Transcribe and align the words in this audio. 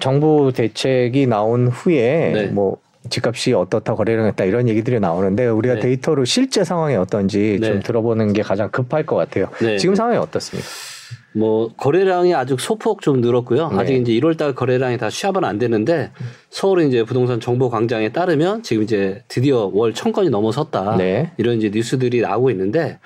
정부 0.00 0.52
대책이 0.54 1.26
나온 1.26 1.68
후에 1.68 2.32
네. 2.34 2.46
뭐 2.46 2.78
집값이 3.10 3.52
어떻다 3.54 3.94
거래량 3.94 4.26
했다 4.26 4.44
이런 4.44 4.68
얘기들이 4.68 5.00
나오는데 5.00 5.46
우리가 5.46 5.74
네. 5.76 5.80
데이터로 5.80 6.24
실제 6.24 6.64
상황이 6.64 6.94
어떤지 6.96 7.58
네. 7.60 7.66
좀 7.68 7.80
들어보는 7.80 8.32
게 8.32 8.42
가장 8.42 8.70
급할 8.70 9.06
것 9.06 9.16
같아요. 9.16 9.48
네. 9.60 9.78
지금 9.78 9.94
상황이 9.94 10.16
어떻습니까? 10.18 10.68
뭐 11.34 11.70
거래량이 11.76 12.34
아주 12.34 12.56
소폭 12.58 13.00
좀 13.02 13.20
늘었고요. 13.20 13.68
네. 13.68 13.76
아직 13.78 13.94
이제 13.96 14.12
1월달 14.12 14.54
거래량이 14.54 14.98
다 14.98 15.08
시합은 15.10 15.44
안 15.44 15.58
되는데 15.58 16.10
서울 16.50 16.82
이제 16.82 17.04
부동산 17.04 17.38
정보 17.38 17.70
광장에 17.70 18.10
따르면 18.10 18.62
지금 18.62 18.82
이제 18.82 19.22
드디어 19.28 19.70
월 19.72 19.92
천 19.94 20.12
건이 20.12 20.30
넘어섰다 20.30 20.96
네. 20.96 21.30
이런 21.38 21.58
이제 21.58 21.70
뉴스들이 21.72 22.20
나오고 22.22 22.50
있는데 22.50 22.98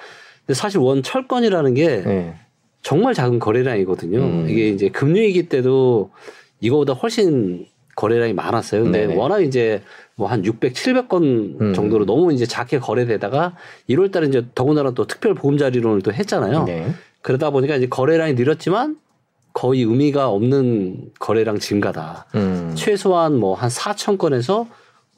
근데 0.46 0.54
사실 0.54 0.78
원 0.78 1.02
철건이라는 1.02 1.74
게 1.74 2.02
네. 2.02 2.34
정말 2.82 3.14
작은 3.14 3.38
거래량이거든요. 3.38 4.18
음. 4.18 4.46
이게 4.48 4.68
이제 4.68 4.88
금융위기 4.88 5.48
때도 5.48 6.10
이거보다 6.62 6.94
훨씬 6.94 7.66
거래량이 7.96 8.32
많았어요. 8.32 8.84
근데 8.84 9.06
네네. 9.06 9.16
워낙 9.16 9.40
이제 9.40 9.82
뭐 10.14 10.28
한 10.28 10.44
600, 10.44 10.72
700건 10.72 11.60
음. 11.60 11.74
정도로 11.74 12.06
너무 12.06 12.32
이제 12.32 12.46
작게 12.46 12.78
거래되다가 12.78 13.54
1월 13.90 14.10
달에 14.10 14.28
이제 14.28 14.46
더군다나 14.54 14.92
또 14.92 15.06
특별 15.06 15.34
보금자리론을 15.34 16.00
또 16.00 16.12
했잖아요. 16.12 16.64
네. 16.64 16.90
그러다 17.20 17.50
보니까 17.50 17.76
이제 17.76 17.86
거래량이 17.88 18.34
늘었지만 18.34 18.96
거의 19.52 19.82
의미가 19.82 20.28
없는 20.30 21.10
거래량 21.18 21.58
증가다. 21.58 22.26
음. 22.36 22.72
최소한 22.74 23.36
뭐 23.36 23.54
한 23.54 23.68
4천 23.68 24.16
건에서 24.16 24.66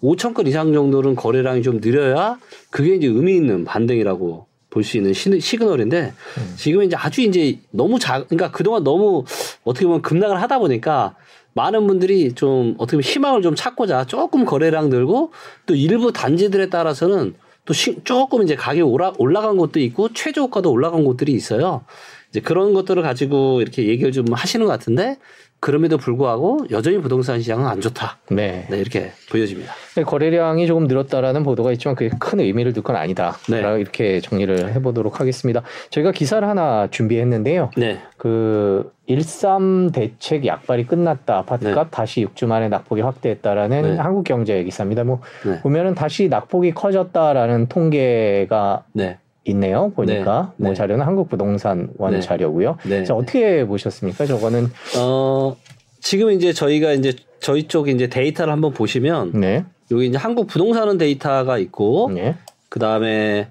5천 0.03 0.35
건 0.35 0.47
이상 0.49 0.73
정도는 0.73 1.15
거래량이 1.15 1.63
좀 1.63 1.81
늘어야 1.81 2.39
그게 2.71 2.97
이제 2.97 3.07
의미 3.07 3.37
있는 3.37 3.65
반등이라고 3.65 4.47
볼 4.71 4.83
수 4.83 4.97
있는 4.97 5.13
시, 5.13 5.39
시그널인데 5.41 6.13
음. 6.39 6.55
지금 6.57 6.83
이제 6.83 6.97
아주 6.97 7.21
이제 7.21 7.61
너무 7.71 8.01
작, 8.01 8.27
그러니까 8.29 8.51
그동안 8.51 8.83
너무 8.83 9.25
어떻게 9.63 9.87
보면 9.87 10.03
급락을 10.03 10.43
하다 10.43 10.59
보니까 10.59 11.15
많은 11.55 11.87
분들이 11.87 12.35
좀 12.35 12.75
어떻게 12.79 12.97
보면 12.97 13.03
희망을 13.03 13.43
좀 13.43 13.55
찾고자 13.55 14.05
조금 14.07 14.45
거래량 14.45 14.91
늘고 14.91 15.33
또 15.67 15.75
일부 15.75 16.13
단지들에 16.13 16.69
따라서는 16.69 17.35
또 17.65 17.73
시, 17.73 17.99
조금 18.05 18.43
이제 18.43 18.55
가격이 18.55 18.83
올라, 18.83 19.13
올라간 19.19 19.57
곳도 19.57 19.81
있고 19.81 20.13
최저가도 20.13 20.71
올라간 20.71 21.05
곳들이 21.05 21.33
있어요. 21.33 21.85
이제 22.29 22.41
그런 22.41 22.75
것들을 22.75 23.03
가지고 23.03 23.63
이렇게 23.63 23.87
얘기를 23.87 24.13
좀 24.13 24.27
하시는 24.33 24.67
것 24.67 24.73
같은데 24.73 25.19
그럼에도 25.65 25.97
불구하고 25.97 26.59
여전히 26.71 26.99
부동산 26.99 27.41
시장은 27.41 27.65
안 27.67 27.81
좋다. 27.81 28.19
네. 28.31 28.67
네 28.69 28.79
이렇게 28.79 29.13
보여집니다. 29.31 29.73
네, 29.97 30.03
거래량이 30.03 30.67
조금 30.67 30.87
늘었다라는 30.87 31.43
보도가 31.43 31.73
있지만 31.73 31.95
그게 31.95 32.15
큰 32.19 32.39
의미를 32.41 32.75
둘 32.75 32.83
건 32.83 32.97
아니다. 32.97 33.39
네. 33.49 33.61
이렇게 33.81 34.21
정리를 34.21 34.75
해보도록 34.75 35.21
하겠습니다. 35.21 35.63
저희가 35.89 36.13
기사를 36.13 36.47
하나 36.47 36.89
준비했는데요. 36.91 37.71
네. 37.79 37.99
그13 38.19 39.95
대책 39.95 40.45
약발이 40.45 40.87
끝났다. 40.87 41.39
아파트값 41.39 41.87
네. 41.87 41.91
다시 41.91 42.27
6주 42.27 42.45
만에 42.47 42.69
낙폭이 42.69 43.01
확대했다라는 43.01 43.83
네. 43.83 43.97
한국경제 43.97 44.63
기사입니다. 44.65 45.05
뭐 45.05 45.21
네. 45.47 45.63
보면은 45.63 45.95
다시 45.95 46.29
낙폭이 46.29 46.73
커졌다라는 46.73 47.69
통계가 47.69 48.85
네. 48.93 49.19
있네요. 49.47 49.93
보니까 49.95 50.53
네, 50.57 50.65
뭐 50.65 50.69
네. 50.71 50.75
자료는 50.75 51.05
한국부동산원 51.05 52.11
네. 52.11 52.21
자료고요. 52.21 52.79
네. 52.85 53.05
자, 53.05 53.15
어떻게 53.15 53.67
보셨습니까? 53.67 54.27
저거는 54.27 54.69
어 54.99 55.57
지금 56.01 56.31
이제 56.31 56.53
저희가 56.53 56.93
이제 56.93 57.15
저희 57.41 57.65
쪽 57.65 57.89
이제 57.89 58.09
데이터를 58.09 58.53
한번 58.53 58.73
보시면 58.73 59.33
네. 59.35 59.65
여기 59.91 60.07
이제 60.07 60.17
한국 60.17 60.47
부동산원 60.47 60.99
데이터가 60.99 61.59
있고 61.59 62.11
네. 62.15 62.37
그 62.69 62.79
다음에 62.79 63.49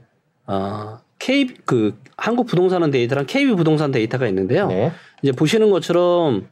어 0.47 0.99
K 1.19 1.47
그 1.65 1.95
한국 2.17 2.47
부동산원 2.47 2.91
데이터랑 2.91 3.25
KB 3.27 3.55
부동산 3.55 3.91
데이터가 3.91 4.27
있는데요. 4.27 4.67
네. 4.67 4.91
이제 5.21 5.31
보시는 5.31 5.69
것처럼 5.69 6.47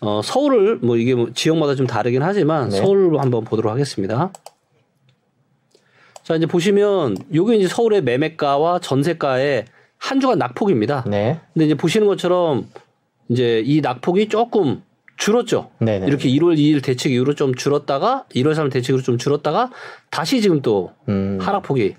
어 0.00 0.20
서울을 0.22 0.76
뭐 0.76 0.96
이게 0.96 1.14
뭐 1.16 1.30
지역마다 1.34 1.74
좀 1.74 1.86
다르긴 1.88 2.22
하지만 2.22 2.70
서울로 2.70 3.18
한번 3.18 3.44
보도록 3.44 3.72
하겠습니다. 3.72 4.30
자, 6.28 6.36
이제 6.36 6.44
보시면 6.44 7.16
요게 7.34 7.56
이제 7.56 7.68
서울의 7.68 8.02
매매가와 8.02 8.80
전세가의 8.80 9.64
한 9.96 10.20
주간 10.20 10.38
낙폭입니다. 10.38 11.04
네. 11.06 11.40
근데 11.54 11.64
이제 11.64 11.74
보시는 11.74 12.06
것처럼 12.06 12.68
이제 13.30 13.62
이 13.64 13.80
낙폭이 13.80 14.28
조금 14.28 14.82
줄었죠. 15.16 15.70
네네. 15.78 16.06
이렇게 16.06 16.28
1월 16.28 16.58
2일 16.58 16.84
대책 16.84 17.12
이후로 17.12 17.34
좀 17.34 17.54
줄었다가 17.54 18.26
1월 18.34 18.52
3일 18.52 18.70
대책으로 18.70 19.02
좀 19.02 19.16
줄었다가 19.16 19.70
다시 20.10 20.42
지금 20.42 20.60
또 20.60 20.92
음. 21.08 21.38
하락폭이 21.40 21.94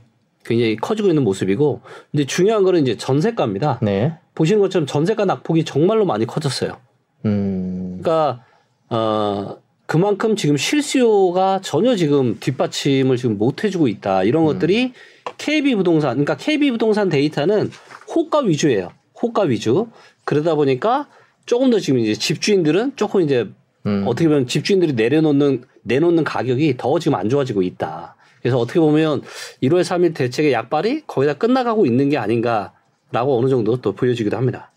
굉장히 0.46 0.76
커지고 0.76 1.08
있는 1.08 1.24
모습이고 1.24 1.82
근데 2.12 2.28
중요한 2.28 2.64
거는 2.64 2.84
이제 2.84 2.98
전세가입니다. 2.98 3.80
네. 3.82 4.14
보시는 4.36 4.62
것처럼 4.62 4.86
전세가 4.86 5.26
낙폭이 5.26 5.66
정말로 5.66 6.06
많이 6.06 6.28
커졌어요. 6.28 6.78
음. 7.26 8.00
그러니까 8.00 8.44
어 8.92 9.58
그만큼 9.90 10.36
지금 10.36 10.56
실수요가 10.56 11.62
전혀 11.64 11.96
지금 11.96 12.38
뒷받침을 12.40 13.18
지금 13.18 13.40
못 13.40 13.64
해주고 13.64 13.88
있다. 13.88 14.24
이런 14.24 14.44
음. 14.44 14.46
것들이 14.46 14.94
KB 15.40 15.74
부동산, 15.74 16.12
그러니까 16.12 16.38
KB 16.38 16.70
부동산 16.70 17.10
데이터는 17.10 17.72
호가 18.14 18.42
위주예요. 18.42 18.92
호가 19.20 19.42
위주. 19.46 19.88
그러다 20.26 20.54
보니까 20.54 21.08
조금 21.48 21.72
더 21.72 21.80
지금 21.80 21.98
이제 21.98 22.14
집주인들은 22.14 22.98
조금 22.98 23.22
이제 23.22 23.50
음. 23.88 24.04
어떻게 24.06 24.28
보면 24.28 24.46
집주인들이 24.46 24.94
내려놓는 24.94 25.64
내놓는 25.82 26.24
가격이 26.24 26.78
더 26.78 27.00
지금 27.00 27.16
안 27.16 27.28
좋아지고 27.28 27.64
있다. 27.64 28.16
그래서 28.44 28.60
어떻게 28.60 28.80
보면 28.80 29.24
1월 29.64 29.82
3일 29.82 30.14
대책의 30.14 30.54
약발이 30.54 31.06
거의 31.08 31.28
다 31.28 31.34
끝나가고 31.34 31.88
있는 31.88 32.10
게 32.10 32.20
아닌가라고 32.20 33.40
어느 33.40 33.50
정도 33.50 33.78
또 33.78 33.94
보여지기도 33.94 34.38
합니다. 34.38 34.72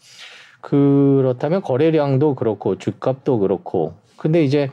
그렇다면 0.62 1.60
거래량도 1.60 2.34
그렇고 2.34 2.78
주값도 2.78 3.40
그렇고 3.40 4.00
근데 4.22 4.44
이제 4.44 4.70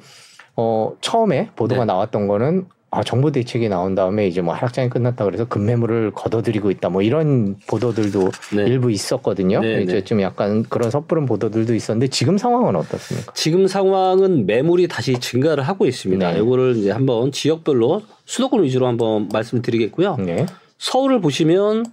어, 0.59 0.93
처음에 0.99 1.51
보도가 1.55 1.81
네. 1.81 1.85
나왔던 1.85 2.27
거는 2.27 2.65
아, 2.91 3.03
정부 3.03 3.31
대책이 3.31 3.69
나온 3.69 3.95
다음에 3.95 4.27
이제 4.27 4.41
뭐 4.41 4.53
하락장이 4.53 4.89
끝났다 4.89 5.23
그래서 5.23 5.45
급매물을 5.45 6.11
걷어들이고 6.11 6.71
있다 6.71 6.89
뭐 6.89 7.01
이런 7.01 7.55
보도들도 7.67 8.31
네. 8.55 8.63
일부 8.63 8.91
있었거든요. 8.91 9.61
네, 9.61 9.83
이제 9.83 9.93
네. 9.93 10.03
좀 10.03 10.21
약간 10.21 10.63
그런 10.63 10.89
섣부른 10.91 11.25
보도들도 11.25 11.73
있었는데 11.75 12.09
지금 12.09 12.37
상황은 12.37 12.75
어떻습니까? 12.75 13.31
지금 13.35 13.67
상황은 13.67 14.47
매물이 14.47 14.87
다시 14.87 15.13
증가를 15.13 15.65
하고 15.65 15.85
있습니다. 15.85 16.33
네. 16.33 16.39
이거를 16.39 16.77
이제 16.77 16.91
한번 16.91 17.31
지역별로 17.31 18.01
수도권 18.25 18.63
위주로 18.63 18.87
한번 18.87 19.29
말씀을 19.31 19.61
드리겠고요. 19.61 20.17
네. 20.17 20.45
서울을 20.79 21.21
보시면 21.21 21.85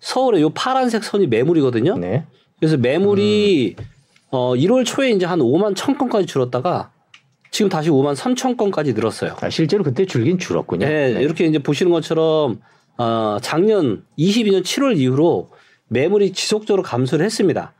서울의 0.00 0.42
요 0.42 0.50
파란색 0.50 1.02
선이 1.02 1.28
매물이거든요. 1.28 1.96
네. 1.96 2.24
그래서 2.60 2.76
매물이 2.76 3.76
음. 3.78 3.84
어 4.30 4.54
1월 4.54 4.84
초에 4.84 5.10
이제 5.10 5.24
한 5.24 5.38
5만 5.38 5.74
1천 5.74 5.96
건까지 5.96 6.26
줄었다가 6.26 6.90
지금 7.54 7.68
다시 7.68 7.88
5만 7.88 8.16
3천 8.16 8.56
건까지 8.56 8.94
늘었어요. 8.94 9.36
아, 9.40 9.48
실제로 9.48 9.84
그때 9.84 10.04
줄긴 10.04 10.38
줄었군요. 10.38 10.84
네, 10.88 11.14
네, 11.14 11.22
이렇게 11.22 11.46
이제 11.46 11.60
보시는 11.60 11.92
것처럼 11.92 12.60
어, 12.98 13.36
작년 13.42 14.02
22년 14.18 14.64
7월 14.64 14.98
이후로 14.98 15.50
매물이 15.86 16.32
지속적으로 16.32 16.82
감소를 16.82 17.24
했습니다. 17.24 17.72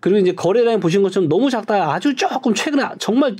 그리고 0.00 0.20
이제 0.20 0.32
거래량이 0.32 0.80
보신 0.80 1.02
것처럼 1.02 1.28
너무 1.28 1.50
작다. 1.50 1.92
아주 1.92 2.16
조금 2.16 2.54
최근에 2.54 2.82
정말 2.98 3.36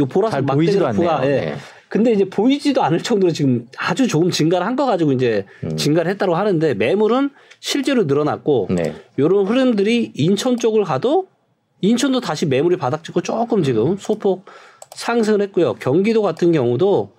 요 0.00 0.06
보라색 0.06 0.44
막대기가 0.46 0.94
예. 1.22 1.28
네. 1.28 1.54
근데 1.88 2.10
이제 2.10 2.24
보이지도 2.28 2.82
않을 2.82 3.00
정도로 3.00 3.32
지금 3.32 3.68
아주 3.78 4.08
조금 4.08 4.32
증가를 4.32 4.66
한 4.66 4.74
거 4.74 4.84
가지고 4.84 5.12
이제 5.12 5.46
음. 5.62 5.76
증가를 5.76 6.10
했다고 6.10 6.34
하는데 6.34 6.74
매물은 6.74 7.30
실제로 7.60 8.02
늘어났고 8.04 8.66
네. 8.70 8.96
이런 9.16 9.46
흐름들이 9.46 10.10
인천 10.16 10.56
쪽을 10.56 10.82
가도 10.82 11.28
인천도 11.82 12.18
다시 12.20 12.46
매물이 12.46 12.78
바닥 12.78 13.04
찍고 13.04 13.20
조금 13.20 13.62
지금 13.62 13.96
소폭 13.96 14.46
상승을 14.94 15.42
했고요. 15.42 15.74
경기도 15.74 16.22
같은 16.22 16.52
경우도 16.52 17.12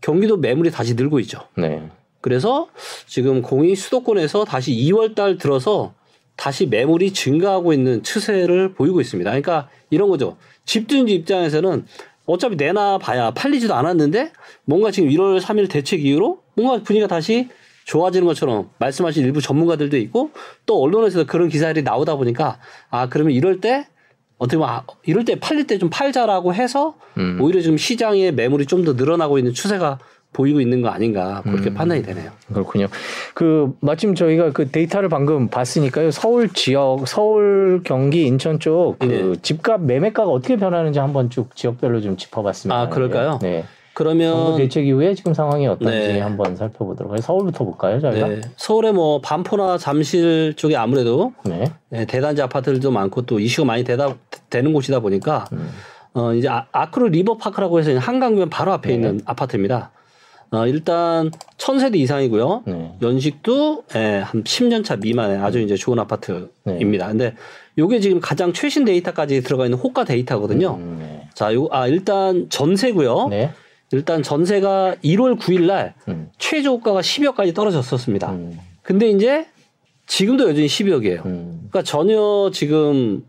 경기도 0.00 0.36
매물이 0.36 0.70
다시 0.70 0.94
늘고 0.94 1.20
있죠. 1.20 1.40
네. 1.56 1.88
그래서 2.20 2.68
지금 3.06 3.42
공이 3.42 3.76
수도권에서 3.76 4.44
다시 4.44 4.72
2월 4.72 5.14
달 5.14 5.38
들어서 5.38 5.94
다시 6.36 6.66
매물이 6.66 7.12
증가하고 7.12 7.72
있는 7.72 8.02
추세를 8.02 8.74
보이고 8.74 9.00
있습니다. 9.00 9.28
그러니까 9.30 9.68
이런 9.90 10.08
거죠. 10.08 10.36
집주인지 10.64 11.14
입장에서는 11.14 11.86
어차피 12.26 12.56
내놔 12.56 12.98
봐야 12.98 13.30
팔리지도 13.32 13.74
않았는데 13.74 14.32
뭔가 14.64 14.90
지금 14.90 15.08
1월 15.08 15.40
3일 15.40 15.70
대책 15.70 16.04
이후로 16.04 16.42
뭔가 16.54 16.82
분위기가 16.82 17.08
다시 17.08 17.48
좋아지는 17.86 18.26
것처럼 18.26 18.68
말씀하신 18.78 19.24
일부 19.24 19.40
전문가들도 19.40 19.96
있고 19.96 20.30
또 20.66 20.80
언론에서 20.80 21.24
그런 21.24 21.48
기사들이 21.48 21.82
나오다 21.82 22.16
보니까 22.16 22.60
아 22.90 23.08
그러면 23.08 23.32
이럴 23.32 23.60
때 23.60 23.88
어떻게 24.38 24.56
보면 24.56 24.72
아, 24.72 24.82
이럴 25.04 25.24
때 25.24 25.34
팔릴 25.38 25.66
때 25.66 25.78
좀 25.78 25.90
팔자라고 25.90 26.54
해서 26.54 26.94
음. 27.16 27.38
오히려 27.40 27.60
지금 27.60 27.76
시장의 27.76 28.32
매물이 28.32 28.66
좀 28.66 28.84
더 28.84 28.92
늘어나고 28.94 29.38
있는 29.38 29.52
추세가 29.52 29.98
보이고 30.32 30.60
있는 30.60 30.82
거 30.82 30.88
아닌가 30.90 31.40
그렇게 31.42 31.70
음. 31.70 31.74
판단이 31.74 32.02
되네요. 32.02 32.30
그렇군요. 32.52 32.86
그 33.34 33.72
마침 33.80 34.14
저희가 34.14 34.52
그 34.52 34.70
데이터를 34.70 35.08
방금 35.08 35.48
봤으니까요. 35.48 36.10
서울 36.10 36.48
지역, 36.50 37.08
서울, 37.08 37.80
경기, 37.82 38.26
인천 38.26 38.60
쪽그 38.60 39.06
네. 39.06 39.32
집값 39.42 39.80
매매가가 39.82 40.28
어떻게 40.30 40.56
변하는지 40.56 40.98
한번 40.98 41.30
쭉 41.30 41.56
지역별로 41.56 42.00
좀 42.02 42.16
짚어봤습니다. 42.16 42.78
아 42.78 42.88
그럴까요? 42.88 43.38
네. 43.42 43.64
그러면 43.98 44.32
정부 44.32 44.56
대책 44.58 44.86
이후에 44.86 45.12
지금 45.16 45.34
상황이 45.34 45.66
어떤지 45.66 45.92
네. 45.92 46.20
한번 46.20 46.54
살펴보도록 46.54 47.10
하겠습니다. 47.10 47.26
서울부터 47.26 47.64
볼까요, 47.64 48.00
저희가? 48.00 48.28
네. 48.28 48.40
서울에 48.54 48.92
뭐 48.92 49.20
반포나 49.20 49.76
잠실 49.76 50.54
쪽에 50.54 50.76
아무래도 50.76 51.32
네. 51.44 51.64
네, 51.88 52.04
대단지 52.04 52.40
아파트들도 52.40 52.92
많고 52.92 53.22
또 53.22 53.40
이슈가 53.40 53.66
많이 53.66 53.82
되다 53.82 54.14
되는 54.50 54.72
곳이다 54.72 55.00
보니까 55.00 55.46
음. 55.50 55.70
어, 56.14 56.32
이제 56.32 56.48
아크로 56.48 57.08
리버 57.08 57.38
파크라고 57.38 57.80
해서 57.80 57.98
한강변 57.98 58.50
바로 58.50 58.70
앞에 58.70 58.90
네. 58.90 58.94
있는 58.94 59.20
아파트입니다. 59.24 59.90
어, 60.52 60.64
일단 60.68 61.32
천세대 61.56 61.98
이상이고요. 61.98 62.62
네. 62.66 62.92
연식도 63.02 63.82
예, 63.96 64.22
한 64.24 64.44
10년 64.44 64.84
차 64.84 64.94
미만의 64.94 65.38
아주 65.38 65.58
이제 65.58 65.74
좋은 65.74 65.98
아파트입니다. 65.98 67.06
네. 67.06 67.12
근데 67.12 67.34
요게 67.76 67.98
지금 67.98 68.20
가장 68.20 68.52
최신 68.52 68.84
데이터까지 68.84 69.42
들어가 69.42 69.64
있는 69.64 69.76
호가 69.76 70.04
데이터거든요. 70.04 70.76
음, 70.76 70.98
네. 71.00 71.28
자, 71.34 71.52
요, 71.52 71.66
아, 71.72 71.88
일단 71.88 72.46
전세고요. 72.48 73.26
네. 73.90 73.96
일단 73.96 74.22
전세가 74.22 74.96
1월 75.02 75.38
9일 75.38 75.66
날 75.66 75.94
음. 76.08 76.30
최저 76.38 76.70
호가가 76.70 77.00
10억까지 77.00 77.54
떨어졌었습니다. 77.54 78.32
음. 78.32 78.58
근데 78.82 79.08
이제 79.10 79.46
지금도 80.06 80.48
여전히 80.48 80.66
10억이에요. 80.66 81.24
음. 81.26 81.68
그러니까 81.70 81.82
전혀 81.82 82.50
지금 82.52 83.24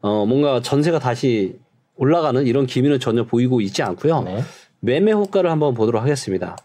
어 0.00 0.26
뭔가 0.26 0.60
전세가 0.60 0.98
다시 0.98 1.56
올라가는 1.96 2.44
이런 2.46 2.66
기미는 2.66 3.00
전혀 3.00 3.24
보이고 3.24 3.60
있지 3.60 3.82
않고요. 3.82 4.22
네. 4.22 4.40
매매 4.80 5.12
호가를 5.12 5.50
한번 5.50 5.74
보도록 5.74 6.02
하겠습니다. 6.02 6.56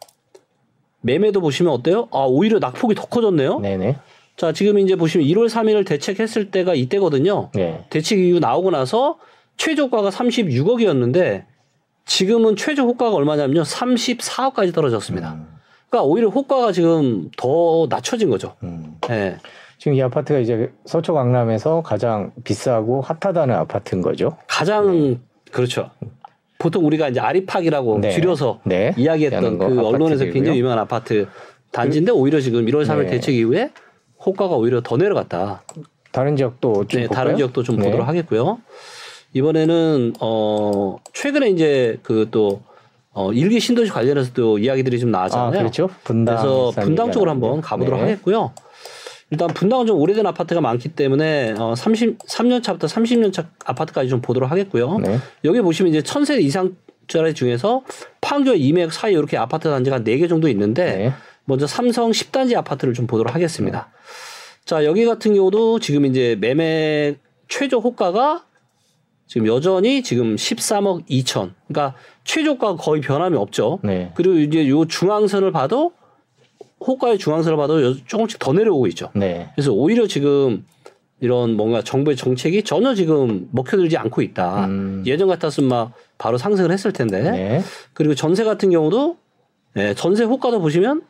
매매도 1.01 1.39
보시면 1.39 1.71
어때요? 1.71 2.09
아, 2.11 2.25
오히려 2.27 2.59
낙폭이 2.59 2.95
더 2.95 3.03
커졌네요. 3.03 3.59
네네. 3.59 3.95
자, 4.35 4.51
지금 4.51 4.79
이제 4.79 4.95
보시면 4.95 5.25
1월 5.27 5.47
3일을 5.47 5.85
대책했을 5.87 6.51
때가 6.51 6.73
이때거든요. 6.73 7.51
네. 7.53 7.85
대책 7.89 8.19
이후 8.19 8.39
나오고 8.39 8.71
나서 8.71 9.17
최저가가 9.57 10.09
36억이었는데 10.09 11.45
지금은 12.09 12.55
최저 12.55 12.83
호가가 12.83 13.15
얼마냐면요. 13.15 13.61
34억까지 13.61 14.73
떨어졌습니다. 14.73 15.33
음. 15.33 15.47
그러니까 15.89 16.07
오히려 16.07 16.29
호가가 16.29 16.71
지금 16.71 17.29
더 17.37 17.85
낮춰진 17.87 18.31
거죠. 18.31 18.55
음. 18.63 18.97
네. 19.07 19.37
지금 19.77 19.93
이 19.93 20.01
아파트가 20.01 20.39
이제 20.39 20.71
서초 20.85 21.13
강남에서 21.13 21.83
가장 21.83 22.31
비싸고 22.43 23.01
핫하다는 23.01 23.55
아파트인 23.55 24.01
거죠. 24.01 24.35
가장 24.47 25.11
네. 25.11 25.19
그렇죠. 25.51 25.91
보통 26.57 26.85
우리가 26.87 27.09
이제 27.09 27.19
아리팍이라고 27.19 27.99
네. 27.99 28.09
줄여서 28.09 28.61
네. 28.65 28.93
이야기했던 28.97 29.59
그 29.59 29.79
언론에서 29.79 30.25
굉장히 30.25 30.57
유명한 30.57 30.79
아파트 30.79 31.27
단지인데 31.71 32.11
그, 32.11 32.17
오히려 32.17 32.41
지금 32.41 32.65
1월 32.65 32.87
3일 32.87 33.03
네. 33.03 33.11
대책 33.11 33.35
이후에 33.35 33.69
호가가 34.25 34.55
오히려 34.55 34.81
더 34.81 34.97
내려갔다. 34.97 35.61
다른 36.11 36.35
지역도 36.35 36.85
좀 36.87 37.01
네, 37.01 37.07
다른 37.07 37.37
지역도 37.37 37.61
좀 37.61 37.77
네. 37.77 37.85
보도록 37.85 38.07
하겠고요. 38.07 38.57
이번에는 39.33 40.13
어 40.19 40.97
최근에 41.13 41.49
이제 41.49 41.99
그또 42.03 42.61
어 43.11 43.31
일기 43.33 43.59
신도시 43.59 43.91
관련해서 43.91 44.33
도 44.33 44.57
이야기들이 44.57 44.99
좀 44.99 45.11
나왔잖아요. 45.11 45.47
아, 45.47 45.51
그렇죠. 45.51 45.89
분당 46.03 46.35
그래서 46.35 46.71
분당 46.71 47.11
쪽으로 47.11 47.31
한번 47.31 47.61
가보도록 47.61 47.99
네. 47.99 48.11
하겠고요. 48.11 48.53
일단 49.31 49.47
분당은 49.49 49.85
좀 49.85 49.99
오래된 49.99 50.25
아파트가 50.25 50.59
많기 50.61 50.89
때문에 50.89 51.53
어 51.59 51.75
30, 51.75 52.17
3년 52.17 52.63
차부터 52.63 52.87
30년 52.87 53.31
차 53.31 53.45
아파트까지 53.65 54.09
좀 54.09 54.21
보도록 54.21 54.49
하겠고요. 54.49 54.97
네. 54.97 55.19
여기 55.45 55.61
보시면 55.61 55.91
이제 55.91 56.01
천세 56.01 56.39
이상짜리 56.39 57.35
중에서 57.35 57.83
판교 58.21 58.55
이맥 58.55 58.91
사이 58.91 59.13
이렇게 59.13 59.37
아파트 59.37 59.69
단지가 59.69 59.99
4개 59.99 60.27
정도 60.27 60.47
있는데 60.49 60.97
네. 60.97 61.13
먼저 61.45 61.67
삼성 61.67 62.11
10단지 62.11 62.55
아파트를 62.55 62.93
좀 62.95 63.05
보도록 63.05 63.35
하겠습니다. 63.35 63.89
네. 63.91 64.65
자, 64.65 64.85
여기 64.85 65.03
같은 65.05 65.33
경우도 65.33 65.79
지금 65.79 66.05
이제 66.05 66.37
매매 66.39 67.15
최저 67.47 67.77
호가가 67.77 68.45
지금 69.29 69.45
여전히 69.45 70.01
지금 70.01 70.35
13억 70.35 71.07
2천. 71.07 71.51
그러니까 71.67 71.95
최저가 72.23 72.77
거의 72.77 72.99
변함이 72.99 73.37
없죠. 73.37 73.77
네. 73.83 74.11
그리고 74.15 74.39
이제 74.39 74.67
요 74.67 74.85
중앙선을 74.85 75.51
봐도 75.51 75.93
호가의 76.85 77.19
중앙선을 77.19 77.55
봐도 77.55 77.95
조금씩 78.07 78.39
더 78.39 78.53
내려오고 78.53 78.87
있죠. 78.87 79.11
네. 79.13 79.51
그래서 79.53 79.71
오히려 79.71 80.07
지금 80.07 80.65
이런 81.19 81.55
뭔가 81.55 81.83
정부의 81.83 82.17
정책이 82.17 82.63
전혀 82.63 82.95
지금 82.95 83.47
먹혀들지 83.51 83.97
않고 83.97 84.23
있다. 84.23 84.65
음. 84.65 85.03
예전 85.05 85.27
같았으면 85.27 85.69
막 85.69 85.91
바로 86.17 86.39
상승을 86.39 86.71
했을 86.71 86.91
텐데. 86.91 87.21
네. 87.21 87.61
그리고 87.93 88.15
전세 88.15 88.43
같은 88.43 88.71
경우도 88.71 89.17
네, 89.75 89.93
전세 89.93 90.23
호가도 90.23 90.59
보시면 90.59 91.03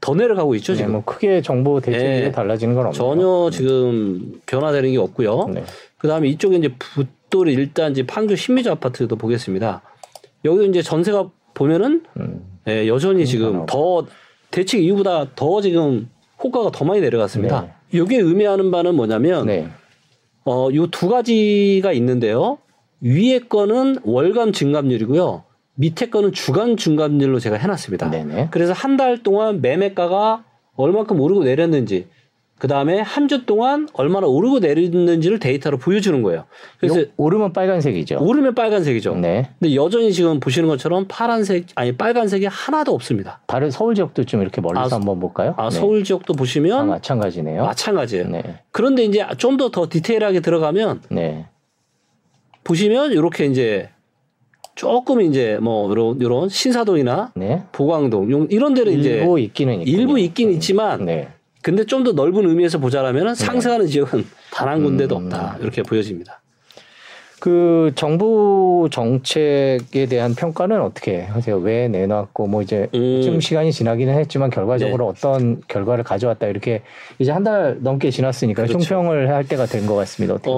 더 0.00 0.14
내려가고 0.14 0.54
있죠 0.56 0.74
네, 0.74 0.78
지금. 0.78 0.92
뭐 0.92 1.02
크게 1.04 1.42
정보 1.42 1.80
대책이 1.80 2.20
네. 2.26 2.30
달라지는 2.30 2.76
건 2.76 2.86
없네요. 2.86 2.96
전혀 2.96 3.50
지금 3.50 4.40
변화되는 4.46 4.92
게 4.92 4.98
없고요. 4.98 5.48
네. 5.52 5.64
그다음에 5.98 6.28
이쪽에 6.28 6.58
이제 6.58 6.72
붙돌이 7.36 7.52
일단 7.52 7.92
이제 7.92 8.06
판교 8.06 8.34
신미주 8.36 8.70
아파트도 8.70 9.16
보겠습니다. 9.16 9.82
여기도 10.44 10.64
이제 10.64 10.82
전세가 10.82 11.30
보면은 11.54 12.02
음. 12.18 12.44
네, 12.64 12.88
여전히 12.88 13.26
지금 13.26 13.66
더 13.66 14.06
대책 14.50 14.82
이후보다 14.82 15.26
더 15.34 15.60
지금 15.60 16.08
호가가 16.42 16.70
더 16.70 16.84
많이 16.84 17.00
내려갔습니다. 17.00 17.60
네. 17.62 17.72
이게 17.92 18.16
의미하는 18.16 18.70
바는 18.70 18.94
뭐냐면 18.94 19.46
네. 19.46 19.68
어, 20.44 20.68
요 20.74 20.86
두 20.88 21.08
가지가 21.08 21.92
있는데요. 21.92 22.58
위에 23.00 23.40
거는 23.40 23.98
월감 24.04 24.52
증감률이고요. 24.52 25.44
밑에 25.74 26.08
거는 26.08 26.32
주간 26.32 26.76
증감률로 26.76 27.38
제가 27.38 27.56
해놨습니다. 27.56 28.10
네네. 28.10 28.48
그래서 28.50 28.72
한 28.72 28.96
달 28.96 29.22
동안 29.22 29.60
매매가가 29.60 30.44
얼마큼 30.76 31.20
오르고 31.20 31.44
내렸는지 31.44 32.06
그 32.58 32.68
다음에 32.68 33.00
한 33.00 33.28
주 33.28 33.44
동안 33.44 33.88
얼마나 33.92 34.26
오르고 34.28 34.60
내렸는지를 34.60 35.38
데이터로 35.40 35.78
보여주는 35.78 36.22
거예요. 36.22 36.44
그래서 36.78 37.00
오르면 37.16 37.52
빨간색이죠. 37.52 38.18
오르면 38.20 38.54
빨간색이죠. 38.54 39.16
네. 39.16 39.50
근데 39.58 39.74
여전히 39.74 40.12
지금 40.12 40.38
보시는 40.40 40.68
것처럼 40.68 41.06
파란색 41.08 41.66
아니 41.74 41.92
빨간색이 41.96 42.46
하나도 42.46 42.94
없습니다. 42.94 43.40
다른 43.46 43.70
서울 43.70 43.94
지역도 43.94 44.24
좀 44.24 44.42
이렇게 44.42 44.60
멀리서 44.60 44.94
아, 44.94 44.98
한번 44.98 45.18
볼까요? 45.20 45.54
아 45.58 45.68
네. 45.68 45.76
서울 45.76 46.04
지역도 46.04 46.34
보시면 46.34 46.78
아, 46.80 46.84
마찬가지네요. 46.84 47.64
마찬가지예요. 47.64 48.28
네. 48.28 48.42
그런데 48.70 49.04
이제 49.04 49.26
좀 49.38 49.56
더더 49.56 49.88
디테일하게 49.90 50.40
들어가면 50.40 51.02
네. 51.10 51.46
보시면 52.64 53.12
이렇게 53.12 53.46
이제 53.46 53.90
조금 54.76 55.20
이제 55.22 55.58
뭐 55.60 55.90
이런 55.92 56.20
이런 56.20 56.48
신사동이나 56.48 57.32
네. 57.34 57.64
보광동 57.72 58.46
이런 58.50 58.74
데는 58.74 58.92
일부 58.92 59.00
이제 59.00 59.10
일부 59.18 59.40
있기는. 59.40 59.80
일부 59.82 60.18
있긴 60.18 60.48
음. 60.48 60.54
있지만 60.54 61.04
네. 61.06 61.28
근데 61.66 61.84
좀 61.84 62.04
더 62.04 62.12
넓은 62.12 62.48
의미에서 62.48 62.78
보자라면 62.78 63.26
네. 63.26 63.34
상승하는 63.34 63.88
지역은 63.88 64.24
단 64.52 64.68
한 64.68 64.84
군데도 64.84 65.16
음. 65.18 65.24
없다 65.24 65.56
이렇게 65.60 65.82
보여집니다. 65.82 66.40
그 67.40 67.90
정부 67.96 68.88
정책에 68.92 70.06
대한 70.06 70.36
평가는 70.36 70.80
어떻게 70.80 71.22
하세요? 71.22 71.56
왜 71.58 71.88
내놨고 71.88 72.46
뭐 72.46 72.62
이제 72.62 72.86
음. 72.94 73.20
좀 73.24 73.40
시간이 73.40 73.72
지나기는 73.72 74.14
했지만 74.14 74.50
결과적으로 74.50 75.06
네. 75.06 75.10
어떤 75.10 75.60
결과를 75.66 76.04
가져왔다 76.04 76.46
이렇게 76.46 76.82
이제 77.18 77.32
한 77.32 77.42
달 77.42 77.78
넘게 77.80 78.10
지났으니까 78.12 78.62
그렇죠. 78.62 78.78
총평을 78.78 79.30
할 79.30 79.42
때가 79.48 79.66
된 79.66 79.86
것 79.88 79.96
같습니다. 79.96 80.34
어떻게 80.34 80.50
어, 80.50 80.54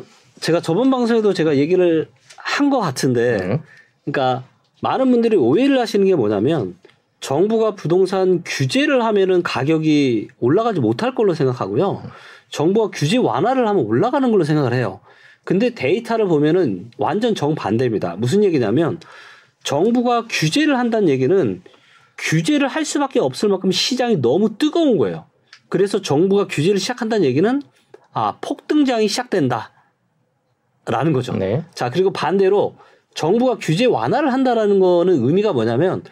보세요? 0.00 0.02
제가 0.40 0.60
저번 0.60 0.90
방송에도 0.90 1.32
제가 1.32 1.56
얘기를 1.56 2.08
한 2.36 2.68
것 2.68 2.78
같은데, 2.80 3.36
음. 3.40 3.58
그러니까 4.04 4.44
많은 4.82 5.10
분들이 5.10 5.36
오해를 5.36 5.78
하시는 5.78 6.04
게 6.06 6.14
뭐냐면 6.14 6.76
정부가 7.22 7.76
부동산 7.76 8.42
규제를 8.44 9.04
하면은 9.04 9.42
가격이 9.44 10.28
올라가지 10.40 10.80
못할 10.80 11.14
걸로 11.14 11.34
생각하고요. 11.34 12.02
정부가 12.50 12.90
규제 12.92 13.16
완화를 13.16 13.66
하면 13.68 13.84
올라가는 13.84 14.28
걸로 14.30 14.42
생각을 14.44 14.74
해요. 14.74 15.00
근데 15.44 15.70
데이터를 15.70 16.26
보면은 16.26 16.90
완전 16.98 17.34
정반대입니다. 17.36 18.16
무슨 18.16 18.42
얘기냐면 18.42 18.98
정부가 19.62 20.26
규제를 20.28 20.76
한다는 20.76 21.08
얘기는 21.08 21.62
규제를 22.18 22.66
할 22.66 22.84
수밖에 22.84 23.20
없을 23.20 23.48
만큼 23.48 23.70
시장이 23.70 24.20
너무 24.20 24.58
뜨거운 24.58 24.98
거예요. 24.98 25.26
그래서 25.68 26.02
정부가 26.02 26.48
규제를 26.48 26.80
시작한다는 26.80 27.24
얘기는 27.24 27.62
아, 28.12 28.36
폭등장이 28.40 29.06
시작된다. 29.06 29.70
라는 30.84 31.12
거죠. 31.12 31.36
네. 31.36 31.64
자, 31.72 31.88
그리고 31.88 32.12
반대로 32.12 32.74
정부가 33.14 33.58
규제 33.60 33.84
완화를 33.84 34.32
한다라는 34.32 34.80
거는 34.80 35.24
의미가 35.24 35.52
뭐냐면 35.52 36.02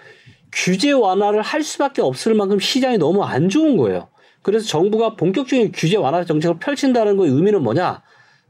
규제 0.53 0.93
완화를 0.93 1.43
할 1.43 1.63
수밖에 1.63 2.03
없을 2.03 2.35
만큼 2.35 2.59
시장이 2.59 2.99
너무 2.99 3.23
안 3.25 3.49
좋은 3.49 3.77
거예요. 3.77 4.09
그래서 4.43 4.67
정부가 4.67 5.17
본격적인 5.17 5.73
규제 5.73 5.97
완화 5.97 6.25
정책을 6.25 6.59
펼친다는 6.59 7.17
거의 7.17 7.31
의미는 7.31 7.63
뭐냐? 7.63 8.03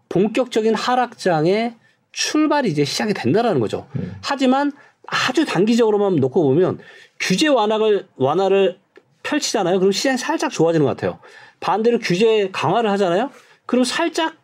본격적인 0.09 0.75
하락장의 0.75 1.75
출발이 2.12 2.69
이제 2.69 2.85
시작이 2.85 3.14
된다라는 3.14 3.61
거죠. 3.61 3.87
음. 3.97 4.14
하지만 4.23 4.73
아주 5.07 5.45
단기적으로만 5.45 6.16
놓고 6.16 6.42
보면 6.42 6.78
규제 7.19 7.49
완화를 7.49 8.07
완화를 8.16 8.78
펼치잖아요. 9.23 9.78
그럼 9.78 9.92
시장이 9.92 10.19
살짝 10.19 10.50
좋아지는 10.50 10.87
것 10.87 10.97
같아요. 10.97 11.19
반대로 11.61 11.99
규제 11.99 12.49
강화를 12.52 12.90
하잖아요. 12.92 13.30
그럼 13.66 13.85
살짝 13.85 14.35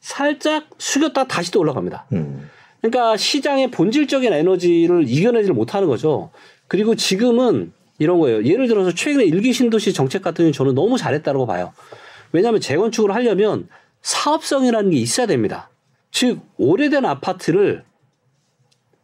살짝 0.00 0.66
숙였다 0.78 1.24
다시 1.26 1.50
또 1.50 1.60
올라갑니다. 1.60 2.06
음. 2.12 2.48
그러니까 2.80 3.16
시장의 3.16 3.70
본질적인 3.70 4.32
에너지를 4.32 5.04
이겨내지를 5.06 5.54
못하는 5.54 5.88
거죠. 5.88 6.30
그리고 6.70 6.94
지금은 6.94 7.72
이런 7.98 8.20
거예요. 8.20 8.44
예를 8.44 8.68
들어서 8.68 8.94
최근에 8.94 9.24
일기 9.24 9.52
신도시 9.52 9.92
정책 9.92 10.22
같은 10.22 10.44
경우는 10.44 10.52
저는 10.52 10.74
너무 10.76 10.96
잘했다고 10.96 11.44
봐요. 11.44 11.72
왜냐하면 12.30 12.60
재건축을 12.60 13.12
하려면 13.12 13.68
사업성이라는 14.02 14.90
게 14.90 14.96
있어야 14.98 15.26
됩니다. 15.26 15.68
즉 16.12 16.38
오래된 16.58 17.04
아파트를 17.04 17.82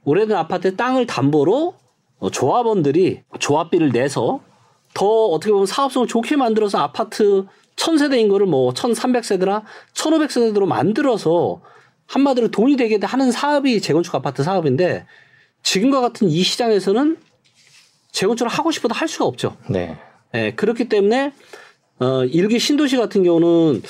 오래된 0.04 0.36
아파트의 0.36 0.76
땅을 0.76 1.06
담보로 1.06 1.74
어, 2.20 2.30
조합원들이 2.30 3.22
조합비를 3.40 3.90
내서 3.90 4.40
더 4.94 5.26
어떻게 5.26 5.50
보면 5.50 5.66
사업성을 5.66 6.06
좋게 6.06 6.36
만들어서 6.36 6.78
아파트 6.78 7.46
천세대인 7.74 8.28
거를 8.28 8.46
뭐 8.46 8.72
1300세대나 8.74 9.64
1500세대로 9.92 10.66
만들어서 10.66 11.60
한마디로 12.06 12.52
돈이 12.52 12.76
되게 12.76 13.04
하는 13.04 13.32
사업이 13.32 13.80
재건축 13.80 14.14
아파트 14.14 14.44
사업인데 14.44 15.04
지금과 15.64 16.00
같은 16.00 16.28
이 16.28 16.44
시장에서는 16.44 17.25
재건축을 18.12 18.50
하고 18.50 18.70
싶어도 18.70 18.94
할 18.94 19.08
수가 19.08 19.24
없죠. 19.24 19.56
네. 19.68 19.96
네 20.32 20.54
그렇기 20.54 20.88
때문에 20.88 21.32
어, 21.98 22.24
일기 22.24 22.58
신도시 22.58 22.96
같은 22.96 23.22
경우는 23.22 23.82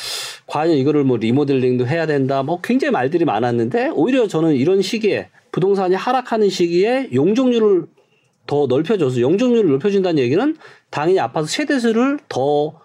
과연 0.46 0.76
이거를 0.76 1.04
뭐 1.04 1.16
리모델링도 1.16 1.86
해야 1.86 2.06
된다. 2.06 2.42
뭐 2.42 2.60
굉장히 2.60 2.92
말들이 2.92 3.24
많았는데 3.24 3.90
오히려 3.94 4.28
저는 4.28 4.54
이런 4.54 4.82
시기에 4.82 5.28
부동산이 5.50 5.94
하락하는 5.94 6.48
시기에 6.48 7.08
용적률을 7.12 7.86
더 8.46 8.66
넓혀줘서 8.66 9.20
용적률을 9.20 9.70
높여준다는 9.70 10.22
얘기는 10.22 10.56
당연히 10.90 11.18
아파트 11.18 11.48
세대수를 11.48 12.20
더 12.28 12.80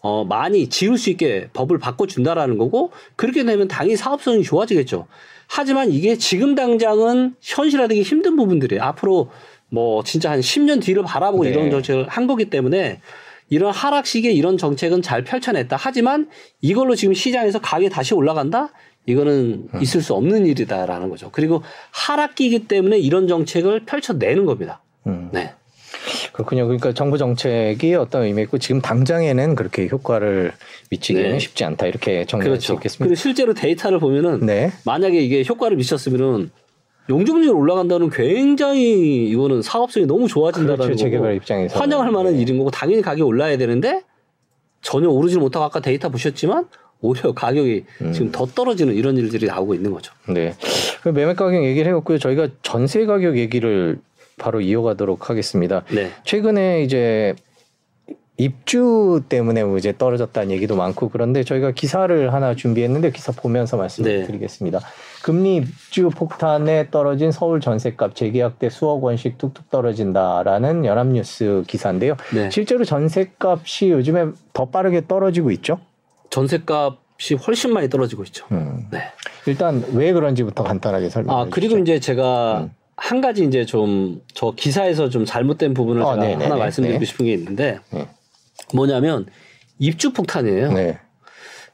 어, 0.00 0.24
많이 0.24 0.68
지을 0.68 0.98
수 0.98 1.10
있게 1.10 1.48
법을 1.52 1.78
바꿔준다라는 1.78 2.58
거고 2.58 2.92
그렇게 3.16 3.44
되면 3.44 3.66
당연히 3.66 3.96
사업성이 3.96 4.42
좋아지겠죠. 4.42 5.06
하지만 5.48 5.90
이게 5.90 6.16
지금 6.16 6.54
당장은 6.54 7.34
현실화되기 7.40 8.02
힘든 8.02 8.36
부분들이에요. 8.36 8.82
앞으로 8.82 9.30
뭐 9.70 10.02
진짜 10.04 10.30
한 10.30 10.40
10년 10.40 10.82
뒤를 10.82 11.02
바라보고 11.02 11.44
네. 11.44 11.50
이런 11.50 11.70
정책을 11.70 12.08
한 12.08 12.26
거기 12.26 12.46
때문에 12.50 13.00
이런 13.48 13.72
하락 13.72 14.06
시기에 14.06 14.32
이런 14.32 14.58
정책은 14.58 15.02
잘 15.02 15.24
펼쳐냈다. 15.24 15.76
하지만 15.78 16.28
이걸로 16.60 16.94
지금 16.94 17.14
시장에서 17.14 17.60
가격이 17.60 17.90
다시 17.90 18.14
올라간다? 18.14 18.70
이거는 19.06 19.68
음. 19.72 19.82
있을 19.82 20.02
수 20.02 20.14
없는 20.14 20.46
일이다라는 20.46 21.08
거죠. 21.08 21.30
그리고 21.30 21.62
하락기이기 21.92 22.66
때문에 22.66 22.98
이런 22.98 23.28
정책을 23.28 23.84
펼쳐내는 23.86 24.46
겁니다. 24.46 24.82
음. 25.06 25.30
네. 25.32 25.54
그렇군요. 26.32 26.64
그러니까 26.66 26.92
정부 26.92 27.16
정책이 27.16 27.94
어떤 27.94 28.24
의미 28.24 28.42
있고 28.42 28.58
지금 28.58 28.80
당장에는 28.80 29.54
그렇게 29.54 29.88
효과를 29.88 30.52
미치기는 30.90 31.32
네. 31.32 31.38
쉽지 31.38 31.64
않다 31.64 31.86
이렇게 31.86 32.24
정리할 32.24 32.50
그렇죠. 32.50 32.66
수 32.66 32.72
있겠습니다. 32.74 33.04
그리고 33.04 33.14
실제로 33.14 33.54
데이터를 33.54 33.98
보면은 33.98 34.40
네. 34.44 34.72
만약에 34.84 35.20
이게 35.20 35.44
효과를 35.48 35.76
미쳤으면은 35.76 36.50
용적률 37.08 37.54
올라간다는 37.54 38.10
굉장히 38.10 39.26
이거는 39.28 39.62
사업성이 39.62 40.06
너무 40.06 40.28
좋아진다는 40.28 40.76
그렇죠. 40.76 40.96
재개발 40.96 41.36
입장에서 41.36 41.78
환영할 41.78 42.10
만한 42.10 42.34
네. 42.34 42.42
일인 42.42 42.58
거고 42.58 42.70
당연히 42.70 43.02
가격이 43.02 43.22
올라야 43.22 43.56
되는데 43.56 44.02
전혀 44.82 45.08
오르지 45.08 45.38
못하고 45.38 45.64
아까 45.64 45.80
데이터 45.80 46.08
보셨지만 46.08 46.66
오히려 47.00 47.32
가격이 47.32 47.84
음. 48.02 48.12
지금 48.12 48.32
더 48.32 48.46
떨어지는 48.46 48.94
이런 48.94 49.16
일들이 49.16 49.46
나오고 49.46 49.74
있는 49.74 49.92
거죠. 49.92 50.12
네. 50.28 50.54
그 51.02 51.10
매매 51.10 51.34
가격 51.34 51.62
얘기를 51.64 51.90
해봤고요. 51.92 52.18
저희가 52.18 52.48
전세 52.62 53.06
가격 53.06 53.36
얘기를 53.36 53.98
바로 54.38 54.60
이어가도록 54.60 55.30
하겠습니다. 55.30 55.84
네. 55.90 56.10
최근에 56.24 56.82
이제 56.82 57.34
입주 58.38 59.22
때문에 59.28 59.64
뭐 59.64 59.78
이제 59.78 59.94
떨어졌다는 59.96 60.50
얘기도 60.50 60.76
많고 60.76 61.08
그런데 61.08 61.42
저희가 61.42 61.70
기사를 61.70 62.32
하나 62.34 62.54
준비했는데 62.54 63.10
기사 63.12 63.32
보면서 63.32 63.76
말씀드리겠습니다. 63.76 64.78
네. 64.78 64.86
금리 65.22 65.56
입주 65.56 66.10
폭탄에 66.10 66.90
떨어진 66.90 67.32
서울 67.32 67.60
전세값 67.60 68.14
재계약 68.14 68.58
때 68.58 68.68
수억 68.68 69.02
원씩 69.02 69.38
뚝뚝 69.38 69.70
떨어진다라는 69.70 70.84
연합뉴스 70.84 71.64
기사인데요. 71.66 72.16
네. 72.34 72.50
실제로 72.50 72.84
전세값이 72.84 73.90
요즘에 73.90 74.26
더 74.52 74.66
빠르게 74.66 75.06
떨어지고 75.06 75.50
있죠? 75.52 75.80
전세값이 76.30 77.34
훨씬 77.46 77.72
많이 77.72 77.88
떨어지고 77.88 78.24
있죠. 78.24 78.44
음. 78.52 78.86
네. 78.90 79.00
일단 79.46 79.82
왜 79.94 80.12
그런지부터 80.12 80.62
간단하게 80.62 81.08
설명해 81.08 81.44
주시죠. 81.44 81.48
아 81.48 81.54
그리고 81.54 81.78
이제 81.78 82.00
제가 82.00 82.60
음. 82.64 82.70
한 82.96 83.20
가지 83.20 83.44
이제 83.44 83.64
좀 83.64 84.20
저 84.34 84.52
기사에서 84.54 85.08
좀 85.08 85.24
잘못된 85.24 85.72
부분을 85.72 86.02
어, 86.02 86.12
제가 86.14 86.22
네네네. 86.26 86.44
하나 86.44 86.56
말씀드리고 86.56 87.00
네. 87.00 87.04
싶은 87.06 87.24
게 87.24 87.32
있는데 87.32 87.78
네. 87.90 88.06
뭐냐면 88.74 89.26
입주 89.78 90.12
폭탄이에요. 90.12 90.72
네. 90.72 90.98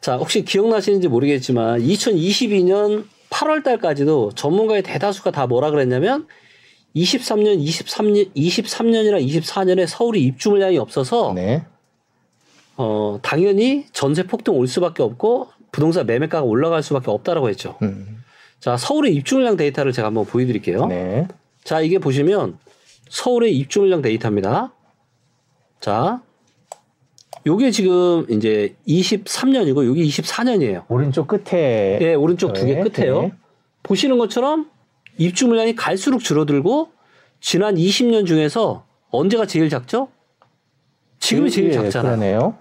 자 0.01 0.17
혹시 0.17 0.45
기억나시는지 0.45 1.09
모르겠지만 1.09 1.81
2022년 1.81 3.05
8월 3.31 3.63
달까지도 3.65 4.33
전문가의 4.35 4.83
대다수가 4.83 5.31
다 5.31 5.47
뭐라 5.47 5.71
그랬냐면 5.71 6.27
23년, 6.95 7.65
23년, 7.65 8.35
23년이랑 8.35 9.27
24년에 9.27 9.87
서울이 9.87 10.23
입주 10.23 10.51
물량이 10.51 10.77
없어서 10.79 11.33
네. 11.35 11.65
어 12.77 13.19
당연히 13.23 13.87
전세 13.93 14.25
폭등 14.25 14.55
올 14.57 14.67
수밖에 14.67 15.03
없고 15.03 15.49
부동산 15.73 16.07
매매가가 16.07 16.45
올라갈 16.45 16.83
수밖에 16.83 17.11
없다라고 17.11 17.49
했죠. 17.49 17.79
음. 17.83 18.23
자, 18.61 18.77
서울의 18.77 19.15
입주 19.15 19.35
물량 19.35 19.57
데이터를 19.57 19.91
제가 19.91 20.07
한번 20.07 20.25
보여 20.25 20.47
드릴게요. 20.47 20.87
네. 20.87 21.27
자, 21.65 21.81
이게 21.81 21.99
보시면 21.99 22.59
서울의 23.09 23.57
입주 23.57 23.81
물량 23.81 24.03
데이터입니다. 24.03 24.73
자, 25.81 26.23
요게 27.47 27.71
지금 27.73 28.27
이제 28.31 28.75
23년이고 28.87 29.87
여기 29.87 30.07
24년이에요. 30.09 30.85
오른쪽 30.89 31.27
끝에. 31.27 31.99
네, 31.99 32.15
오른쪽 32.15 32.53
두 32.53 32.67
개 32.67 32.81
끝에요. 32.81 33.23
네. 33.23 33.33
보시는 33.83 34.19
것처럼 34.19 34.69
입주 35.19 35.47
물량이 35.49 35.75
갈수록 35.75 36.21
줄어들고 36.21 36.89
지난 37.41 37.75
20년 37.75 38.27
중에서 38.27 38.85
언제가 39.11 39.47
제일 39.47 39.69
작죠? 39.69 40.09
지금이 41.19 41.51
제일 41.51 41.69
예, 41.69 41.73
작잖아요. 41.73 42.17
그러네요. 42.17 42.55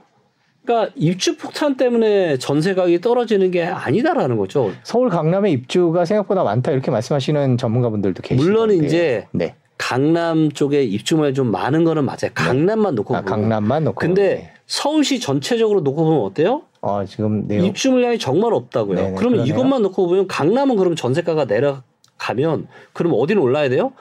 그러니까 0.66 0.94
입주 0.96 1.38
폭탄 1.38 1.78
때문에 1.78 2.38
전세 2.38 2.74
가격이 2.74 3.02
떨어지는 3.02 3.52
게 3.52 3.64
아니다라는 3.64 4.38
거죠. 4.38 4.72
서울 4.84 5.10
강남에 5.10 5.52
입주가 5.52 6.06
생각보다 6.06 6.44
많다 6.44 6.72
이렇게 6.72 6.92
말씀하시는 6.92 7.58
전문가분들도 7.58 8.22
계시죠. 8.22 8.44
물론 8.48 8.72
이제 8.72 9.28
네. 9.32 9.56
강남 9.78 10.52
쪽에 10.52 10.84
입주물이 10.84 11.34
좀 11.34 11.50
많은 11.52 11.84
거는 11.84 12.06
맞아요. 12.06 12.18
네. 12.22 12.30
강남만 12.34 12.94
놓고 12.96 13.16
아, 13.16 13.22
강남만 13.22 13.84
놓고. 13.86 14.00
근데 14.00 14.22
네. 14.36 14.54
서울시 14.72 15.20
전체적으로 15.20 15.82
놓고 15.82 16.06
보면 16.06 16.22
어때요? 16.22 16.62
아, 16.80 17.04
지금 17.06 17.46
내용... 17.46 17.66
입주 17.66 17.92
물량이 17.92 18.20
정말 18.20 18.54
없다고요. 18.54 18.96
네네, 18.96 19.16
그러면 19.18 19.40
그러네요. 19.40 19.54
이것만 19.54 19.82
놓고 19.82 20.08
보면 20.08 20.28
강남은 20.28 20.78
그럼 20.78 20.96
전세가가 20.96 21.44
내려가면 21.44 22.70
그럼 22.94 23.14
어디는 23.18 23.42
올라야 23.42 23.68
돼요? 23.68 23.92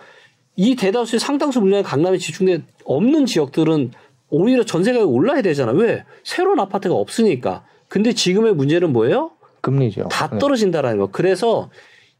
이 0.54 0.76
대다수의 0.76 1.18
상당수 1.18 1.60
물량이 1.60 1.82
강남에 1.82 2.18
집중돼 2.18 2.62
없는 2.84 3.26
지역들은 3.26 3.90
오히려 4.28 4.62
전세가가 4.62 5.06
올라야 5.06 5.42
되잖아. 5.42 5.72
왜? 5.72 6.04
새로운 6.22 6.60
아파트가 6.60 6.94
없으니까. 6.94 7.64
근데 7.88 8.12
지금의 8.12 8.54
문제는 8.54 8.92
뭐예요? 8.92 9.32
금리죠. 9.62 10.06
다 10.08 10.30
네. 10.30 10.38
떨어진다라는 10.38 10.98
거. 10.98 11.08
그래서 11.08 11.68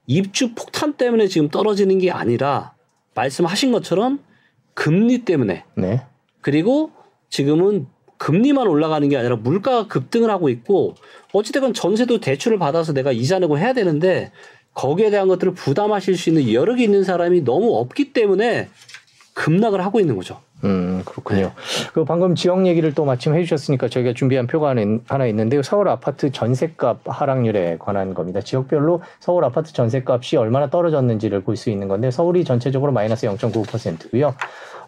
입주 0.08 0.56
폭탄 0.56 0.94
때문에 0.94 1.28
지금 1.28 1.50
떨어지는 1.50 1.98
게 1.98 2.10
아니라 2.10 2.74
말씀하신 3.14 3.70
것처럼 3.70 4.18
금리 4.74 5.24
때문에. 5.24 5.62
네. 5.76 6.02
그리고 6.40 6.90
지금은 7.28 7.86
금리만 8.20 8.66
올라가는 8.66 9.08
게 9.08 9.16
아니라 9.16 9.36
물가가 9.36 9.86
급등을 9.86 10.28
하고 10.30 10.50
있고 10.50 10.94
어찌됐건 11.32 11.72
전세도 11.72 12.20
대출을 12.20 12.58
받아서 12.58 12.92
내가 12.92 13.12
이자 13.12 13.38
내고 13.38 13.58
해야 13.58 13.72
되는데 13.72 14.30
거기에 14.74 15.10
대한 15.10 15.26
것들을 15.26 15.54
부담하실 15.54 16.18
수 16.18 16.28
있는 16.28 16.52
여력이 16.52 16.82
있는 16.82 17.02
사람이 17.02 17.44
너무 17.44 17.78
없기 17.78 18.12
때문에 18.12 18.68
급락을 19.34 19.84
하고 19.84 20.00
있는 20.00 20.16
거죠. 20.16 20.38
음, 20.64 21.02
그렇군요. 21.06 21.40
네. 21.40 21.50
그 21.94 22.04
방금 22.04 22.34
지역 22.34 22.66
얘기를 22.66 22.92
또 22.94 23.04
마침 23.06 23.34
해주셨으니까 23.34 23.88
저희가 23.88 24.12
준비한 24.12 24.46
표가 24.46 24.74
하나 25.06 25.26
있는데요. 25.26 25.62
서울 25.62 25.88
아파트 25.88 26.30
전세값 26.30 27.00
하락률에 27.06 27.76
관한 27.78 28.12
겁니다. 28.12 28.40
지역별로 28.40 29.00
서울 29.20 29.44
아파트 29.44 29.72
전세값이 29.72 30.36
얼마나 30.36 30.68
떨어졌는지를 30.68 31.42
볼 31.42 31.56
수 31.56 31.70
있는 31.70 31.88
건데 31.88 32.10
서울이 32.10 32.44
전체적으로 32.44 32.92
마이너스 32.92 33.26
0.9%고요. 33.26 34.34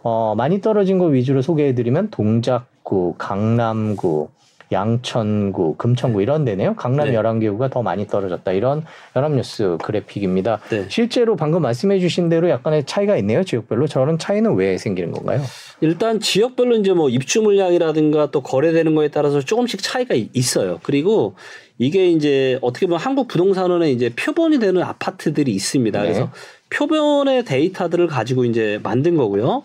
어, 0.02 0.34
많이 0.36 0.60
떨어진 0.60 0.98
거 0.98 1.06
위주로 1.06 1.40
소개해드리면 1.42 2.10
동작구, 2.10 3.14
강남구, 3.18 4.28
양천구, 4.72 5.76
금천구 5.76 6.18
네. 6.18 6.22
이런 6.22 6.44
데네요. 6.44 6.74
강남 6.74 7.08
네. 7.08 7.14
11개구가 7.14 7.70
더 7.70 7.82
많이 7.82 8.06
떨어졌다. 8.06 8.50
이런 8.52 8.84
연합뉴스 9.14 9.78
그래픽입니다. 9.82 10.60
네. 10.70 10.86
실제로 10.88 11.36
방금 11.36 11.62
말씀해 11.62 11.98
주신 12.00 12.28
대로 12.28 12.48
약간의 12.48 12.84
차이가 12.84 13.16
있네요. 13.18 13.44
지역별로. 13.44 13.86
저런 13.86 14.18
차이는 14.18 14.54
왜 14.54 14.78
생기는 14.78 15.12
건가요? 15.12 15.40
일단 15.80 16.20
지역별로 16.20 16.76
이제 16.76 16.92
뭐 16.92 17.08
입주 17.08 17.42
물량이라든가 17.42 18.30
또 18.30 18.42
거래되는 18.42 18.94
거에 18.94 19.08
따라서 19.08 19.40
조금씩 19.40 19.82
차이가 19.82 20.14
있어요. 20.32 20.78
그리고 20.82 21.34
이게 21.78 22.08
이제 22.08 22.58
어떻게 22.62 22.86
보면 22.86 23.00
한국 23.00 23.28
부동산원에 23.28 23.90
이제 23.90 24.10
표본이 24.14 24.58
되는 24.58 24.82
아파트들이 24.82 25.50
있습니다. 25.52 26.00
네. 26.00 26.06
그래서 26.06 26.30
표본의 26.72 27.44
데이터들을 27.44 28.06
가지고 28.06 28.44
이제 28.44 28.80
만든 28.82 29.16
거고요. 29.16 29.64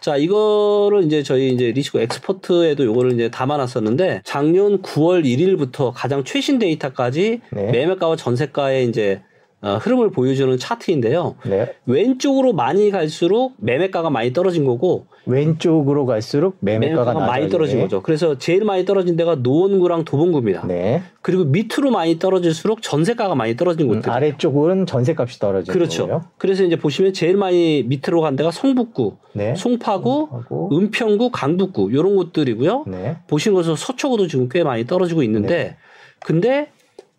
자, 0.00 0.16
이거를 0.16 1.04
이제 1.04 1.22
저희 1.22 1.52
이제 1.52 1.72
리치고 1.72 2.00
엑스퍼트에도 2.00 2.84
요거를 2.84 3.12
이제 3.12 3.30
담아놨었는데 3.30 4.22
작년 4.24 4.82
9월 4.82 5.24
1일부터 5.24 5.92
가장 5.94 6.24
최신 6.24 6.58
데이터까지 6.58 7.40
네. 7.50 7.70
매매가와 7.70 8.16
전세가의 8.16 8.88
이제 8.88 9.22
어, 9.62 9.76
흐름을 9.76 10.10
보여주는 10.10 10.56
차트인데요. 10.56 11.36
네. 11.44 11.74
왼쪽으로 11.84 12.54
많이 12.54 12.90
갈수록 12.90 13.52
매매가가 13.58 14.08
많이 14.08 14.32
떨어진 14.32 14.64
거고 14.64 15.04
왼쪽으로 15.26 16.06
갈수록 16.06 16.56
매매가가, 16.60 17.12
매매가가 17.12 17.26
많이 17.26 17.50
떨어진 17.50 17.80
거죠. 17.80 18.02
그래서 18.02 18.38
제일 18.38 18.64
많이 18.64 18.86
떨어진 18.86 19.16
데가 19.16 19.34
노원구랑 19.36 20.06
도봉구입니다. 20.06 20.66
네. 20.66 21.02
그리고 21.20 21.44
밑으로 21.44 21.90
많이 21.90 22.18
떨어질수록 22.18 22.80
전세가가 22.80 23.34
많이 23.34 23.54
떨어진 23.54 23.86
음, 23.86 23.96
곳들. 23.96 24.10
아래쪽은 24.10 24.86
전세값이 24.86 25.38
떨어지는 25.38 25.74
그렇죠. 25.74 26.06
거고요. 26.06 26.24
그래서 26.38 26.64
이제 26.64 26.76
보시면 26.76 27.12
제일 27.12 27.36
많이 27.36 27.82
밑으로 27.86 28.22
간 28.22 28.36
데가 28.36 28.50
성북구, 28.50 29.18
네. 29.34 29.54
송파구, 29.54 30.28
송파구, 30.30 30.70
은평구, 30.72 31.30
강북구 31.32 31.90
이런 31.92 32.16
곳들이고요. 32.16 32.84
네. 32.86 33.18
보신 33.28 33.52
것처럼 33.52 33.76
서초구도 33.76 34.26
지금 34.26 34.48
꽤 34.48 34.64
많이 34.64 34.86
떨어지고 34.86 35.22
있는데 35.22 35.48
네. 35.48 35.76
근데 36.20 36.70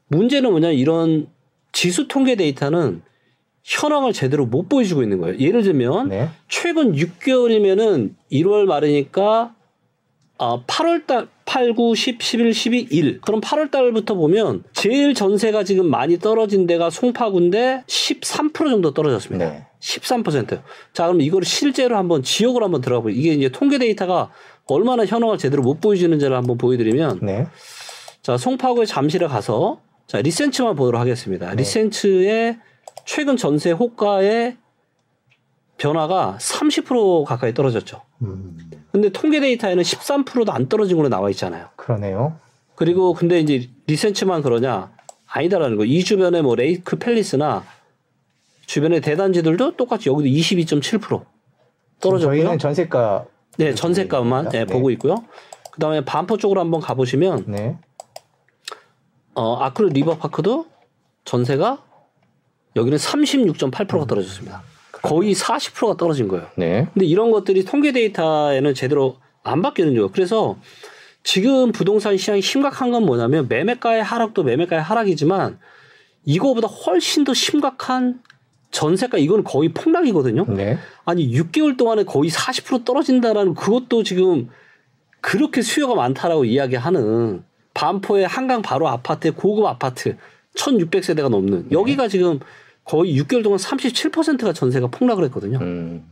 문제는 0.08 0.50
뭐냐 0.50 0.72
이런 0.72 1.28
지수 1.72 2.08
통계 2.08 2.36
데이터는 2.36 3.02
현황을 3.64 4.14
제대로 4.14 4.46
못 4.46 4.68
보여주고 4.70 5.04
있는 5.04 5.20
거예요. 5.20 5.38
예를 5.40 5.64
들면 5.64 6.10
네. 6.10 6.30
최근 6.48 6.94
6개월이면은 6.94 8.16
1월 8.32 8.66
말이니까 8.66 9.54
아, 10.38 10.64
8월 10.66 11.06
달 11.06 11.28
8, 11.46 11.74
9, 11.76 11.94
10, 11.94 12.22
11, 12.22 12.54
12, 12.54 12.88
1. 12.90 13.22
그럼 13.22 13.42
8월 13.42 13.70
달부터 13.70 14.16
보면 14.16 14.64
제일 14.74 15.14
전세가 15.14 15.64
지금 15.64 15.88
많이 15.88 16.18
떨어진 16.18 16.66
데가 16.66 16.90
송파구인데 16.90 17.84
13% 17.86 18.56
정도 18.56 18.92
떨어졌습니다. 18.94 19.50
네. 19.52 19.66
13%. 19.80 20.62
자, 20.94 21.06
그럼 21.06 21.22
이걸 21.22 21.44
실제로 21.44 21.98
한번 21.98 22.24
지역으로 22.24 22.66
한번 22.66 22.82
들어가 22.82 23.04
보요 23.04 23.14
이게 23.14 23.34
이제 23.34 23.50
통계 23.50 23.78
데이터가 23.78 24.32
얼마나 24.66 25.06
현황을 25.06 25.38
제대로 25.38 25.62
못 25.62 25.80
보여주는지를 25.82 26.36
한번 26.36 26.58
보여드리면 26.58 27.20
네. 27.22 27.48
자, 28.24 28.38
송파구에 28.38 28.86
잠실에 28.86 29.28
가서 29.28 29.82
자, 30.12 30.22
리센츠만 30.22 30.76
보도록 30.76 31.00
하겠습니다. 31.00 31.52
네. 31.52 31.56
리센츠의 31.56 32.60
최근 33.06 33.38
전세 33.38 33.72
호가의 33.72 34.58
변화가 35.78 36.38
30% 36.38 37.24
가까이 37.24 37.54
떨어졌죠. 37.54 38.02
음. 38.22 38.58
근데 38.92 39.08
통계 39.08 39.40
데이터에는 39.40 39.82
13%도 39.82 40.52
안 40.52 40.68
떨어진 40.68 40.98
걸로 40.98 41.08
나와 41.08 41.30
있잖아요. 41.30 41.70
그러네요. 41.78 42.36
그리고 42.76 43.14
근데 43.14 43.40
이제 43.40 43.70
리센츠만 43.88 44.42
그러냐? 44.42 44.92
아니다라는 45.28 45.78
거. 45.78 45.86
이 45.86 46.04
주변에 46.04 46.42
뭐 46.42 46.56
레이크 46.56 46.98
팰리스나 46.98 47.64
주변의 48.66 49.00
대단지들도 49.00 49.78
똑같이 49.78 50.10
여기도 50.10 50.28
22.7% 50.28 51.24
떨어졌고요. 52.02 52.38
저희는 52.38 52.60
전세가 52.60 53.28
네, 53.56 53.74
전세가만 53.74 54.50
네, 54.50 54.66
보고 54.66 54.90
있고요. 54.90 55.24
그다음에 55.72 56.04
반포 56.04 56.36
쪽으로 56.36 56.60
한번 56.60 56.82
가 56.82 56.96
보시면 56.96 57.46
네. 57.48 57.78
어, 59.34 59.56
아크릴 59.58 59.94
리버파크도 59.94 60.68
전세가 61.26 61.84
여기는 62.76 62.98
36.8%가 62.98 64.06
떨어졌습니다. 64.06 64.64
거의 65.02 65.34
40%가 65.34 65.98
떨어진 65.98 66.28
거예요. 66.28 66.48
네. 66.56 66.88
근데 66.94 67.06
이런 67.06 67.32
것들이 67.32 67.66
통계 67.66 67.92
데이터에는 67.92 68.74
제대로 68.74 69.18
안 69.44 69.62
바뀌는 69.62 69.94
거예요. 69.94 70.10
그래서 70.12 70.58
지금 71.24 71.72
부동산 71.72 72.18
시장이 72.18 72.42
심각한 72.42 72.92
건 72.92 73.06
뭐냐면 73.06 73.48
매매가의 73.48 74.04
하락도 74.04 74.44
매매가의 74.44 74.82
하락이지만 74.82 75.60
이거보다 76.26 76.68
훨씬 76.68 77.24
더 77.24 77.34
심각한 77.34 78.22
전세가 78.72 79.18
이건 79.18 79.44
거의 79.44 79.70
폭락이거든요. 79.70 80.46
네. 80.50 80.78
아니 81.04 81.30
6개월 81.32 81.78
동안에 81.78 82.04
거의 82.04 82.30
40% 82.30 82.86
떨어진다라는 82.86 83.54
그것도 83.54 84.04
지금 84.04 84.50
그렇게 85.20 85.62
수요가 85.62 85.94
많다라고 85.96 86.46
이야기하는 86.46 87.44
반포의 87.74 88.28
한강 88.28 88.62
바로 88.62 88.88
아파트의 88.88 89.34
고급 89.34 89.66
아파트 89.66 90.18
1,600세대가 90.56 91.30
넘는 91.30 91.70
네. 91.70 91.72
여기가 91.72 92.08
지금 92.08 92.40
거의 92.84 93.18
6개월 93.22 93.44
동안 93.44 93.58
37%가 93.58 94.54
전세가 94.54 94.88
폭락을 94.88 95.24
했거든요. 95.26 95.60
음. 95.60 96.04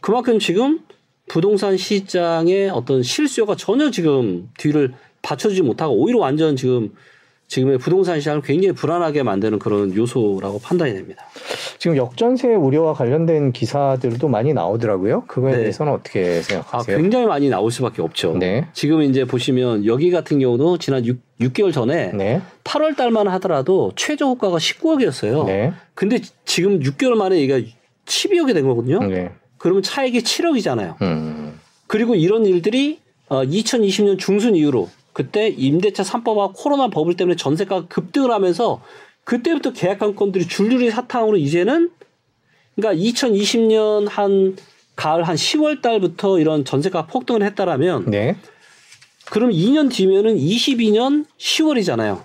그만큼 0.00 0.38
지금 0.38 0.80
부동산 1.28 1.76
시장의 1.76 2.70
어떤 2.70 3.02
실수요가 3.02 3.54
전혀 3.56 3.90
지금 3.90 4.48
뒤를 4.58 4.94
받쳐주지 5.22 5.62
못하고 5.62 5.94
오히려 5.94 6.18
완전 6.18 6.56
지금 6.56 6.92
지금의 7.48 7.78
부동산 7.78 8.20
시장을 8.20 8.42
굉장히 8.42 8.74
불안하게 8.74 9.22
만드는 9.22 9.58
그런 9.58 9.94
요소라고 9.94 10.60
판단이 10.60 10.92
됩니다. 10.92 11.24
지금 11.78 11.96
역전세 11.96 12.48
우려와 12.48 12.92
관련된 12.92 13.52
기사들도 13.52 14.28
많이 14.28 14.52
나오더라고요. 14.52 15.24
그거에 15.26 15.52
네. 15.52 15.58
대해서는 15.60 15.92
어떻게 15.92 16.42
생각하세요? 16.42 16.96
아, 16.96 17.00
굉장히 17.00 17.26
많이 17.26 17.48
나올 17.48 17.70
수밖에 17.72 18.02
없죠. 18.02 18.36
네. 18.38 18.66
지금 18.74 19.00
이제 19.02 19.24
보시면 19.24 19.86
여기 19.86 20.10
같은 20.10 20.38
경우도 20.38 20.76
지난 20.76 21.06
6, 21.06 21.18
6개월 21.40 21.72
전에 21.72 22.12
네. 22.12 22.42
8월 22.64 22.94
달만 22.96 23.28
하더라도 23.28 23.92
최저 23.96 24.26
호가가 24.26 24.58
19억이었어요. 24.58 25.46
네. 25.46 25.72
근데 25.94 26.20
지금 26.44 26.80
6개월 26.80 27.14
만에 27.14 27.38
얘가 27.40 27.58
12억이 28.04 28.52
된 28.52 28.66
거거든요. 28.66 28.98
네. 29.00 29.30
그러면 29.56 29.82
차익이 29.82 30.20
7억이잖아요. 30.20 31.00
음. 31.00 31.58
그리고 31.86 32.14
이런 32.14 32.44
일들이 32.44 33.00
어, 33.28 33.42
2020년 33.42 34.18
중순 34.18 34.54
이후로 34.54 34.88
그때 35.18 35.48
임대차 35.48 36.04
3법과 36.04 36.52
코로나 36.54 36.86
버블 36.86 37.16
때문에 37.16 37.34
전세가가 37.34 37.88
급등을 37.88 38.30
하면서 38.30 38.80
그때부터 39.24 39.72
계약한 39.72 40.14
건들이 40.14 40.46
줄줄이 40.46 40.92
사탕으로 40.92 41.38
이제는 41.38 41.90
그러니까 42.76 43.04
2020년 43.04 44.08
한 44.08 44.56
가을 44.94 45.24
한 45.24 45.34
10월 45.34 45.82
달부터 45.82 46.38
이런 46.38 46.64
전세가 46.64 47.06
폭등을 47.06 47.42
했다라면 47.42 48.12
네. 48.12 48.36
그럼 49.28 49.50
2년 49.50 49.92
뒤면은 49.92 50.36
22년 50.36 51.26
10월이잖아요. 51.36 52.22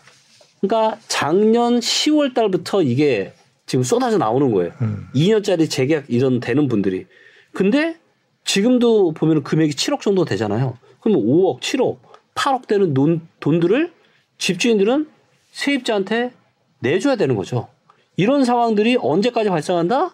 그러니까 0.62 1.00
작년 1.08 1.80
10월 1.80 2.36
달부터 2.36 2.84
이게 2.84 3.34
지금 3.66 3.82
쏟아져 3.82 4.20
나오는 4.20 4.52
거예요. 4.52 4.72
음. 4.82 5.08
2년짜리 5.16 5.68
재계약 5.68 6.06
이런 6.10 6.40
되는 6.40 6.68
분들이. 6.68 7.08
근데 7.54 7.98
지금도 8.46 9.14
보면 9.14 9.42
금액이 9.42 9.74
7억 9.74 10.02
정도 10.02 10.26
되잖아요. 10.26 10.78
그러면 11.00 11.26
5억, 11.26 11.60
7억 11.60 12.13
8억 12.36 12.68
되는 12.68 12.94
돈, 12.94 13.28
돈들을 13.40 13.92
집주인들은 14.38 15.08
세입자한테 15.52 16.32
내줘야 16.80 17.16
되는 17.16 17.36
거죠. 17.36 17.68
이런 18.16 18.44
상황들이 18.46 18.98
언제까지 19.00 19.50
발생한다? 19.50 20.14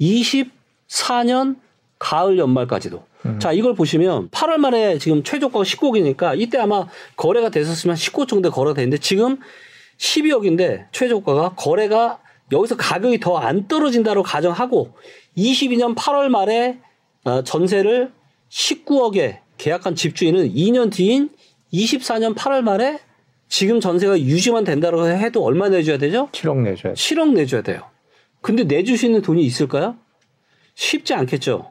24년 0.00 1.56
가을 1.98 2.38
연말까지도. 2.38 3.04
음. 3.26 3.38
자, 3.40 3.52
이걸 3.52 3.74
보시면 3.74 4.28
8월 4.30 4.56
말에 4.58 4.98
지금 4.98 5.22
최저가가 5.22 5.64
19억이니까 5.64 6.38
이때 6.38 6.58
아마 6.58 6.86
거래가 7.16 7.48
됐었으면 7.48 7.96
19억 7.96 8.28
정도 8.28 8.50
거래가 8.50 8.74
되는데 8.74 8.98
지금 8.98 9.38
12억인데 9.98 10.86
최저가가 10.92 11.54
거래가 11.54 12.20
여기서 12.52 12.76
가격이 12.76 13.20
더 13.20 13.38
안 13.38 13.66
떨어진다로 13.68 14.22
가정하고 14.22 14.92
22년 15.36 15.94
8월 15.94 16.28
말에 16.28 16.78
어, 17.24 17.42
전세를 17.42 18.12
19억에 18.50 19.38
계약한 19.56 19.94
집주인은 19.94 20.52
2년 20.52 20.92
뒤인 20.92 21.30
24년 21.74 22.34
8월 22.34 22.62
말에 22.62 22.98
지금 23.48 23.80
전세가 23.80 24.18
유지만 24.20 24.64
된다고 24.64 25.06
해도 25.06 25.44
얼마 25.44 25.68
내줘야 25.68 25.98
되죠? 25.98 26.28
7억 26.32 26.58
내줘야 26.62 26.94
돼요. 26.94 26.94
7억 26.94 27.32
내줘야 27.32 27.62
돼요. 27.62 27.82
근데 28.40 28.64
내줄 28.64 28.96
수 28.96 29.06
있는 29.06 29.22
돈이 29.22 29.42
있을까요? 29.44 29.96
쉽지 30.74 31.14
않겠죠. 31.14 31.70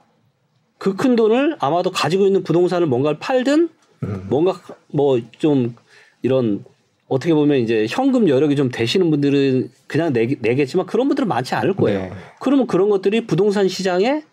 그 0.77 0.95
큰 0.95 1.15
돈을 1.15 1.55
아마도 1.59 1.91
가지고 1.91 2.25
있는 2.25 2.43
부동산을 2.43 2.87
뭔가를 2.87 3.17
팔든 3.19 3.69
음. 4.03 4.25
뭔가 4.29 4.59
뭐 4.87 5.19
좀 5.39 5.75
이런 6.21 6.63
어떻게 7.07 7.33
보면 7.33 7.59
이제 7.59 7.85
현금 7.89 8.27
여력이 8.27 8.55
좀 8.55 8.69
되시는 8.71 9.09
분들은 9.11 9.69
그냥 9.87 10.13
내, 10.13 10.35
내겠지만 10.39 10.85
그런 10.85 11.07
분들은 11.07 11.27
많지 11.27 11.53
않을 11.55 11.73
거예요. 11.75 11.99
네. 11.99 12.11
그러면 12.39 12.65
그런 12.67 12.89
것들이 12.89 13.27
부동산 13.27 13.67
시장에 13.67 14.23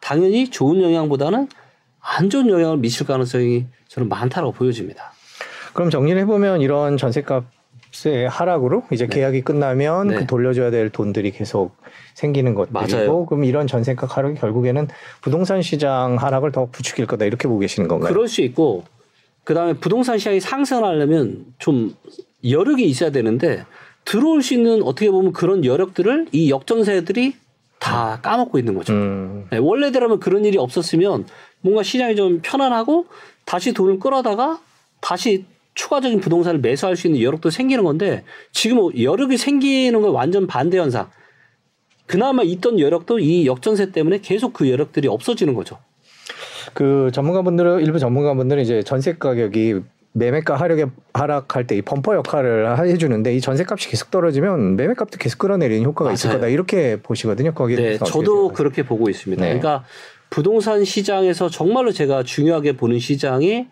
당연히 0.00 0.48
좋은 0.50 0.82
영향보다는 0.82 1.48
안 2.16 2.30
좋은 2.30 2.48
영향을 2.48 2.78
미칠 2.78 3.06
가능성이 3.06 3.66
저는 3.88 4.08
많다고 4.08 4.52
보여집니다. 4.52 5.12
그럼 5.74 5.90
정리를 5.90 6.18
해보면 6.22 6.62
이런 6.62 6.96
전세값의 6.96 8.28
하락으로 8.30 8.84
이제 8.90 9.06
네. 9.06 9.16
계약이 9.16 9.42
끝나면 9.42 10.08
네. 10.08 10.14
그 10.16 10.26
돌려줘야 10.26 10.70
될 10.70 10.88
돈들이 10.88 11.30
계속 11.32 11.76
생기는 12.14 12.54
것들이고 12.54 12.96
맞아요. 12.96 13.26
그럼 13.26 13.44
이런 13.44 13.66
전세값 13.66 14.16
하락이 14.16 14.40
결국에는 14.40 14.88
부동산 15.20 15.60
시장 15.60 16.16
하락을 16.16 16.50
더 16.50 16.66
부추길 16.66 17.06
거다 17.06 17.26
이렇게 17.26 17.46
보고 17.46 17.60
계시는 17.60 17.88
건가요? 17.88 18.12
그럴 18.12 18.26
수 18.26 18.40
있고 18.40 18.84
그다음에 19.44 19.74
부동산 19.74 20.18
시장이 20.18 20.40
상승하려면 20.40 21.44
좀 21.58 21.94
여력이 22.48 22.84
있어야 22.84 23.10
되는데 23.10 23.64
들어올 24.04 24.42
수 24.42 24.54
있는 24.54 24.82
어떻게 24.82 25.10
보면 25.10 25.32
그런 25.32 25.64
여력들을 25.64 26.28
이 26.32 26.50
역전세들이 26.50 27.34
다 27.78 28.20
까먹고 28.22 28.58
있는 28.58 28.74
거죠. 28.74 28.92
음. 28.92 29.46
네, 29.50 29.58
원래대로면 29.58 30.20
그런 30.20 30.44
일이 30.44 30.58
없었으면 30.58 31.26
뭔가 31.60 31.82
시장이 31.82 32.16
좀 32.16 32.40
편안하고 32.42 33.06
다시 33.44 33.72
돈을 33.72 33.98
끌어다가 33.98 34.60
다시 35.00 35.44
추가적인 35.74 36.20
부동산을 36.20 36.60
매수할 36.60 36.96
수 36.96 37.06
있는 37.06 37.22
여력도 37.22 37.50
생기는 37.50 37.84
건데 37.84 38.24
지금 38.52 38.78
여력이 39.00 39.36
생기는 39.36 40.00
건 40.02 40.10
완전 40.10 40.46
반대 40.46 40.78
현상. 40.78 41.08
그나마 42.06 42.42
있던 42.42 42.80
여력도 42.80 43.20
이 43.20 43.46
역전세 43.46 43.92
때문에 43.92 44.18
계속 44.20 44.54
그 44.54 44.70
여력들이 44.70 45.08
없어지는 45.08 45.54
거죠. 45.54 45.78
그 46.74 47.10
전문가분들은 47.12 47.80
일부 47.80 47.98
전문가분들은 47.98 48.62
이제 48.62 48.82
전세 48.82 49.14
가격이 49.14 49.80
매매가 50.18 50.56
하락에 50.56 50.86
하락할 51.14 51.66
때 51.66 51.76
이 51.76 51.82
범퍼 51.82 52.14
역할을 52.16 52.78
해주는데 52.86 53.34
이 53.34 53.40
전세값이 53.40 53.88
계속 53.88 54.10
떨어지면 54.10 54.76
매매값도 54.76 55.18
계속 55.18 55.38
끌어내리는 55.38 55.84
효과가 55.84 56.04
맞아요. 56.10 56.14
있을 56.14 56.30
거다 56.32 56.48
이렇게 56.48 57.00
보시거든요. 57.02 57.52
거기에 57.54 57.76
네, 57.76 57.98
저도 57.98 58.48
그렇게 58.52 58.82
보고 58.82 59.08
있습니다. 59.08 59.40
네. 59.42 59.58
그러니까 59.58 59.84
부동산 60.30 60.84
시장에서 60.84 61.48
정말로 61.48 61.92
제가 61.92 62.22
중요하게 62.22 62.72
보는 62.76 62.98
시장이 62.98 63.68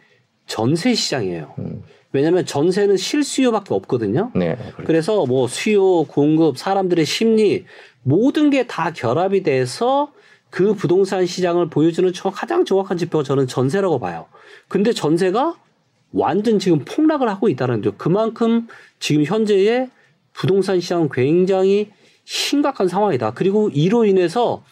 전세 0.47 0.95
시장이에요. 0.95 1.55
음. 1.59 1.83
왜냐하면 2.13 2.47
전세는 2.47 2.97
실수요밖에 2.97 3.75
없거든요. 3.75 4.31
네, 4.35 4.57
그래서 4.87 5.27
뭐 5.27 5.49
수요, 5.49 6.05
공급, 6.05 6.57
사람들의 6.57 7.05
심리 7.05 7.67
모든 8.03 8.49
게 8.51 8.67
다 8.67 8.93
결합이 8.93 9.43
돼서 9.43 10.13
그 10.49 10.73
부동산 10.75 11.27
시장을 11.27 11.69
보여주는 11.69 12.11
가장 12.33 12.65
정확한 12.65 12.97
지표가 12.97 13.25
저는 13.25 13.47
전세라고 13.49 13.99
봐요. 13.99 14.27
근데 14.69 14.93
전세가 14.93 15.57
완전 16.13 16.59
지금 16.59 16.85
폭락을 16.85 17.29
하고 17.29 17.49
있다는 17.49 17.83
거죠. 17.83 17.97
그만큼 17.97 18.69
지금 18.99 19.25
현재의 19.25 19.91
부동산 20.33 20.81
시장은 20.81 21.09
굉장히 21.11 21.91
심각한 22.25 22.89
상황이다. 22.89 23.33
그리고 23.35 23.71
이로 23.71 24.05
인해서 24.05 24.63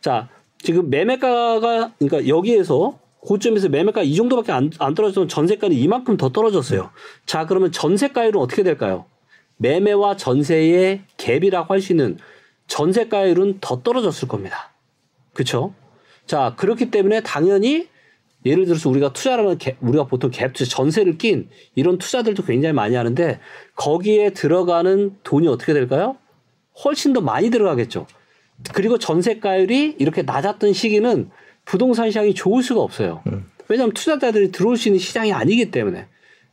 자 0.00 0.28
지금 0.58 0.90
매매가가 0.90 1.92
그러니까 1.98 2.28
여기에서 2.28 2.98
고점에서 3.20 3.68
매매가 3.68 4.02
이 4.02 4.14
정도밖에 4.14 4.52
안, 4.52 4.70
안 4.78 4.94
떨어졌으면 4.94 5.28
전세가는 5.28 5.76
이만큼 5.76 6.16
더 6.16 6.30
떨어졌어요. 6.30 6.90
자 7.26 7.46
그러면 7.46 7.72
전세가율은 7.72 8.40
어떻게 8.40 8.62
될까요? 8.62 9.04
매매와 9.56 10.16
전세의 10.16 11.02
갭이라고 11.18 11.68
할 11.68 11.80
수 11.80 11.92
있는 11.92 12.18
전세가율은 12.66 13.58
더 13.60 13.82
떨어졌을 13.82 14.28
겁니다. 14.28 14.70
그렇죠? 15.34 15.74
자 16.26 16.54
그렇기 16.56 16.90
때문에 16.90 17.20
당연히 17.22 17.88
예를 18.46 18.64
들어서 18.64 18.88
우리가 18.88 19.12
투자를 19.12 19.44
하면 19.44 19.58
우리가 19.80 20.04
보통 20.04 20.30
갭 20.30 20.54
투자 20.54 20.76
전세를 20.76 21.18
낀 21.18 21.48
이런 21.74 21.98
투자들도 21.98 22.44
굉장히 22.44 22.72
많이 22.72 22.94
하는데 22.94 23.38
거기에 23.76 24.30
들어가는 24.30 25.16
돈이 25.22 25.46
어떻게 25.48 25.72
될까요? 25.72 26.16
훨씬 26.84 27.12
더 27.12 27.20
많이 27.20 27.50
들어가겠죠. 27.50 28.06
그리고 28.72 28.98
전세가율이 28.98 29.96
이렇게 29.98 30.22
낮았던 30.22 30.72
시기는 30.72 31.30
부동산 31.64 32.10
시장이 32.10 32.34
좋을 32.34 32.62
수가 32.62 32.80
없어요. 32.80 33.22
음. 33.26 33.46
왜냐하면 33.68 33.94
투자자들이 33.94 34.50
들어올 34.50 34.76
수 34.76 34.88
있는 34.88 34.98
시장이 34.98 35.32
아니기 35.32 35.70
때문에. 35.70 36.06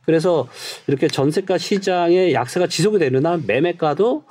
그래서 0.04 0.48
이렇게 0.86 1.08
전세가 1.08 1.58
시장의 1.58 2.32
약세가 2.32 2.68
지속이 2.68 2.98
되는 2.98 3.26
한 3.26 3.44
매매가도 3.46 4.24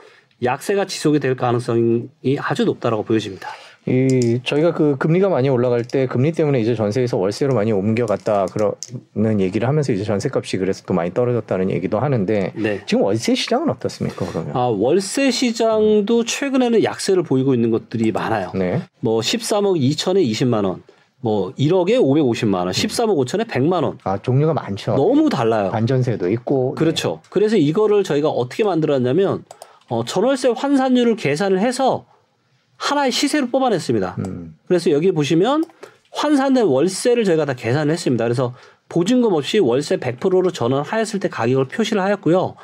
약세가 0.43 0.86
지속이 0.86 1.20
될 1.20 1.36
가능성이 1.36 2.08
아주 2.39 2.65
높다라고 2.65 3.04
보여집니다. 3.04 3.50
이 3.88 4.41
저희가 4.43 4.73
그 4.73 4.97
금리가 4.97 5.30
많이 5.30 5.47
올라갈 5.47 5.84
때 5.86 6.08
금리 6.08 6.34
때문에 6.34 6.60
이제 6.60 6.76
전세에서 6.76 7.15
월세로 7.15 7.56
많이 7.56 7.71
옮겨갔다 7.71 8.47
그러는 8.47 9.39
얘기를 9.39 9.65
하면서 9.65 9.93
이제 9.93 10.04
전세값이 10.04 10.58
그래서 10.58 10.84
또 10.86 10.93
많이 10.93 11.13
떨어졌다는 11.13 11.71
얘기도 11.71 11.97
하는데 12.00 12.52
네. 12.54 12.82
지금 12.86 13.04
월세 13.04 13.34
시장은 13.34 13.69
어떻습니까 13.69 14.26
그러면? 14.30 14.56
아 14.58 14.65
월세 14.65 15.32
시장도 15.32 16.26
최근에는 16.26 16.84
약세를 16.84 17.23
보이고 17.23 17.54
있는 17.54 17.71
것들이 17.71 18.12
많아요. 18.12 18.52
네. 18.56 18.82
뭐 19.00 19.21
13억 19.21 19.80
2천에 19.80 20.30
20만 20.32 20.65
원. 20.65 20.84
뭐 21.19 21.52
1억에 21.54 21.97
550만 21.97 22.56
원, 22.56 22.69
13억 22.69 23.15
5천에 23.26 23.47
100만 23.47 23.84
원. 23.84 23.97
아, 24.04 24.21
종류가 24.21 24.54
많죠. 24.54 24.95
너무 24.95 25.30
달라요. 25.30 25.71
반전세도 25.71 26.30
있고. 26.32 26.76
그렇죠. 26.76 27.21
네. 27.23 27.30
그래서 27.32 27.58
이거를 27.58 28.04
저희가 28.04 28.30
어떻게 28.30 28.63
만들었냐면 28.63 29.43
어, 29.89 30.04
전월세 30.04 30.50
환산율을 30.50 31.15
계산을 31.15 31.60
해서 31.60 32.06
하나의 32.78 33.12
시세를 33.12 33.50
뽑아냈습니다. 33.50 34.16
음. 34.20 34.58
그래서 34.68 34.92
여기 34.92 35.12
보시면 35.12 35.66
환산된 36.12 36.66
월세를 36.66 37.26
저희가 37.26 37.46
다 37.46 37.54
계산을 37.54 37.92
했습니다. 37.92 38.24
그래서 38.24 38.56
보증금 38.90 39.34
없이 39.34 39.60
월세 39.60 39.98
100%로 39.98 40.52
전환하였을 40.52 41.20
때 41.20 41.28
가격을 41.28 41.68
표시를 41.68 42.02
하였고요. 42.02 42.56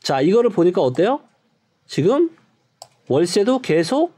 자, 0.00 0.20
이거를 0.20 0.50
보니까 0.50 0.80
어때요? 0.80 1.20
지금 1.86 2.30
월세도 3.08 3.60
계속 3.60 4.14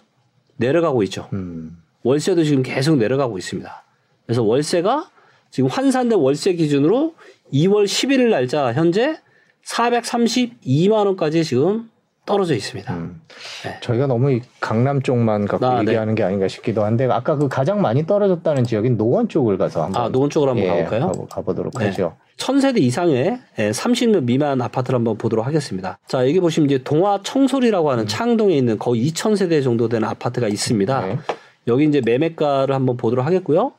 내려가고 0.56 1.02
있죠. 1.04 1.28
음. 1.32 1.78
월세도 2.02 2.44
지금 2.44 2.62
계속 2.62 2.96
내려가고 2.96 3.38
있습니다. 3.38 3.84
그래서 4.26 4.42
월세가 4.42 5.10
지금 5.50 5.68
환산된 5.68 6.18
월세 6.18 6.52
기준으로 6.52 7.14
2월 7.52 7.84
11일 7.84 8.30
날짜 8.30 8.72
현재 8.72 9.18
432만 9.64 10.92
원까지 11.06 11.44
지금 11.44 11.90
떨어져 12.28 12.54
있습니다. 12.54 12.92
음. 12.92 13.22
네. 13.64 13.78
저희가 13.80 14.06
너무 14.06 14.38
강남 14.60 15.00
쪽만 15.00 15.46
갖고 15.46 15.64
아, 15.64 15.82
네. 15.82 15.88
얘기하는 15.88 16.14
네. 16.14 16.20
게 16.20 16.24
아닌가 16.24 16.46
싶기도 16.46 16.84
한데 16.84 17.08
아까 17.10 17.36
그 17.36 17.48
가장 17.48 17.80
많이 17.80 18.06
떨어졌다는 18.06 18.64
지역인 18.64 18.98
노원 18.98 19.30
쪽을 19.30 19.56
가서 19.56 19.84
한번 19.84 20.02
아 20.02 20.08
노원 20.10 20.28
쪽으로 20.28 20.50
한번 20.50 20.66
예, 20.66 20.84
가볼까요? 20.84 21.26
가보, 21.30 21.54
도록 21.54 21.72
네. 21.78 21.86
하죠. 21.86 22.16
천세대 22.36 22.80
이상의 22.80 23.38
30년 23.56 24.16
예, 24.16 24.20
미만 24.20 24.60
아파트를 24.60 24.98
한번 24.98 25.16
보도록 25.16 25.46
하겠습니다. 25.46 25.98
자 26.06 26.28
여기 26.28 26.38
보시면 26.38 26.68
이제 26.68 26.82
동화 26.84 27.18
청솔이라고 27.22 27.90
하는 27.90 28.04
음. 28.04 28.06
창동에 28.06 28.54
있는 28.54 28.78
거의 28.78 29.08
2,000세대 29.08 29.64
정도 29.64 29.88
되는 29.88 30.06
아파트가 30.06 30.48
있습니다. 30.48 31.06
네. 31.06 31.18
여기 31.66 31.86
이제 31.86 32.02
매매가를 32.04 32.74
한번 32.74 32.98
보도록 32.98 33.24
하겠고요. 33.24 33.72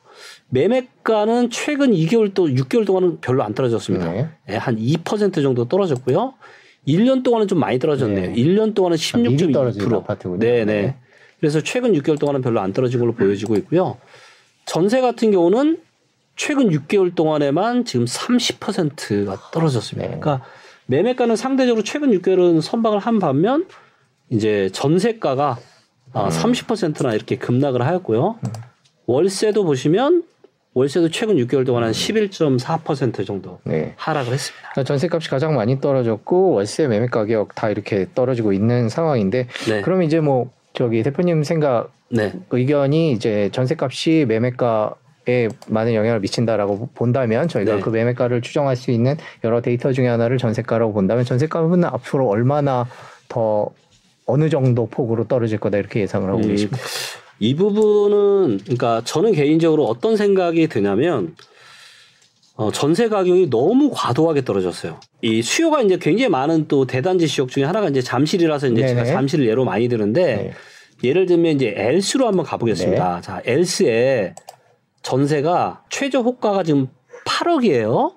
매매가는 0.48 1.50
최근 1.50 1.92
2개월 1.92 2.34
또 2.34 2.48
6개월 2.48 2.84
동안은 2.84 3.20
별로 3.20 3.44
안 3.44 3.54
떨어졌습니다. 3.54 4.10
네. 4.10 4.28
네, 4.48 4.58
한2% 4.58 5.40
정도 5.40 5.68
떨어졌고요. 5.68 6.34
1년 6.86 7.22
동안은 7.22 7.48
좀 7.48 7.58
많이 7.58 7.78
떨어졌네요. 7.78 8.30
네. 8.30 8.34
1년 8.34 8.74
동안은 8.74 8.96
16.2%. 8.96 10.04
아, 10.08 10.38
네네. 10.38 10.64
네. 10.64 10.96
그래서 11.38 11.60
최근 11.62 11.92
6개월 11.92 12.18
동안은 12.18 12.42
별로 12.42 12.60
안 12.60 12.72
떨어진 12.72 13.00
걸로 13.00 13.12
보여지고 13.12 13.56
있고요. 13.56 13.98
전세 14.66 15.00
같은 15.00 15.30
경우는 15.30 15.80
최근 16.36 16.70
6개월 16.70 17.14
동안에만 17.14 17.84
지금 17.84 18.06
30%가 18.06 19.50
떨어졌습니다. 19.50 20.10
네. 20.10 20.20
그러니까 20.20 20.44
매매가는 20.86 21.36
상대적으로 21.36 21.84
최근 21.84 22.10
6개월은 22.10 22.60
선방을 22.60 22.98
한 22.98 23.18
반면 23.18 23.66
이제 24.30 24.70
전세가가 24.72 25.58
아, 26.12 26.24
음. 26.24 26.28
30%나 26.28 27.14
이렇게 27.14 27.36
급락을 27.36 27.82
하였고요. 27.82 28.38
음. 28.42 28.52
월세도 29.06 29.64
보시면 29.64 30.24
월세도 30.74 31.10
최근 31.10 31.36
6개월 31.36 31.66
동안 31.66 31.82
한 31.82 31.90
11.4% 31.90 33.26
정도 33.26 33.58
네. 33.64 33.92
하락을 33.96 34.32
했습니다. 34.32 34.68
그러니까 34.72 34.84
전세값이 34.84 35.28
가장 35.28 35.54
많이 35.56 35.80
떨어졌고 35.80 36.52
월세 36.52 36.86
매매 36.86 37.06
가격 37.06 37.54
다 37.54 37.70
이렇게 37.70 38.06
떨어지고 38.14 38.52
있는 38.52 38.88
상황인데 38.88 39.48
네. 39.68 39.80
그럼 39.82 40.02
이제 40.02 40.20
뭐 40.20 40.50
저기 40.72 41.02
대표님 41.02 41.42
생각 41.42 41.90
네. 42.08 42.32
의견이 42.50 43.12
이제 43.12 43.50
전세값이 43.52 44.26
매매가 44.28 44.94
에 45.28 45.48
많은 45.68 45.92
영향을 45.92 46.20
미친다라고 46.20 46.88
본다면 46.94 47.46
저희가 47.46 47.74
네. 47.74 47.80
그 47.82 47.90
매매가를 47.90 48.40
추정할 48.40 48.74
수 48.74 48.90
있는 48.90 49.16
여러 49.44 49.60
데이터 49.60 49.92
중에 49.92 50.08
하나를 50.08 50.38
전세가라고 50.38 50.94
본다면 50.94 51.24
전세값은 51.24 51.84
앞으로 51.84 52.26
얼마나 52.26 52.86
더 53.28 53.68
어느 54.24 54.48
정도 54.48 54.86
폭으로 54.86 55.24
떨어질 55.28 55.58
거다 55.58 55.76
이렇게 55.76 56.00
예상을 56.00 56.26
하고 56.26 56.38
음, 56.38 56.48
계십니다. 56.48 56.78
이 57.40 57.54
부분은 57.54 58.58
그러니까 58.58 59.02
저는 59.04 59.32
개인적으로 59.32 59.86
어떤 59.86 60.16
생각이 60.16 60.68
드냐면 60.68 61.34
어, 62.54 62.70
전세 62.70 63.08
가격이 63.08 63.48
너무 63.48 63.90
과도하게 63.90 64.44
떨어졌어요. 64.44 65.00
이 65.22 65.40
수요가 65.40 65.80
이제 65.80 65.96
굉장히 65.96 66.28
많은 66.28 66.68
또 66.68 66.86
대단지 66.86 67.26
지역 67.26 67.48
중에 67.48 67.64
하나가 67.64 67.88
이제 67.88 68.02
잠실이라서 68.02 68.66
이제 68.68 68.82
네네. 68.82 68.88
제가 68.88 69.04
잠실을 69.06 69.48
예로 69.48 69.64
많이 69.64 69.88
드는데 69.88 70.36
네. 70.36 70.52
예를 71.02 71.24
들면 71.24 71.56
이제 71.56 71.72
엘스로 71.74 72.26
한번 72.26 72.44
가보겠습니다. 72.44 73.16
네. 73.16 73.22
자, 73.22 73.40
엘스의 73.46 74.34
전세가 75.00 75.84
최저 75.88 76.20
호가가 76.20 76.62
지금 76.62 76.88
8억이에요. 77.24 78.12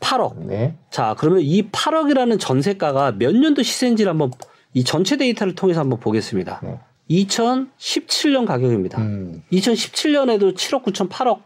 8억. 0.00 0.44
네. 0.44 0.74
자, 0.90 1.14
그러면 1.18 1.40
이 1.40 1.70
8억이라는 1.70 2.38
전세가가 2.38 3.12
몇 3.12 3.34
년도 3.34 3.62
시세인지를 3.62 4.10
한번 4.10 4.32
이 4.74 4.84
전체 4.84 5.16
데이터를 5.16 5.54
통해서 5.54 5.80
한번 5.80 5.98
보겠습니다. 5.98 6.60
네. 7.08 7.24
2017년 7.24 8.46
가격입니다. 8.46 8.98
음. 8.98 9.42
2017년에도 9.52 10.54
7억 10.54 10.84
9천 10.84 11.08
8억 11.08 11.40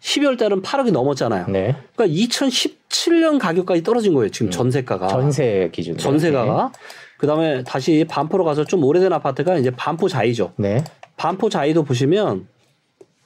12월 0.00 0.38
달은 0.38 0.62
8억이 0.62 0.90
넘었잖아요. 0.90 1.46
네. 1.48 1.76
그러니까 1.94 2.20
2017년 2.20 3.38
가격까지 3.38 3.82
떨어진 3.82 4.14
거예요. 4.14 4.30
지금 4.30 4.48
음. 4.48 4.50
전세가가. 4.50 5.08
전세 5.08 5.70
기준. 5.72 5.96
전세가가. 5.96 6.72
네. 6.72 6.78
그다음에 7.18 7.62
다시 7.62 8.04
반포로 8.08 8.44
가서 8.44 8.64
좀 8.64 8.82
오래된 8.82 9.12
아파트가 9.12 9.56
이제 9.56 9.70
반포 9.70 10.08
자이죠. 10.08 10.52
네. 10.56 10.82
반포 11.16 11.48
자이도 11.48 11.84
보시면 11.84 12.48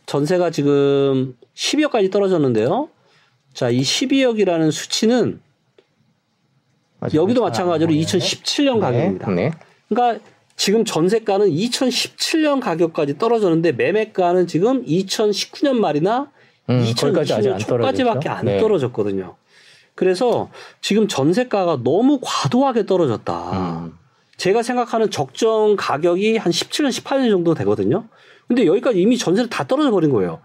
전세가 0.05 0.51
지금 0.51 1.35
12억까지 1.55 2.13
떨어졌는데요. 2.13 2.91
자, 3.55 3.71
이 3.71 3.81
12억이라는 3.81 4.71
수치는 4.71 5.41
여기도 7.15 7.43
마찬가지로 7.43 7.91
2017년 7.93 8.81
가격입니다. 8.81 9.31
네. 9.31 9.51
그러니까 9.89 10.23
지금 10.57 10.85
전세가는 10.85 11.49
2017년 11.49 12.61
가격까지 12.61 13.19
떨어졌는데 13.19 13.73
매매가는 13.73 14.47
지금 14.47 14.85
2019년 14.85 15.77
말이나 15.77 16.31
음, 16.71 16.83
2020년 16.83 17.59
초까지밖에 17.59 18.29
안 18.29 18.47
네. 18.47 18.59
떨어졌거든요. 18.59 19.37
그래서 19.95 20.51
지금 20.81 21.09
전세가가 21.09 21.83
너무 21.83 22.21
과도하게 22.23 22.87
떨어졌다. 22.87 23.85
음. 23.87 23.93
제가 24.37 24.63
생각하는 24.63 25.11
적정 25.11 25.77
가격이 25.77 26.37
한 26.37 26.53
17년, 26.53 26.91
18년 26.91 27.31
정도 27.31 27.55
되거든요. 27.55 28.09
근데 28.47 28.67
여기까지 28.67 29.01
이미 29.01 29.17
전세를 29.17 29.49
다 29.49 29.65
떨어져 29.65 29.91
버린 29.91 30.11
거예요. 30.11 30.41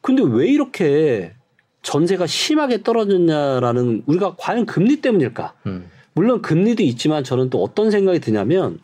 근데 0.00 0.22
왜 0.22 0.48
이렇게 0.48 1.34
전세가 1.82 2.26
심하게 2.26 2.82
떨어졌냐라는 2.82 4.04
우리가 4.06 4.36
과연 4.38 4.66
금리 4.66 5.00
때문일까? 5.00 5.54
음. 5.66 5.90
물론 6.14 6.40
금리도 6.42 6.82
있지만 6.82 7.24
저는 7.24 7.50
또 7.50 7.62
어떤 7.62 7.90
생각이 7.90 8.20
드냐면 8.20 8.78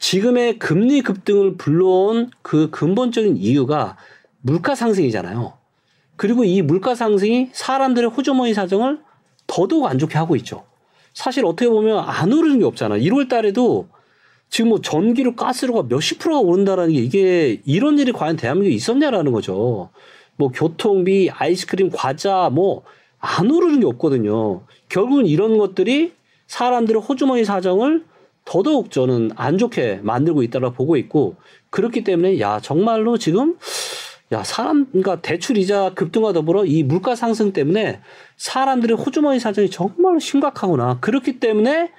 지금의 0.00 0.58
금리 0.58 1.02
급등을 1.02 1.56
불러온 1.56 2.30
그 2.42 2.70
근본적인 2.70 3.36
이유가 3.36 3.96
물가 4.40 4.74
상승이잖아요. 4.74 5.52
그리고 6.16 6.44
이 6.44 6.60
물가 6.62 6.94
상승이 6.94 7.50
사람들의 7.52 8.10
호주머니 8.10 8.52
사정을 8.52 9.00
더더욱 9.46 9.86
안 9.86 9.98
좋게 9.98 10.18
하고 10.18 10.34
있죠. 10.36 10.64
사실 11.14 11.44
어떻게 11.44 11.68
보면 11.68 11.98
안 11.98 12.32
오르는 12.32 12.58
게 12.58 12.64
없잖아. 12.64 12.96
1월 12.96 13.28
달에도 13.28 13.88
지금 14.48 14.70
뭐 14.70 14.80
전기료, 14.80 15.36
가스료가 15.36 15.84
몇십 15.84 16.18
프로가 16.18 16.40
오른다라는 16.40 16.92
게 16.92 16.98
이게 16.98 17.62
이런 17.64 17.98
일이 17.98 18.10
과연 18.10 18.36
대한민국에 18.36 18.74
있었냐라는 18.74 19.30
거죠. 19.30 19.90
뭐 20.36 20.50
교통비, 20.50 21.30
아이스크림, 21.30 21.90
과자 21.92 22.50
뭐 22.50 22.82
안 23.20 23.50
오르는 23.50 23.80
게 23.80 23.86
없거든요. 23.86 24.62
결국은 24.88 25.26
이런 25.26 25.58
것들이 25.58 26.12
사람들의 26.46 27.02
호주머니 27.02 27.44
사정을 27.44 28.04
더더욱 28.50 28.90
저는 28.90 29.30
안 29.36 29.58
좋게 29.58 30.00
만들고 30.02 30.42
있다고 30.42 30.72
보고 30.72 30.96
있고 30.96 31.36
그렇기 31.70 32.02
때문에 32.02 32.40
야 32.40 32.58
정말로 32.60 33.16
지금 33.16 33.56
야 34.32 34.42
사람과 34.42 34.90
그러니까 34.90 35.20
대출 35.20 35.56
이자 35.56 35.92
급등과 35.94 36.32
더불어 36.32 36.64
이 36.64 36.82
물가 36.82 37.14
상승 37.14 37.52
때문에 37.52 38.00
사람들의 38.38 38.96
호주머니 38.96 39.38
사정이 39.38 39.70
정말로 39.70 40.18
심각하구나 40.18 40.98
그렇기 40.98 41.38
때문에 41.38 41.92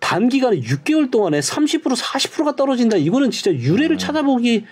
단기간에 0.00 0.58
6개월 0.60 1.10
동안에 1.10 1.40
30% 1.40 1.82
40%가 1.82 2.56
떨어진다 2.56 2.96
이거는 2.96 3.30
진짜 3.30 3.52
유례를 3.52 3.96
음. 3.96 3.98
찾아보기 3.98 4.64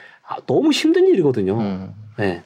너무 0.46 0.70
힘든 0.70 1.08
일이거든요. 1.08 1.58
음. 1.60 1.94
네. 2.16 2.42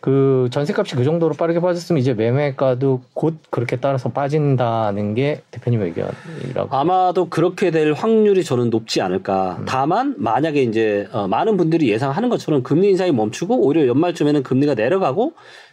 그 0.00 0.48
전세값이 0.52 0.94
그 0.94 1.04
정도로 1.04 1.34
빠르게 1.34 1.60
빠졌으면 1.60 2.00
이제 2.00 2.14
매매가도 2.14 3.02
곧 3.14 3.38
그렇게 3.50 3.76
따라서 3.76 4.10
빠진다는 4.10 5.14
게 5.14 5.42
대표님 5.50 5.82
의견이라고. 5.82 6.76
아마도 6.76 7.28
그렇게 7.28 7.70
될 7.70 7.92
확률이 7.92 8.44
저는 8.44 8.70
높지 8.70 9.00
않을까. 9.00 9.56
음. 9.60 9.64
다만 9.66 10.14
만약에 10.18 10.62
이제 10.62 11.08
어, 11.12 11.26
많은 11.26 11.56
분들이 11.56 11.90
예상하는 11.90 12.28
것처럼 12.28 12.62
금리 12.62 12.90
인상이 12.90 13.10
멈추고 13.10 13.66
오히려 13.66 13.86
연말쯤에는 13.88 14.44
금리가 14.44 14.74
내려가고 14.74 15.32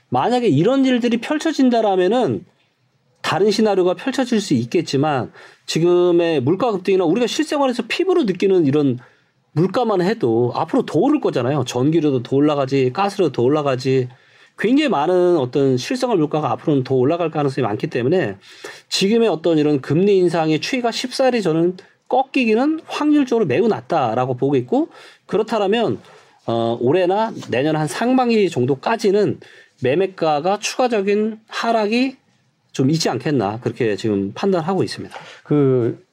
만약에 0.10 0.48
이런 0.48 0.86
일들이 0.86 1.18
펼쳐진다라면은 1.18 2.46
다른 3.22 3.52
시나리오가 3.52 3.96
펼쳐질 3.96 4.40
수 4.40 4.54
있겠지만 4.54 5.32
지금의 5.66 6.42
물가 6.42 6.72
급등이나 6.72 7.06
우리가 7.06 7.28
실생활에서 7.28 7.84
피부로 7.88 8.24
느끼는 8.24 8.66
이런 8.66 9.00
물가만 9.56 10.02
해도 10.02 10.52
앞으로 10.54 10.86
더 10.86 11.00
오를 11.00 11.22
거잖아요. 11.22 11.64
전기료도 11.66 12.24
더 12.24 12.36
올라가지, 12.36 12.92
가스료도 12.94 13.32
더 13.32 13.42
올라가지. 13.42 14.10
굉장히 14.58 14.90
많은 14.90 15.38
어떤 15.38 15.78
실생활 15.78 16.18
물가가 16.18 16.52
앞으로는 16.52 16.84
더 16.84 16.96
올라갈 16.96 17.30
가능성이 17.32 17.66
많기 17.66 17.88
때문에 17.88 18.38
지금의 18.90 19.28
어떤 19.28 19.58
이런 19.58 19.82
금리 19.82 20.18
인상의 20.18 20.60
추이가 20.60 20.92
쉽사리 20.92 21.42
저는 21.42 21.78
꺾이기는 22.08 22.82
확률적으로 22.86 23.46
매우 23.46 23.68
낮다라고 23.68 24.36
보고 24.36 24.56
있고 24.56 24.90
그렇다면 25.26 26.00
어 26.46 26.78
올해나 26.80 27.34
내년 27.50 27.76
한 27.76 27.88
상반기 27.88 28.50
정도까지는 28.50 29.40
매매가가 29.82 30.60
추가적인 30.60 31.40
하락이 31.48 32.18
좀 32.72 32.90
있지 32.90 33.10
않겠나 33.10 33.60
그렇게 33.62 33.96
지금 33.96 34.32
판단하고 34.34 34.84
있습니다. 34.84 35.18
그 35.44 36.05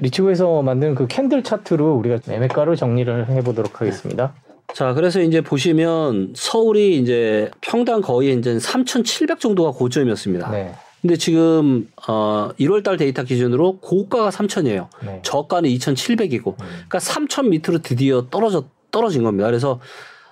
리치고에서 0.00 0.62
만든 0.62 0.94
그 0.94 1.06
캔들 1.06 1.42
차트로 1.42 1.94
우리가 1.94 2.18
매매가를 2.26 2.76
정리를 2.76 3.28
해보도록 3.28 3.80
하겠습니다. 3.80 4.34
자, 4.74 4.92
그래서 4.92 5.20
이제 5.20 5.40
보시면 5.40 6.34
서울이 6.36 6.98
이제 6.98 7.50
평당 7.60 8.00
거의 8.00 8.36
이제 8.36 8.58
3,700 8.58 9.40
정도가 9.40 9.72
고점이었습니다. 9.72 10.50
네. 10.50 10.74
근데 11.00 11.16
지금 11.16 11.88
어 12.08 12.50
1월 12.58 12.82
달 12.82 12.96
데이터 12.96 13.22
기준으로 13.22 13.78
고가가 13.78 14.30
3,000이에요. 14.30 14.88
네. 15.04 15.20
저가는 15.22 15.70
2,700이고. 15.70 16.48
음. 16.48 16.54
그러니까 16.58 16.98
3,000 16.98 17.50
밑으로 17.50 17.78
드디어 17.78 18.26
떨어져 18.30 18.64
떨어진 18.90 19.22
겁니다. 19.22 19.46
그래서 19.46 19.80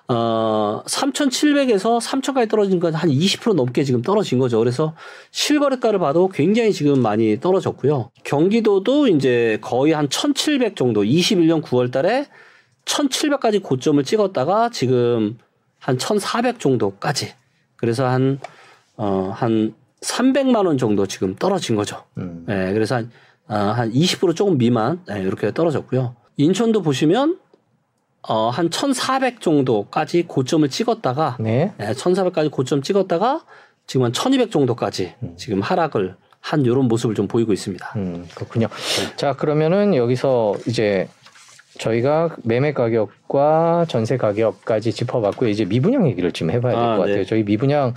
어, 0.09 0.83
3,700에서 0.87 2.01
3,000까지 2.01 2.49
떨어진 2.49 2.79
건 2.79 2.95
한 2.95 3.11
20% 3.11 3.55
넘게 3.55 3.83
지금 3.85 4.03
떨어진 4.03 4.39
거죠. 4.39 4.59
그래서 4.59 4.95
실거래가를 5.33 5.99
봐도 5.99 6.29
굉장히 6.29 6.73
지금 6.73 7.01
많이 7.03 7.41
떨어졌고요. 7.41 8.11
경기도도 8.25 9.09
이제 9.09 9.59
거의 9.61 9.93
한 9.93 10.09
1,700 10.09 10.77
정도, 10.77 11.03
21년 11.03 11.63
9월 11.63 11.91
달에 11.91 12.27
1,700까지 12.85 13.63
고점을 13.63 14.03
찍었다가 14.05 14.71
지금 14.71 15.39
한 15.81 15.99
1,400 15.99 16.61
정도까지. 16.61 17.35
그래서 17.77 18.07
한, 18.07 18.39
어, 18.97 19.33
한 19.35 19.75
300만 20.01 20.67
원 20.67 20.79
정도 20.79 21.07
지금 21.07 21.35
떨어진 21.35 21.75
거죠. 21.75 22.05
음. 22.19 22.45
네, 22.47 22.73
그래서 22.73 22.95
한, 22.97 23.11
어, 23.49 23.75
한20% 23.77 24.37
조금 24.37 24.57
미만, 24.57 25.01
네, 25.07 25.21
이렇게 25.23 25.53
떨어졌고요. 25.53 26.15
인천도 26.37 26.83
보시면 26.83 27.39
어, 28.29 28.51
한 28.51 28.71
1,400 28.71 29.41
정도까지 29.41 30.25
고점을 30.25 30.69
찍었다가 30.69 31.37
네. 31.41 31.73
네 31.79 31.93
1,400까지 31.93 32.51
고점 32.51 32.83
찍었다가 32.83 33.45
지금 33.87 34.07
한 34.07 34.13
1,200 34.13 34.51
정도까지 34.51 35.15
음. 35.23 35.35
지금 35.37 35.61
하락을 35.61 36.17
한 36.41 36.65
이런 36.65 36.87
모습을 36.87 37.15
좀 37.15 37.27
보이고 37.27 37.53
있습니다. 37.53 37.93
음, 37.97 38.29
그렇군요. 38.35 38.69
네. 38.69 39.17
자, 39.17 39.33
그러면은 39.33 39.95
여기서 39.95 40.55
이제 40.67 41.09
저희가 41.79 42.37
매매 42.45 42.73
가격과 42.73 43.87
전세 43.89 44.17
가격까지 44.17 44.93
짚어봤고 44.93 45.49
이제 45.49 45.65
미분양 45.65 46.07
얘기를 46.09 46.33
좀 46.33 46.51
해봐야 46.51 46.73
될것 46.73 46.89
아, 46.89 46.99
같아요. 46.99 47.17
네. 47.17 47.25
저희 47.25 47.45
미분양 47.45 47.95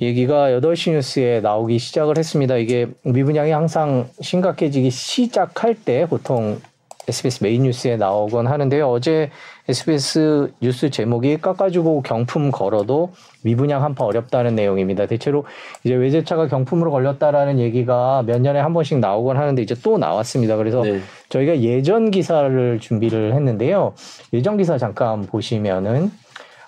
얘기가 0.00 0.50
8시 0.50 0.92
뉴스에 0.92 1.40
나오기 1.40 1.78
시작을 1.78 2.18
했습니다. 2.18 2.56
이게 2.56 2.88
미분양이 3.04 3.52
항상 3.52 4.10
심각해지기 4.20 4.90
시작할 4.90 5.76
때 5.76 6.06
보통 6.08 6.60
SBS 7.08 7.42
메인 7.42 7.62
뉴스에 7.62 7.96
나오곤 7.96 8.46
하는데요. 8.46 8.88
어제 8.88 9.30
SBS 9.68 10.52
뉴스 10.60 10.90
제목이 10.90 11.38
깎아주고 11.38 12.02
경품 12.02 12.50
걸어도 12.50 13.12
미분양 13.42 13.82
한파 13.82 14.04
어렵다는 14.04 14.54
내용입니다. 14.54 15.06
대체로 15.06 15.44
이제 15.84 15.94
외제차가 15.94 16.48
경품으로 16.48 16.90
걸렸다라는 16.90 17.58
얘기가 17.58 18.22
몇 18.26 18.40
년에 18.40 18.60
한 18.60 18.72
번씩 18.72 18.98
나오곤 18.98 19.36
하는데 19.36 19.60
이제 19.60 19.74
또 19.82 19.98
나왔습니다. 19.98 20.56
그래서 20.56 20.82
네. 20.82 21.00
저희가 21.28 21.60
예전 21.60 22.10
기사를 22.10 22.78
준비를 22.80 23.34
했는데요. 23.34 23.94
예전 24.32 24.56
기사 24.56 24.78
잠깐 24.78 25.22
보시면은 25.26 26.10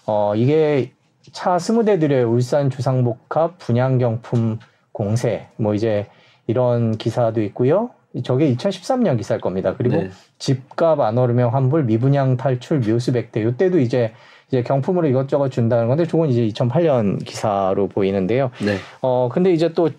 어 0.07 0.35
이게 0.37 0.93
차 1.33 1.59
스무 1.59 1.85
대 1.85 1.99
들여 1.99 2.29
울산 2.29 2.71
주상복합 2.71 3.59
분양 3.59 3.99
경품 3.99 4.59
공세 4.93 5.49
뭐 5.57 5.75
이제 5.75 6.07
이런 6.47 6.97
기사도 6.97 7.43
있고요. 7.43 7.91
저게 8.23 8.55
2013년 8.55 9.17
기사일 9.17 9.41
겁니다. 9.41 9.75
그리고 9.77 9.97
네. 9.97 10.11
집값 10.39 11.01
안 11.01 11.19
오르면 11.19 11.51
환불, 11.51 11.85
미분양 11.85 12.37
탈출, 12.37 12.81
묘수 12.81 13.13
백대. 13.13 13.43
이때도 13.43 13.79
이제 13.81 14.13
이제 14.49 14.63
경품으로 14.63 15.09
이것저것 15.09 15.51
준다는 15.51 15.89
건데 15.89 16.07
저건 16.07 16.29
이제 16.29 16.47
2008년 16.49 17.25
기사로 17.25 17.89
보이는데요. 17.89 18.51
네. 18.65 18.77
어 19.01 19.29
근데 19.33 19.53
이제 19.53 19.73
또 19.73 19.91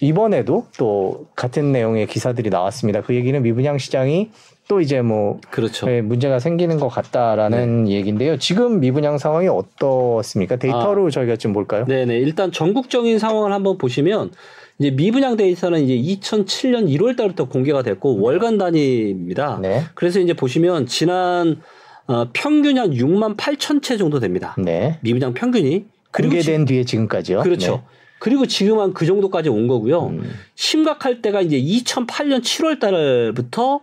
이번에도 0.00 0.66
또 0.78 1.26
같은 1.34 1.72
내용의 1.72 2.06
기사들이 2.06 2.50
나왔습니다. 2.50 3.00
그 3.00 3.14
얘기는 3.14 3.40
미분양 3.42 3.78
시장이 3.78 4.30
또 4.68 4.80
이제 4.80 5.00
뭐 5.00 5.40
그렇죠. 5.50 5.86
네, 5.86 6.02
문제가 6.02 6.38
생기는 6.38 6.78
것 6.78 6.88
같다라는 6.88 7.84
네. 7.84 7.92
얘기인데요. 7.92 8.36
지금 8.36 8.80
미분양 8.80 9.16
상황이 9.16 9.48
어떻습니까? 9.48 10.56
데이터로 10.56 11.06
아, 11.06 11.10
저희가 11.10 11.36
좀 11.36 11.52
볼까요? 11.52 11.84
네네. 11.86 12.18
일단 12.18 12.52
전국적인 12.52 13.18
상황을 13.18 13.52
한번 13.52 13.78
보시면 13.78 14.32
이제 14.78 14.90
미분양 14.90 15.36
데이터는 15.36 15.82
이제 15.88 16.16
2007년 16.20 16.88
1월 16.96 17.16
달부터 17.16 17.48
공개가 17.48 17.82
됐고 17.82 18.20
월간 18.20 18.58
단위입니다. 18.58 19.58
네. 19.62 19.84
그래서 19.94 20.20
이제 20.20 20.34
보시면 20.34 20.86
지난 20.86 21.60
어, 22.06 22.28
평균 22.32 22.78
한 22.78 22.90
6만 22.90 23.36
8천 23.36 23.82
채 23.82 23.96
정도 23.96 24.20
됩니다. 24.20 24.54
네. 24.58 24.98
미분양 25.00 25.34
평균이 25.34 25.86
그리고 26.10 26.30
공개된 26.32 26.66
지, 26.66 26.72
뒤에 26.74 26.84
지금까지요. 26.84 27.40
그렇죠. 27.42 27.72
네. 27.72 27.82
그리고 28.18 28.46
지금 28.46 28.78
한 28.80 28.92
그 28.92 29.06
정도까지 29.06 29.48
온 29.48 29.66
거고요. 29.66 30.06
음. 30.08 30.30
심각할 30.54 31.20
때가 31.22 31.42
이제 31.42 31.60
2008년 31.60 32.40
7월 32.42 32.80
달부터 32.80 33.80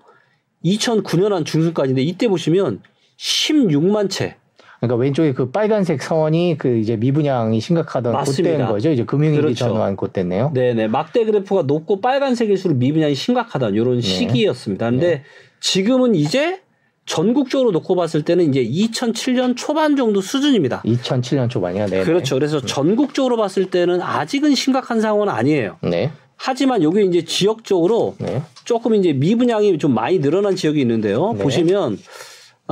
2009년 0.65 1.29
한 1.29 1.45
중순까지인데 1.45 2.01
이때 2.03 2.27
보시면 2.27 2.81
16만 3.17 4.09
채. 4.09 4.37
그러니까 4.83 5.01
왼쪽에 5.01 5.31
그 5.31 5.49
빨간색 5.49 6.01
선이 6.03 6.57
그 6.57 6.77
이제 6.77 6.97
미분양이 6.97 7.61
심각하던 7.61 8.11
맞습니다. 8.11 8.51
그때인 8.51 8.67
거죠. 8.67 8.91
이제 8.91 9.05
금융위기 9.05 9.41
그렇죠. 9.41 9.55
전후한 9.55 9.95
그때네요. 9.95 10.51
네네. 10.53 10.87
막대 10.87 11.23
그래프가 11.23 11.61
높고 11.61 12.01
빨간색일수록 12.01 12.75
미분양이 12.77 13.15
심각하다는 13.15 13.75
이런 13.75 13.95
네. 13.95 14.01
시기였습니다. 14.01 14.89
근데 14.89 15.07
네. 15.07 15.23
지금은 15.61 16.15
이제 16.15 16.59
전국적으로 17.05 17.71
놓고 17.71 17.95
봤을 17.95 18.23
때는 18.23 18.49
이제 18.49 18.61
2007년 18.63 19.55
초반 19.55 19.95
정도 19.95 20.19
수준입니다. 20.19 20.81
2007년 20.83 21.49
초반이요. 21.49 21.85
네. 21.87 22.03
그렇죠. 22.03 22.35
그래서 22.35 22.59
네. 22.59 22.67
전국적으로 22.67 23.37
봤을 23.37 23.69
때는 23.69 24.01
아직은 24.01 24.53
심각한 24.53 24.99
상황은 24.99 25.29
아니에요. 25.29 25.77
네. 25.81 26.11
하지만 26.35 26.83
여기 26.83 27.05
이제 27.05 27.23
지역적으로 27.23 28.15
네. 28.17 28.41
조금 28.65 28.95
이제 28.95 29.13
미분양이 29.13 29.77
좀 29.77 29.93
많이 29.93 30.19
늘어난 30.19 30.57
지역이 30.57 30.81
있는데요. 30.81 31.31
네. 31.37 31.43
보시면 31.43 31.97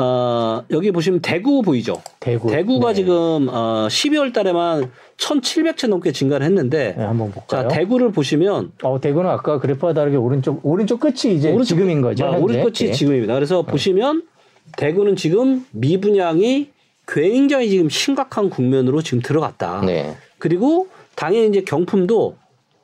어, 0.01 0.63
여기 0.71 0.91
보시면 0.91 1.21
대구 1.21 1.61
보이죠? 1.61 2.01
대구. 2.19 2.49
대구가 2.49 2.89
네. 2.89 2.95
지금 2.95 3.47
어, 3.49 3.87
12월 3.89 4.33
달에만 4.33 4.91
1,700채 5.17 5.87
넘게 5.87 6.11
증가를 6.11 6.45
했는데 6.45 6.95
네, 6.97 7.03
한번 7.03 7.31
볼까요? 7.31 7.63
자, 7.63 7.67
대구를 7.67 8.11
보시면 8.11 8.71
어, 8.83 8.99
대구는 8.99 9.29
아까 9.29 9.59
그래프와 9.59 9.93
다르게 9.93 10.17
오른쪽 10.17 10.59
오른쪽 10.63 10.99
끝이 10.99 11.35
이제 11.35 11.49
오른쪽, 11.49 11.65
지금인 11.65 12.01
거죠. 12.01 12.25
아, 12.25 12.37
오른쪽 12.37 12.63
끝이 12.63 12.89
네. 12.89 12.91
지금입니다. 12.91 13.33
그래서 13.35 13.59
어. 13.59 13.61
보시면 13.63 14.23
대구는 14.77 15.15
지금 15.15 15.65
미분양이 15.71 16.69
굉장히 17.07 17.69
지금 17.69 17.89
심각한 17.89 18.49
국면으로 18.49 19.01
지금 19.01 19.21
들어갔다. 19.21 19.81
네. 19.85 20.15
그리고 20.39 20.87
당연히 21.15 21.49
이제 21.49 21.61
경품도 21.61 22.35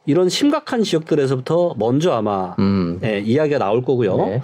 이런 0.08 0.30
심각한 0.30 0.82
지역들에서부터 0.84 1.76
먼저 1.78 2.14
아마 2.14 2.56
음. 2.60 3.00
예, 3.04 3.20
이야기가 3.20 3.60
나올 3.60 3.84
거고요. 3.84 4.18
네. 4.18 4.42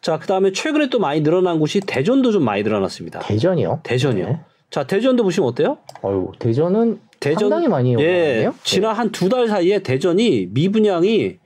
자, 0.00 0.18
그 0.18 0.26
다음에 0.26 0.50
최근에 0.52 0.88
또 0.88 0.98
많이 0.98 1.20
늘어난 1.20 1.60
곳이 1.60 1.80
대전도 1.80 2.32
좀 2.32 2.44
많이 2.44 2.62
늘어났습니다. 2.64 3.20
대전이요? 3.20 3.80
대전이요. 3.84 4.26
네. 4.26 4.40
자, 4.70 4.84
대전도 4.84 5.22
보시면 5.22 5.48
어때요? 5.50 5.76
어유 6.02 6.32
대전은 6.38 6.98
대전, 7.20 7.50
상당히 7.50 7.68
많이 7.68 7.94
올랐네요. 7.94 8.48
예, 8.48 8.50
지난 8.64 8.96
한 8.96 9.10
두 9.12 9.28
달 9.28 9.46
사이에 9.46 9.80
대전이 9.80 10.48
미분양이 10.50 11.36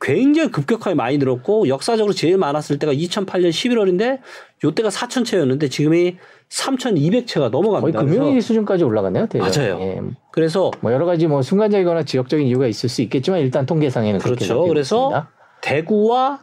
굉장히 0.00 0.50
급격하게 0.50 0.94
많이 0.94 1.18
늘었고 1.18 1.68
역사적으로 1.68 2.12
제일 2.12 2.38
많았을 2.38 2.78
때가 2.78 2.92
2008년 2.92 3.50
11월인데 3.50 4.20
요때가 4.62 4.88
4,000채였는데 4.90 5.70
지금이 5.70 6.16
3,200채가 6.48 7.50
넘어갑니다. 7.50 8.00
거의 8.00 8.10
금융위 8.10 8.40
수준까지 8.40 8.84
올라갔네요. 8.84 9.26
대략. 9.26 9.50
맞아요. 9.50 9.78
예. 9.80 10.00
그래서 10.32 10.70
뭐 10.80 10.92
여러 10.92 11.04
가지 11.04 11.26
뭐 11.26 11.42
순간적이거나 11.42 12.04
지역적인 12.04 12.46
이유가 12.46 12.66
있을 12.66 12.88
수 12.88 13.02
있겠지만 13.02 13.40
일단 13.40 13.66
통계상에는 13.66 14.20
그렇죠. 14.20 14.64
그래서 14.64 15.08
있습니다. 15.08 15.30
대구와 15.62 16.40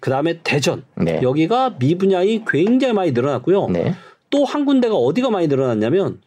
그다음에 0.00 0.40
대전 0.44 0.84
네. 0.96 1.20
여기가 1.22 1.76
미분양이 1.78 2.44
굉장히 2.46 2.94
많이 2.94 3.12
늘어났고요. 3.12 3.68
네. 3.68 3.94
또한 4.30 4.64
군데가 4.64 4.94
어디가 4.94 5.30
많이 5.30 5.48
늘어났냐면 5.48 6.20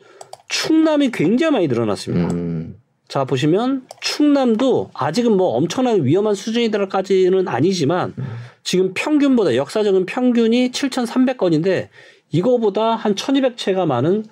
충남이 0.50 1.12
굉장히 1.12 1.54
많이 1.54 1.68
늘어났습니다. 1.68 2.34
음. 2.34 2.81
자 3.12 3.26
보시면 3.26 3.86
충남도 4.00 4.92
아직은 4.94 5.36
뭐 5.36 5.50
엄청나게 5.58 6.02
위험한 6.04 6.34
수준이들까지는 6.34 7.46
아니지만 7.46 8.14
음. 8.18 8.24
지금 8.64 8.94
평균보다 8.94 9.58
역사적인 9.58 10.06
평균이 10.06 10.72
7,300건인데 10.72 11.90
이거보다 12.32 12.96
한 12.96 13.16
1,200채가 13.16 13.86
많은 13.86 14.24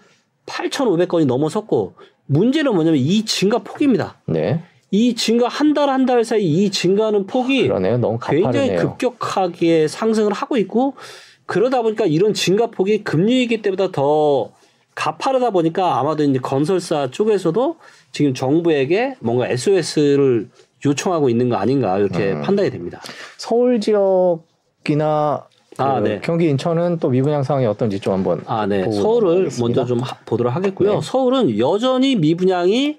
8,500건이 0.46 1.26
넘어섰고 1.26 1.96
문제는 2.28 2.74
뭐냐면 2.74 3.02
이 3.02 3.26
증가 3.26 3.58
폭입니다. 3.58 4.22
네. 4.28 4.64
이 4.92 5.14
증가 5.14 5.50
한 5.50 5.74
달 5.74 5.90
한달 5.90 6.24
사이 6.24 6.46
이 6.46 6.72
증가하는 6.72 7.26
폭이 7.28 7.64
그러네요. 7.68 7.98
너무 7.98 8.18
굉장히 8.26 8.78
급격하게 8.78 9.90
상승을 9.90 10.32
하고 10.32 10.56
있고 10.56 10.94
그러다 11.46 11.82
보니까 11.82 12.06
이런 12.06 12.34
증가 12.34 12.68
폭이 12.68 13.04
금리 13.04 13.40
위기 13.40 13.62
때보다 13.62 13.92
더 13.92 14.52
가파르다 15.04 15.52
보니까 15.52 15.98
아마도 15.98 16.24
이제 16.24 16.40
건설사 16.40 17.10
쪽에서도 17.10 17.78
지금 18.12 18.34
정부에게 18.34 19.16
뭔가 19.22 19.48
SOS를 19.48 20.50
요청하고 20.86 21.30
있는 21.30 21.48
거 21.48 21.56
아닌가 21.56 21.98
이렇게 21.98 22.34
음. 22.34 22.42
판단이 22.42 22.70
됩니다. 22.70 23.00
서울 23.38 23.80
지역이나 23.80 25.46
아, 25.78 26.02
그 26.02 26.08
네. 26.08 26.20
경기 26.22 26.50
인천은 26.50 26.98
또 27.00 27.08
미분양 27.10 27.44
상황이 27.44 27.66
어떤지 27.66 28.02
좀 28.02 28.14
한번 28.14 28.42
아, 28.46 28.66
네. 28.66 28.92
서울을 28.92 29.40
하겠습니다. 29.48 29.62
먼저 29.64 29.86
좀 29.86 30.00
하, 30.02 30.18
보도록 30.26 30.54
하겠고요. 30.54 30.96
네. 30.96 31.00
서울은 31.02 31.58
여전히 31.58 32.18
미분양이 32.18 32.98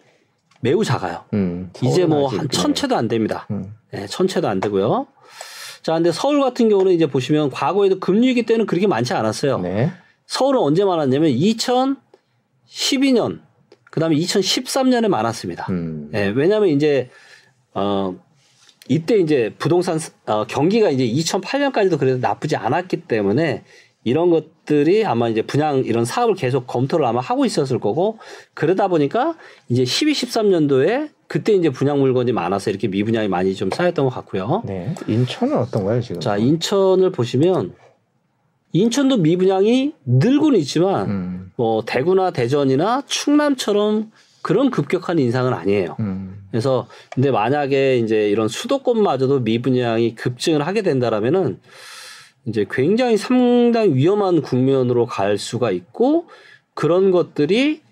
매우 0.63 0.83
작아요. 0.83 1.25
음, 1.35 1.71
이제 1.83 2.07
뭐 2.07 2.29
한 2.31 2.49
천 2.51 2.75
채도 2.75 2.97
안 2.97 3.09
됩니다. 3.09 3.47
음. 3.51 3.75
네, 3.93 4.07
천 4.07 4.27
채도 4.27 4.49
안 4.49 4.61
되고요. 4.61 5.07
자, 5.83 5.95
근데 5.95 6.13
서울 6.13 6.41
같은 6.41 6.71
경우는 6.71 6.93
이제 6.93 7.07
보시면 7.07 7.51
과거에도 7.51 7.99
금리위기 8.01 8.45
때는 8.47 8.65
그렇게 8.65 8.87
많지 8.87 9.13
않았어요. 9.13 9.59
네. 9.59 9.91
서울은 10.31 10.61
언제 10.61 10.85
많았냐면 10.85 11.33
2012년, 11.33 13.41
그 13.91 13.99
다음에 13.99 14.15
2013년에 14.15 15.09
많았습니다. 15.09 15.67
음. 15.71 16.09
네, 16.13 16.29
왜냐하면 16.29 16.69
이제 16.69 17.11
어 17.75 18.15
이때 18.89 19.19
이제 19.19 19.53
부동산 19.59 19.99
어, 20.27 20.47
경기가 20.47 20.89
이제 20.91 21.05
2008년까지도 21.05 21.99
그래도 21.99 22.19
나쁘지 22.19 22.55
않았기 22.55 23.09
때문에 23.09 23.65
이런 24.05 24.31
것들이 24.31 25.05
아마 25.05 25.29
이제 25.29 25.43
분양 25.43 25.79
이런 25.79 26.05
사업을 26.05 26.37
계속 26.37 26.69
검토를 26.69 27.07
아마 27.07 27.19
하고 27.19 27.45
있었을 27.45 27.81
거고 27.81 28.19
그러다 28.55 28.87
보니까 28.87 29.35
이제 29.69 29.85
12, 29.85 30.13
13년도에 30.13 31.11
그때 31.27 31.55
이제 31.55 31.71
분양 31.71 31.99
물건이 31.99 32.31
많아서 32.31 32.71
이렇게 32.71 32.87
미분양이 32.87 33.27
많이 33.27 33.57
좀 33.57 33.71
쌓였던 33.71 34.05
것 34.05 34.15
같고요. 34.15 34.63
네. 34.65 34.95
인천은 35.09 35.59
어떤가요, 35.59 36.01
지금? 36.01 36.21
자, 36.21 36.37
인천을 36.37 37.11
보시면 37.11 37.75
인천도 38.73 39.19
미분양이 39.19 39.93
늘고는 40.05 40.59
있지만 40.61 41.11
음. 41.11 41.53
뭐 41.57 41.83
대구나 41.85 42.31
대전이나 42.31 43.03
충남처럼 43.07 44.11
그런 44.43 44.71
급격한 44.71 45.19
인상은 45.19 45.53
아니에요. 45.53 45.97
음. 46.01 46.41
그래서 46.51 46.89
근데 47.13 47.31
만약에 47.31 47.99
이제 47.99 48.29
이런 48.31 48.49
수도권마저도 48.49 49.41
미분양이 49.41 50.15
급증을 50.15 50.67
하게 50.67 50.83
된다라면은 50.83 51.59
이제 52.47 52.65
굉장히 52.71 53.17
상당히 53.17 53.95
위험한 53.95 54.43
국면으로 54.43 55.07
갈 55.07 55.37
수가 55.37 55.71
있고 55.73 56.27
그런 56.75 57.11
것들이 57.11 57.83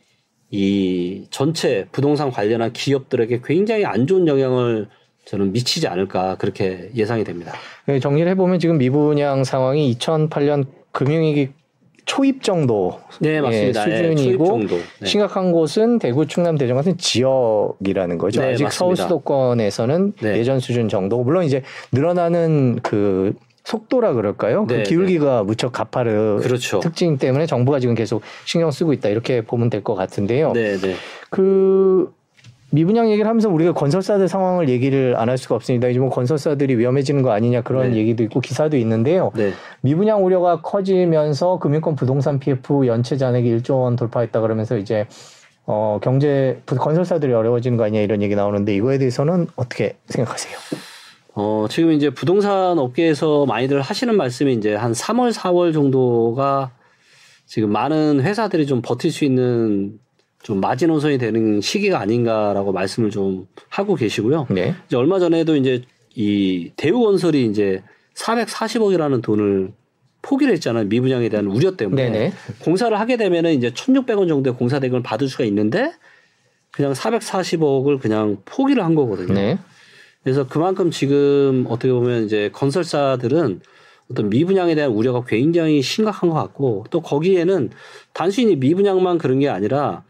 이 0.51 1.27
전체 1.31 1.87
부동산 1.93 2.31
관련한 2.31 2.73
기업들에게 2.73 3.43
굉장히 3.45 3.85
안 3.85 4.07
좋은 4.07 4.27
영향을 4.27 4.89
저는 5.29 5.53
미치지 5.53 5.87
않을까 5.89 6.37
그렇게 6.37 6.91
예상이 6.95 7.23
됩니다. 7.23 7.53
네, 7.87 8.01
정리를 8.01 8.31
해보면 8.31 8.59
지금 8.59 8.79
미분양 8.79 9.45
상황이 9.45 9.95
2008년 9.99 10.67
금융위기 10.93 11.51
초입 12.07 12.43
정도 12.43 12.99
네, 13.21 13.39
맞습니다. 13.43 13.91
예, 13.91 13.97
수준이고 14.15 14.45
네, 14.45 14.49
정도. 14.49 14.77
네. 15.01 15.07
심각한 15.07 15.53
곳은 15.53 15.99
대구, 15.99 16.27
충남, 16.27 16.57
대전 16.57 16.77
같은 16.77 16.97
지역이라는 16.97 18.17
거죠. 18.17 18.41
네, 18.41 18.55
아직 18.55 18.65
맞습니다. 18.65 18.71
서울 18.79 18.97
수도권에서는 18.97 20.15
네. 20.23 20.39
예전 20.39 20.61
수준 20.61 20.89
정도. 20.89 21.23
물론 21.23 21.45
이제 21.45 21.63
늘어나는 21.93 22.79
그 22.83 23.35
속도라 23.65 24.15
그럴까요? 24.15 24.67
그 24.67 24.73
네, 24.73 24.83
그 24.83 24.89
기울기가 24.89 25.41
네. 25.41 25.43
무척 25.45 25.73
가파르 25.73 26.41
그렇죠. 26.43 26.81
특징 26.81 27.19
때문에 27.19 27.45
정부가 27.45 27.81
지금 27.81 27.95
계속 27.95 28.23
신경 28.47 28.71
쓰고 28.71 28.95
있다 28.95 29.11
이렇게 29.11 29.43
보면 29.43 29.69
될 29.69 29.83
것 29.83 29.95
같은데요. 29.95 30.53
네, 30.53 30.79
네. 30.79 30.95
그 31.29 32.11
미분양 32.71 33.11
얘기를 33.11 33.27
하면서 33.29 33.49
우리가 33.49 33.73
건설사들 33.73 34.29
상황을 34.29 34.69
얘기를 34.69 35.15
안 35.17 35.29
할 35.29 35.39
수가 35.39 35.55
없습니다. 35.55 35.89
이제 35.89 35.99
뭐 35.99 36.11
건설사들이 36.11 36.77
위험해지는 36.77 37.23
거 37.23 37.31
아니냐 37.33 37.63
그런 37.63 37.93
네. 37.93 37.97
얘기도 37.99 38.23
있고 38.25 38.41
기사도 38.41 38.77
있는데요. 38.77 39.31
네. 39.35 39.53
미분양 39.81 40.25
우려가 40.25 40.61
커지면서 40.61 41.59
금융권 41.59 41.97
부동산 41.97 42.39
PF 42.39 42.87
연체 42.87 43.17
잔액이 43.17 43.59
1조 43.59 43.83
원 43.83 43.97
돌파했다 43.97 44.41
그러면서 44.41 44.77
이제 44.77 45.07
어 45.67 45.99
경제 46.03 46.61
건설사들이 46.67 47.33
어려워지는 47.33 47.77
거 47.77 47.85
아니냐 47.85 48.01
이런 48.01 48.23
얘기 48.23 48.35
나오는데 48.35 48.75
이거에 48.75 48.99
대해서는 48.99 49.49
어떻게 49.57 49.97
생각하세요? 50.07 50.57
어 51.35 51.67
지금 51.71 51.93
이제 51.93 52.11
부동산 52.11 52.79
업계에서 52.79 53.47
많이들 53.47 53.81
하시는 53.81 54.15
말씀이 54.17 54.53
이제 54.55 54.75
한 54.75 54.93
3월 54.93 55.33
4월 55.33 55.73
정도가 55.73 56.71
지금 57.47 57.71
많은 57.71 58.21
회사들이 58.23 58.67
좀 58.67 58.83
버틸 58.83 59.11
수 59.11 59.25
있는 59.25 59.99
좀 60.43 60.61
마지노선이 60.61 61.19
되는 61.19 61.61
시기가 61.61 62.01
아닌가라고 62.01 62.73
말씀을 62.73 63.11
좀 63.11 63.47
하고 63.69 63.95
계시고요. 63.95 64.47
네. 64.51 64.75
이제 64.87 64.97
얼마 64.97 65.19
전에도 65.19 65.57
이제 65.57 65.83
이 66.15 66.71
대우건설이 66.77 67.47
이제 67.47 67.83
440억이라는 68.15 69.23
돈을 69.23 69.73
포기를 70.23 70.53
했잖아요. 70.55 70.87
미분양에 70.87 71.29
대한 71.29 71.47
우려 71.47 71.77
때문에. 71.77 72.11
네네. 72.11 72.33
공사를 72.61 72.99
하게 72.99 73.17
되면은 73.17 73.55
이제 73.55 73.71
1,600원 73.71 74.29
정도의 74.29 74.57
공사 74.57 74.81
대금을 74.81 75.03
받을 75.03 75.29
수가 75.29 75.45
있는데 75.45 75.93
그냥 76.71 76.93
440억을 76.93 78.01
그냥 78.01 78.39
포기를 78.45 78.85
한 78.85 78.95
거거든요. 78.95 79.35
네. 79.35 79.59
그래서 80.23 80.47
그만큼 80.47 80.91
지금 80.91 81.65
어떻게 81.69 81.93
보면 81.93 82.25
이제 82.25 82.51
건설사들은 82.53 83.61
어떤 84.11 84.31
미분양에 84.31 84.75
대한 84.75 84.91
우려가 84.91 85.23
굉장히 85.25 85.83
심각한 85.83 86.31
것 86.31 86.35
같고 86.35 86.87
또 86.91 87.01
거기에는 87.01 87.71
단순히 88.13 88.57
미분양만 88.57 89.19
그런 89.19 89.39
게 89.39 89.49
아니라 89.49 90.05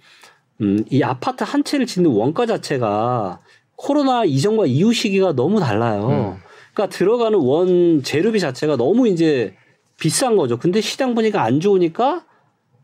음, 0.61 0.85
이 0.91 1.03
아파트 1.03 1.45
한 1.45 1.65
채를 1.65 1.87
짓는 1.87 2.11
원가 2.11 2.47
자체가 2.47 3.41
코로나 3.77 4.25
이전과 4.25 4.67
이후 4.67 4.93
시기가 4.93 5.35
너무 5.35 5.61
달라요. 5.61 6.09
음. 6.09 6.49
그러니까 6.75 6.97
들어가는 6.97 7.39
원 7.39 8.03
재료비 8.03 8.41
자체가 8.41 8.77
너무 8.77 9.09
이제 9.09 9.55
비싼 9.99 10.37
거죠. 10.37 10.59
근데 10.59 10.81
시장 10.81 11.15
보니까 11.15 11.43
안 11.43 11.61
좋으니까 11.61 12.25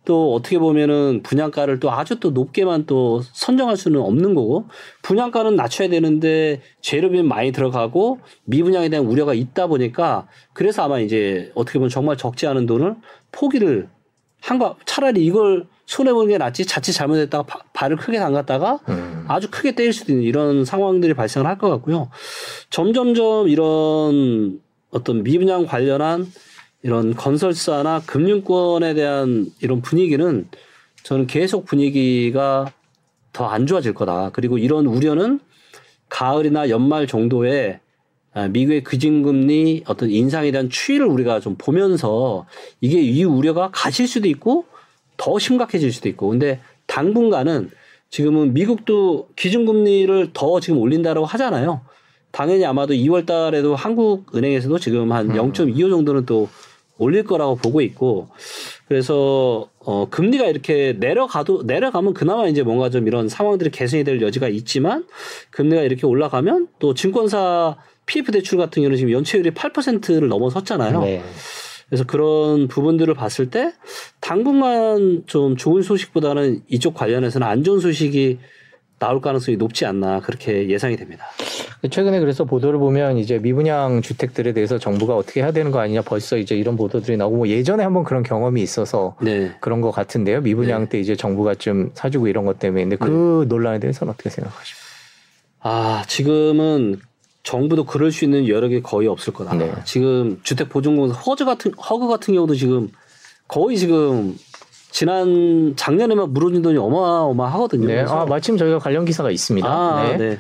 또 0.04 0.34
어떻게 0.34 0.58
보면은 0.58 1.22
분양가를 1.22 1.80
또 1.80 1.90
아주 1.90 2.20
또 2.20 2.30
높게만 2.30 2.87
또 2.87 3.22
선정할 3.22 3.76
수는 3.76 4.00
없는 4.00 4.34
거고 4.34 4.66
분양가는 5.02 5.56
낮춰야 5.56 5.88
되는데 5.88 6.60
재료비 6.82 7.22
많이 7.22 7.52
들어가고 7.52 8.18
미분양에 8.44 8.88
대한 8.90 9.06
우려가 9.06 9.32
있다 9.32 9.66
보니까 9.66 10.26
그래서 10.52 10.82
아마 10.82 10.98
이제 11.00 11.50
어떻게 11.54 11.78
보면 11.78 11.88
정말 11.88 12.16
적지 12.16 12.46
않은 12.46 12.66
돈을 12.66 12.96
포기를 13.32 13.88
한거 14.42 14.76
차라리 14.84 15.24
이걸 15.24 15.66
손해보는 15.94 16.28
게 16.28 16.38
낫지 16.38 16.66
자칫 16.66 16.92
잘못했다가 16.92 17.45
바, 17.45 17.61
발을 17.72 17.97
크게 17.97 18.18
담갔다가 18.18 18.80
음. 18.88 19.24
아주 19.28 19.49
크게 19.51 19.76
때릴 19.76 19.92
수도 19.92 20.12
있는 20.12 20.24
이런 20.24 20.64
상황들이 20.64 21.14
발생을 21.14 21.47
할 21.47 21.55
것 21.59 21.70
같고요. 21.70 22.11
점점점 22.70 23.49
이런 23.49 24.59
어떤 24.90 25.22
미분양 25.22 25.66
관련한 25.66 26.26
이런 26.82 27.14
건설사나 27.14 28.03
금융권에 28.07 28.95
대한 28.95 29.47
이런 29.61 29.82
분위기는 29.82 30.49
저는 31.05 31.26
계속 31.28 31.64
분위기가 31.64 32.72
더 33.32 33.47
안 33.47 33.66
좋아질 33.66 33.95
거다. 33.95 34.30
그리고 34.32 34.59
이런 34.59 34.86
우려는 34.86 35.38
가을이나 36.09 36.70
연말 36.70 37.07
정도에 37.07 37.80
아, 38.32 38.49
미국의 38.49 38.82
그진금리 38.82 39.84
어떤 39.86 40.11
인상에 40.11 40.51
대한 40.51 40.68
추이를 40.68 41.07
우리가 41.07 41.38
좀 41.38 41.55
보면서 41.57 42.47
이게 42.80 43.01
이 43.01 43.22
우려가 43.22 43.70
가실 43.72 44.09
수도 44.09 44.26
있고 44.28 44.66
더 45.16 45.38
심각해질 45.38 45.92
수도 45.92 46.08
있고 46.08 46.28
근데 46.28 46.60
당분간은 46.86 47.70
지금은 48.10 48.54
미국도 48.54 49.28
기준금리를 49.36 50.30
더 50.32 50.60
지금 50.60 50.78
올린다라고 50.78 51.26
하잖아요. 51.26 51.80
당연히 52.30 52.64
아마도 52.64 52.94
2월 52.94 53.26
달에도 53.26 53.76
한국은행에서도 53.76 54.78
지금 54.78 55.12
한 55.12 55.28
0.25 55.28 55.84
음. 55.84 55.90
정도는 55.90 56.26
또 56.26 56.48
올릴 56.98 57.24
거라고 57.24 57.56
보고 57.56 57.80
있고 57.80 58.28
그래서 58.86 59.68
어 59.80 60.08
금리가 60.08 60.46
이렇게 60.46 60.94
내려가도 60.98 61.62
내려가면 61.64 62.14
그나마 62.14 62.46
이제 62.46 62.62
뭔가 62.62 62.90
좀 62.90 63.06
이런 63.06 63.28
상황들이 63.28 63.70
개선이 63.70 64.04
될 64.04 64.20
여지가 64.20 64.48
있지만 64.48 65.06
금리가 65.50 65.82
이렇게 65.82 66.06
올라가면 66.06 66.68
또 66.78 66.94
증권사 66.94 67.76
PF 68.06 68.32
대출 68.32 68.58
같은 68.58 68.82
경우는 68.82 68.96
지금 68.96 69.12
연체율이 69.12 69.50
8%를 69.52 70.28
넘어섰잖아요. 70.28 71.00
네. 71.00 71.22
그래서 71.89 72.05
그런 72.05 72.68
부분들을 72.68 73.12
봤을 73.14 73.51
때 73.51 73.72
당분간 74.20 75.22
좀 75.26 75.57
좋은 75.57 75.82
소식보다는 75.82 76.62
이쪽 76.68 76.95
관련해서는 76.95 77.47
안 77.47 77.62
좋은 77.62 77.80
소식이 77.80 78.39
나올 78.99 79.20
가능성이 79.20 79.57
높지 79.57 79.85
않나 79.85 80.20
그렇게 80.20 80.68
예상이 80.68 80.97
됩니다. 80.97 81.26
최근에 81.91 82.20
그래서 82.20 82.45
보도를 82.45 82.78
보면 82.78 83.18
이제 83.18 83.39
미분양 83.39 84.01
주택들에 84.01 84.53
대해서 84.53 84.78
정부가 84.78 85.14
어떻게 85.16 85.43
해야 85.43 85.53
되는 85.53 85.70
거 85.70 85.80
아니냐 85.80 86.03
벌써 86.03 86.39
이제 86.39 86.57
이런 86.57 86.76
보도들이 86.76 87.16
나오고 87.18 87.37
뭐 87.37 87.49
예전에 87.49 87.82
한번 87.85 88.05
그런 88.05 88.22
경험이 88.22 88.62
있어서 88.62 89.16
네. 89.20 89.53
그런 89.61 89.82
것 89.82 89.91
같은데요. 89.91 90.41
미분양 90.41 90.85
네. 90.85 90.89
때 90.89 91.01
이제 91.01 91.16
정부가 91.16 91.55
좀 91.55 91.91
사주고 91.93 92.28
이런 92.28 92.47
것 92.47 92.59
때문에 92.59 92.85
근데 92.85 92.97
그 92.97 93.43
네. 93.43 93.49
논란에 93.49 93.78
대해서는 93.80 94.14
어떻게 94.14 94.30
생각하십니까? 94.30 94.85
아 95.61 96.05
지금은 96.07 97.01
정부도 97.45 97.84
그럴 97.84 98.11
수 98.11 98.24
있는 98.24 98.49
여력이 98.49 98.82
거의 98.82 99.07
없을 99.07 99.32
거다. 99.32 99.55
네. 99.55 99.70
지금 99.84 100.40
주택 100.42 100.70
보증공사 100.70 101.14
허즈 101.20 101.45
같은 101.45 101.72
허그 101.74 102.09
같은 102.09 102.34
경우도 102.34 102.55
지금 102.55 102.88
거의 103.47 103.76
지금 103.76 104.34
지난 104.90 105.74
작년에만 105.76 106.32
물어준 106.32 106.62
돈이 106.62 106.78
어마어마하거든요. 106.78 107.86
네. 107.86 108.01
아, 108.01 108.24
마침 108.24 108.57
저희가 108.57 108.78
관련 108.78 109.05
기사가 109.05 109.30
있습니다. 109.30 109.68
아, 109.68 110.09
네. 110.09 110.16
네. 110.16 110.38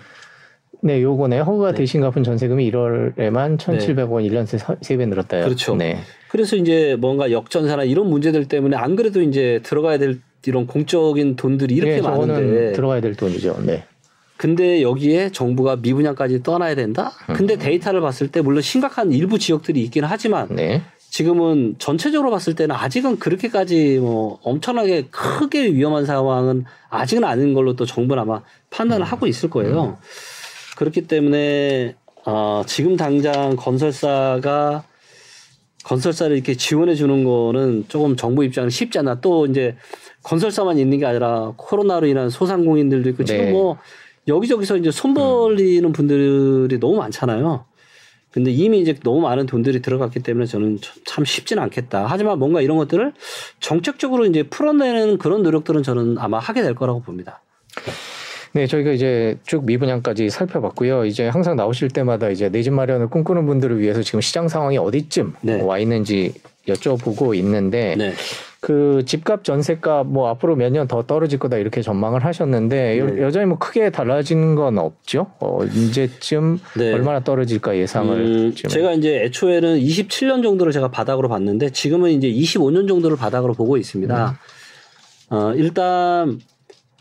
네, 0.80 1.02
요거네. 1.02 1.40
허그가 1.40 1.72
네. 1.72 1.78
대신 1.78 2.00
갚은 2.00 2.24
전세금이 2.24 2.70
1월에만 2.70 3.58
1,700원 3.58 4.22
네. 4.22 4.28
1년 4.28 4.46
새 4.46 4.58
3배 4.58 5.08
늘었다. 5.08 5.44
그렇죠. 5.44 5.76
네. 5.76 5.98
그래서 6.28 6.56
이제 6.56 6.96
뭔가 6.98 7.30
역전사나 7.30 7.84
이런 7.84 8.08
문제들 8.08 8.48
때문에 8.48 8.76
안 8.76 8.96
그래도 8.96 9.20
이제 9.20 9.60
들어가야 9.62 9.98
될 9.98 10.20
이런 10.46 10.66
공적인 10.66 11.36
돈들이 11.36 11.74
이렇게 11.74 11.96
네, 11.96 12.02
많은데 12.02 12.72
들어가야 12.72 13.00
될 13.00 13.14
돈이죠. 13.14 13.60
네. 13.64 13.84
근데 14.36 14.82
여기에 14.82 15.30
정부가 15.30 15.76
미분양까지 15.76 16.42
떠나야 16.42 16.74
된다? 16.74 17.12
근데 17.34 17.54
음. 17.54 17.58
데이터를 17.58 18.00
봤을 18.00 18.28
때 18.28 18.40
물론 18.40 18.62
심각한 18.62 19.12
일부 19.12 19.38
지역들이 19.38 19.82
있기는 19.84 20.08
하지만 20.08 20.48
네. 20.50 20.82
지금은 21.10 21.76
전체적으로 21.78 22.32
봤을 22.32 22.54
때는 22.54 22.74
아직은 22.74 23.20
그렇게까지 23.20 23.98
뭐 24.00 24.40
엄청나게 24.42 25.06
크게 25.12 25.72
위험한 25.72 26.06
상황은 26.06 26.64
아직은 26.90 27.22
아닌 27.22 27.54
걸로 27.54 27.76
또 27.76 27.86
정부는 27.86 28.22
아마 28.22 28.42
판단을 28.70 29.06
음. 29.06 29.08
하고 29.08 29.28
있을 29.28 29.48
거예요. 29.48 29.84
음. 29.84 29.94
그렇기 30.76 31.02
때문에 31.02 31.94
어, 32.26 32.62
지금 32.66 32.96
당장 32.96 33.54
건설사가 33.54 34.82
건설사를 35.84 36.34
이렇게 36.34 36.56
지원해 36.56 36.96
주는 36.96 37.22
거는 37.22 37.84
조금 37.88 38.16
정부 38.16 38.42
입장은 38.42 38.70
쉽지 38.70 38.98
않아. 38.98 39.20
또 39.20 39.46
이제 39.46 39.76
건설사만 40.24 40.78
있는 40.78 40.98
게 40.98 41.06
아니라 41.06 41.52
코로나로 41.56 42.06
인한 42.06 42.30
소상공인들도 42.30 43.08
있고 43.10 43.24
네. 43.24 43.36
지금 43.36 43.52
뭐 43.52 43.78
여기저기서 44.28 44.76
이제 44.78 44.90
손 44.90 45.14
벌리는 45.14 45.84
음. 45.84 45.92
분들이 45.92 46.78
너무 46.80 46.96
많잖아요. 46.96 47.64
근데 48.30 48.50
이미 48.50 48.80
이제 48.80 48.94
너무 49.04 49.20
많은 49.20 49.46
돈들이 49.46 49.80
들어갔기 49.80 50.20
때문에 50.20 50.46
저는 50.46 50.80
참 51.04 51.24
쉽지는 51.24 51.62
않겠다. 51.62 52.06
하지만 52.08 52.38
뭔가 52.38 52.60
이런 52.60 52.76
것들을 52.78 53.12
정책적으로 53.60 54.26
이제 54.26 54.42
풀어내는 54.42 55.18
그런 55.18 55.42
노력들은 55.44 55.84
저는 55.84 56.18
아마 56.18 56.40
하게 56.40 56.62
될 56.62 56.74
거라고 56.74 57.00
봅니다. 57.00 57.42
네, 58.52 58.66
저희가 58.66 58.92
이제 58.92 59.36
쭉 59.46 59.64
미분양까지 59.66 60.30
살펴봤고요. 60.30 61.04
이제 61.06 61.28
항상 61.28 61.54
나오실 61.56 61.88
때마다 61.88 62.28
이제 62.30 62.48
내 62.48 62.62
집 62.62 62.72
마련을 62.72 63.08
꿈꾸는 63.08 63.46
분들을 63.46 63.78
위해서 63.80 64.02
지금 64.02 64.20
시장 64.20 64.48
상황이 64.48 64.78
어디쯤 64.78 65.34
네. 65.42 65.60
와 65.60 65.78
있는지 65.78 66.34
여쭤보고 66.68 67.36
있는데 67.36 67.94
네. 67.96 68.14
그 68.64 69.02
집값 69.04 69.44
전세값 69.44 70.06
뭐 70.06 70.28
앞으로 70.30 70.56
몇 70.56 70.72
년 70.72 70.88
더 70.88 71.02
떨어질 71.02 71.38
거다 71.38 71.58
이렇게 71.58 71.82
전망을 71.82 72.24
하셨는데 72.24 73.04
네. 73.04 73.22
여 73.22 73.30
전히 73.30 73.44
뭐 73.44 73.58
크게 73.58 73.90
달라지는 73.90 74.54
건 74.54 74.78
없죠. 74.78 75.26
어, 75.38 75.58
언제쯤 75.60 76.58
네. 76.78 76.94
얼마나 76.94 77.20
떨어질까 77.20 77.76
예상을 77.76 78.18
음, 78.18 78.54
제가 78.54 78.94
이제 78.94 79.22
애초에는 79.24 79.78
27년 79.78 80.42
정도를 80.42 80.72
제가 80.72 80.90
바닥으로 80.90 81.28
봤는데 81.28 81.70
지금은 81.72 82.12
이제 82.12 82.26
25년 82.30 82.88
정도를 82.88 83.18
바닥으로 83.18 83.52
보고 83.52 83.76
있습니다. 83.76 84.38
음. 85.30 85.36
어, 85.36 85.52
일단 85.54 86.40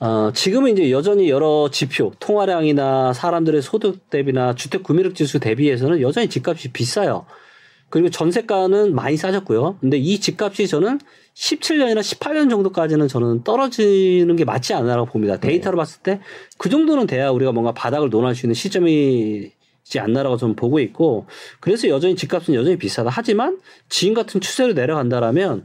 어, 0.01 0.31
지금은 0.33 0.73
이제 0.73 0.91
여전히 0.91 1.29
여러 1.29 1.69
지표, 1.71 2.11
통화량이나 2.19 3.13
사람들의 3.13 3.61
소득 3.61 4.09
대비나 4.09 4.55
주택 4.55 4.83
구매력 4.83 5.15
지수 5.15 5.39
대비해서는 5.39 6.01
여전히 6.01 6.27
집값이 6.27 6.73
비싸요. 6.73 7.25
그리고 7.93 8.09
전세가는 8.09 8.95
많이 8.95 9.17
싸졌고요. 9.17 9.77
근데 9.79 9.97
이 9.97 10.19
집값이 10.19 10.67
저는 10.67 10.99
17년이나 11.35 11.99
18년 11.99 12.49
정도까지는 12.49 13.07
저는 13.07 13.43
떨어지는 13.43 14.35
게 14.35 14.45
맞지 14.45 14.73
않나라고 14.73 15.11
봅니다. 15.11 15.37
데이터로 15.37 15.75
네. 15.75 15.77
봤을 15.77 16.01
때 16.01 16.19
그 16.57 16.69
정도는 16.69 17.05
돼야 17.05 17.29
우리가 17.29 17.51
뭔가 17.51 17.71
바닥을 17.71 18.09
논할 18.09 18.33
수 18.33 18.47
있는 18.47 18.55
시점이 18.55 19.51
지 19.83 19.99
않나라고 19.99 20.37
저는 20.37 20.55
보고 20.55 20.79
있고 20.79 21.27
그래서 21.59 21.87
여전히 21.87 22.15
집값은 22.15 22.55
여전히 22.55 22.77
비싸다. 22.79 23.11
하지만 23.13 23.59
지금 23.89 24.15
같은 24.15 24.41
추세로 24.41 24.73
내려간다라면 24.73 25.63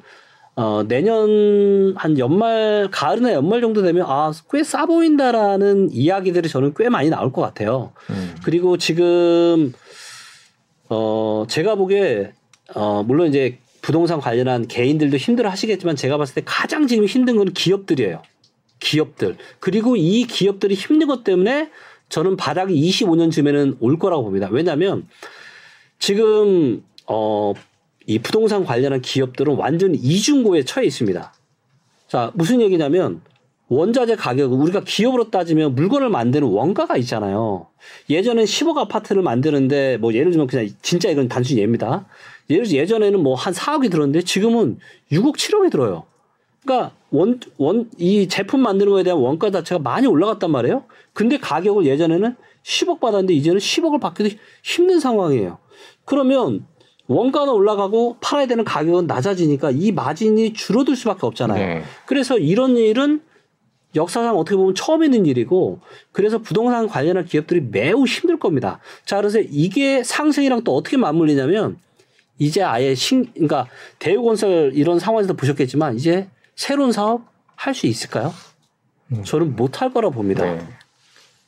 어, 0.56 0.82
내년 0.86 1.94
한 1.96 2.18
연말, 2.18 2.88
가을이나 2.90 3.32
연말 3.32 3.62
정도 3.62 3.80
되면 3.80 4.04
아, 4.06 4.32
꽤 4.52 4.62
싸 4.64 4.84
보인다라는 4.86 5.90
이야기들이 5.92 6.48
저는 6.50 6.74
꽤 6.76 6.90
많이 6.90 7.08
나올 7.08 7.32
것 7.32 7.40
같아요. 7.40 7.92
음. 8.10 8.34
그리고 8.44 8.76
지금, 8.76 9.72
어, 10.88 11.44
제가 11.48 11.74
보기에, 11.74 12.32
어, 12.74 13.02
물론 13.02 13.28
이제 13.28 13.58
부동산 13.80 14.20
관련한 14.20 14.66
개인들도 14.66 15.16
힘들어 15.16 15.50
하시겠지만 15.50 15.96
제가 15.96 16.18
봤을 16.18 16.34
때 16.34 16.42
가장 16.44 16.86
지금 16.86 17.06
힘든 17.06 17.36
건 17.36 17.52
기업들이에요. 17.52 18.22
기업들. 18.80 19.36
그리고 19.60 19.96
이 19.96 20.24
기업들이 20.24 20.74
힘든 20.74 21.08
것 21.08 21.24
때문에 21.24 21.70
저는 22.08 22.36
바닥이 22.36 22.74
25년쯤에는 22.74 23.76
올 23.80 23.98
거라고 23.98 24.24
봅니다. 24.24 24.48
왜냐하면 24.50 25.08
지금 25.98 26.82
어, 27.06 27.54
이 28.06 28.18
부동산 28.18 28.64
관련한 28.64 29.00
기업들은 29.02 29.54
완전 29.54 29.94
이중고에 29.94 30.64
처해 30.64 30.86
있습니다. 30.86 31.34
자, 32.08 32.30
무슨 32.34 32.60
얘기냐면 32.62 33.20
원자재 33.68 34.16
가격, 34.16 34.52
우리가 34.52 34.82
기업으로 34.84 35.30
따지면 35.30 35.74
물건을 35.74 36.08
만드는 36.08 36.48
원가가 36.48 36.96
있잖아요. 36.96 37.66
예전엔 38.08 38.44
10억 38.44 38.78
아파트를 38.78 39.22
만드는데 39.22 39.98
뭐 39.98 40.14
예를 40.14 40.30
들면 40.30 40.46
그냥 40.46 40.68
진짜 40.80 41.10
이건 41.10 41.28
단순히 41.28 41.60
예입니다. 41.60 42.06
예를 42.48 42.64
들어 42.64 42.78
예전에는 42.78 43.22
뭐 43.22 43.34
한 43.34 43.52
4억이 43.52 43.90
들었는데 43.90 44.22
지금은 44.22 44.78
6억, 45.12 45.36
7억이 45.36 45.70
들어요. 45.70 46.04
그러니까 46.64 46.92
원, 47.10 47.40
원, 47.58 47.90
이 47.98 48.26
제품 48.28 48.60
만드는 48.60 48.90
거에 48.90 49.02
대한 49.02 49.18
원가 49.18 49.50
자체가 49.50 49.80
많이 49.80 50.06
올라갔단 50.06 50.50
말이에요. 50.50 50.84
근데 51.12 51.38
가격을 51.38 51.84
예전에는 51.84 52.36
10억 52.64 53.00
받았는데 53.00 53.34
이제는 53.34 53.58
10억을 53.58 54.00
받기도 54.00 54.30
힘든 54.62 54.98
상황이에요. 54.98 55.58
그러면 56.04 56.66
원가는 57.06 57.50
올라가고 57.52 58.16
팔아야 58.20 58.46
되는 58.46 58.64
가격은 58.64 59.06
낮아지니까 59.06 59.70
이 59.70 59.92
마진이 59.92 60.52
줄어들 60.52 60.96
수밖에 60.96 61.26
없잖아요. 61.26 61.66
네. 61.66 61.82
그래서 62.06 62.38
이런 62.38 62.76
일은 62.76 63.22
역사상 63.94 64.36
어떻게 64.38 64.56
보면 64.56 64.74
처음 64.74 65.02
있는 65.02 65.26
일이고 65.26 65.80
그래서 66.12 66.38
부동산 66.38 66.88
관련한 66.88 67.24
기업들이 67.24 67.60
매우 67.60 68.04
힘들 68.04 68.38
겁니다. 68.38 68.80
자, 69.04 69.16
그래서 69.16 69.40
이게 69.40 70.02
상승이랑 70.04 70.62
또 70.64 70.76
어떻게 70.76 70.96
맞물리냐면 70.96 71.78
이제 72.38 72.62
아예 72.62 72.94
신, 72.94 73.32
그러니까 73.32 73.66
대우건설 73.98 74.72
이런 74.74 74.98
상황에서 74.98 75.32
보셨겠지만 75.34 75.96
이제 75.96 76.28
새로운 76.54 76.92
사업 76.92 77.22
할 77.56 77.74
수 77.74 77.86
있을까요? 77.86 78.32
음. 79.12 79.24
저는 79.24 79.56
못 79.56 79.80
할 79.80 79.92
거라 79.92 80.10
봅니다. 80.10 80.44
네. 80.44 80.60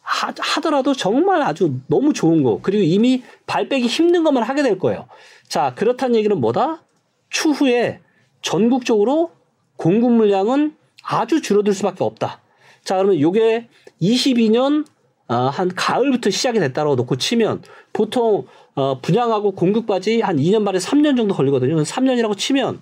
하, 0.03 0.32
하더라도 0.36 0.93
정말 0.95 1.43
아주 1.43 1.78
너무 1.86 2.12
좋은 2.12 2.43
거 2.43 2.59
그리고 2.62 2.82
이미 2.82 3.22
발 3.47 3.68
빼기 3.68 3.86
힘든 3.86 4.24
것만 4.24 4.43
하게 4.43 4.62
될 4.62 4.78
거예요. 4.78 5.07
자, 5.47 5.74
그렇다는 5.76 6.16
얘기는 6.16 6.36
뭐다? 6.41 6.82
추후에 7.28 8.01
전국적으로 8.43 9.30
공급 9.76 10.11
물량은 10.12 10.74
아주 11.03 11.42
줄어들 11.42 11.72
수밖에 11.74 12.05
없다. 12.05 12.40
자, 12.84 12.96
그러면 12.96 13.20
요게 13.20 13.68
22년 14.01 14.86
어, 15.28 15.34
한 15.34 15.68
가을부터 15.74 16.30
시작이 16.30 16.59
됐다고 16.59 16.96
놓고 16.96 17.16
치면 17.16 17.62
보통 17.92 18.46
어, 18.74 19.01
분양하고 19.01 19.53
공급까지 19.53 20.20
한 20.22 20.36
2년 20.36 20.64
반에 20.64 20.78
3년 20.78 21.16
정도 21.16 21.34
걸리거든요. 21.34 21.76
3년이라고 21.82 22.36
치면 22.36 22.80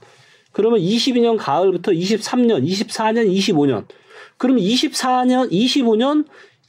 그러면 0.53 0.81
22년 0.81 1.37
가을부터 1.39 1.93
23년, 1.93 2.67
24년, 2.67 3.31
25년. 3.31 3.85
그러면 4.39 4.63
24년, 4.65 5.51
25년 5.51 6.27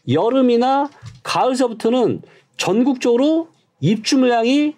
여름이나 0.07 0.89
가을서부터는 1.23 2.23
전국적으로 2.57 3.49
입주 3.79 4.17
물량이 4.17 4.75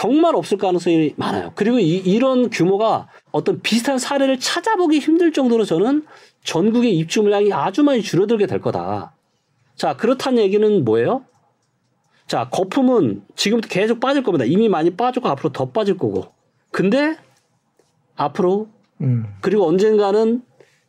정말 0.00 0.34
없을 0.34 0.56
가능성이 0.56 1.12
많아요. 1.16 1.52
그리고 1.54 1.78
이, 1.78 1.96
이런 1.96 2.48
규모가 2.48 3.08
어떤 3.32 3.60
비슷한 3.60 3.98
사례를 3.98 4.40
찾아보기 4.40 4.98
힘들 4.98 5.30
정도로 5.30 5.66
저는 5.66 6.06
전국의 6.42 6.96
입주 6.96 7.20
물량이 7.20 7.52
아주 7.52 7.82
많이 7.82 8.00
줄어들게 8.00 8.46
될 8.46 8.62
거다. 8.62 9.12
자, 9.76 9.96
그렇다는 9.98 10.42
얘기는 10.42 10.84
뭐예요? 10.86 11.26
자, 12.26 12.48
거품은 12.48 13.24
지금부터 13.36 13.68
계속 13.68 14.00
빠질 14.00 14.22
겁니다. 14.22 14.46
이미 14.46 14.70
많이 14.70 14.88
빠졌고 14.88 15.28
앞으로 15.28 15.52
더 15.52 15.68
빠질 15.68 15.98
거고. 15.98 16.32
근데 16.70 17.18
앞으로 18.16 18.68
음. 19.02 19.26
그리고 19.42 19.66
언젠가는 19.68 20.42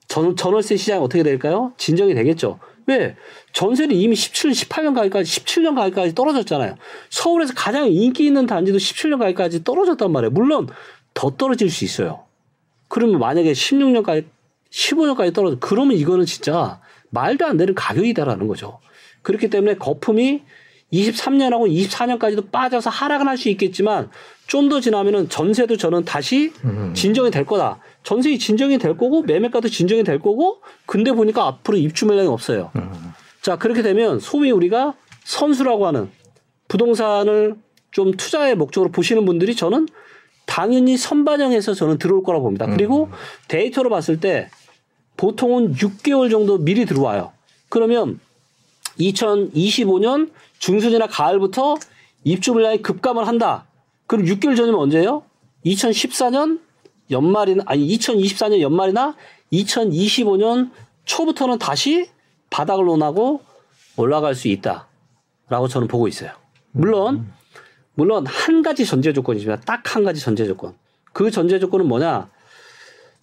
전, 0.07 0.37
전월세 0.37 0.77
시장이 0.77 1.03
어떻게 1.03 1.23
될까요? 1.23 1.73
진정이 1.75 2.13
되겠죠. 2.13 2.59
왜? 2.91 3.15
전세는 3.53 3.95
이미 3.95 4.15
17, 4.15 4.51
18년 4.51 4.93
가기까지 4.95 5.39
17년 5.41 5.75
가기까지 5.75 6.15
떨어졌잖아요. 6.15 6.75
서울에서 7.09 7.53
가장 7.55 7.87
인기 7.91 8.25
있는 8.25 8.45
단지도 8.45 8.77
17년 8.77 9.19
가기까지 9.19 9.63
떨어졌단 9.63 10.11
말이에요. 10.11 10.31
물론 10.31 10.67
더 11.13 11.29
떨어질 11.31 11.69
수 11.69 11.83
있어요. 11.85 12.25
그러면 12.87 13.19
만약에 13.19 13.51
16년까지 13.53 14.25
15년까지 14.71 15.33
떨어져 15.33 15.57
그러면 15.59 15.97
이거는 15.97 16.25
진짜 16.25 16.79
말도 17.09 17.45
안 17.45 17.57
되는 17.57 17.75
가격이다라는 17.75 18.47
거죠. 18.47 18.79
그렇기 19.21 19.49
때문에 19.49 19.75
거품이 19.75 20.43
23년하고 20.93 21.69
24년까지도 21.69 22.51
빠져서 22.51 22.89
하락은 22.89 23.27
할 23.27 23.37
수 23.37 23.49
있겠지만 23.49 24.09
좀 24.47 24.67
더 24.69 24.81
지나면은 24.81 25.29
전세도 25.29 25.77
저는 25.77 26.03
다시 26.03 26.51
음. 26.65 26.93
진정이 26.93 27.31
될 27.31 27.45
거다. 27.45 27.79
전세이 28.03 28.39
진정이 28.39 28.77
될 28.77 28.97
거고 28.97 29.21
매매가도 29.23 29.69
진정이 29.69 30.03
될 30.03 30.19
거고 30.19 30.61
근데 30.85 31.11
보니까 31.11 31.45
앞으로 31.47 31.77
입주 31.77 32.05
물량이 32.05 32.27
없어요. 32.27 32.71
음. 32.75 32.91
자 33.41 33.57
그렇게 33.57 33.81
되면 33.81 34.19
소위 34.19 34.51
우리가 34.51 34.93
선수라고 35.23 35.87
하는 35.87 36.09
부동산을 36.67 37.55
좀 37.91 38.11
투자의 38.11 38.55
목적으로 38.55 38.91
보시는 38.91 39.25
분들이 39.25 39.55
저는 39.55 39.87
당연히 40.45 40.97
선반영해서 40.97 41.73
저는 41.73 41.97
들어올 41.97 42.23
거라고 42.23 42.43
봅니다. 42.43 42.65
그리고 42.65 43.05
음. 43.05 43.11
데이터로 43.47 43.89
봤을 43.89 44.19
때 44.19 44.49
보통은 45.17 45.75
6개월 45.75 46.31
정도 46.31 46.57
미리 46.57 46.85
들어와요. 46.85 47.31
그러면 47.69 48.19
2025년 48.99 50.31
중순이나 50.59 51.07
가을부터 51.07 51.75
입주 52.23 52.53
물량이 52.53 52.81
급감을 52.81 53.27
한다. 53.27 53.65
그럼 54.07 54.25
6개월 54.25 54.57
전이면 54.57 54.79
언제예요? 54.79 55.23
2014년 55.65 56.59
연말이나 57.11 57.63
아니 57.67 57.87
2024년 57.97 58.61
연말이나 58.61 59.15
2025년 59.53 60.71
초부터는 61.05 61.59
다시 61.59 62.09
바닥을 62.49 62.85
논하고 62.85 63.41
올라갈 63.97 64.35
수 64.35 64.47
있다라고 64.47 65.67
저는 65.69 65.87
보고 65.87 66.07
있어요. 66.07 66.31
물론 66.71 67.31
물론 67.93 68.25
한 68.25 68.61
가지 68.61 68.85
전제 68.85 69.13
조건이지만 69.13 69.61
딱 69.65 69.95
한 69.95 70.03
가지 70.03 70.21
전제 70.21 70.45
조건. 70.45 70.73
그 71.13 71.29
전제 71.29 71.59
조건은 71.59 71.87
뭐냐? 71.87 72.29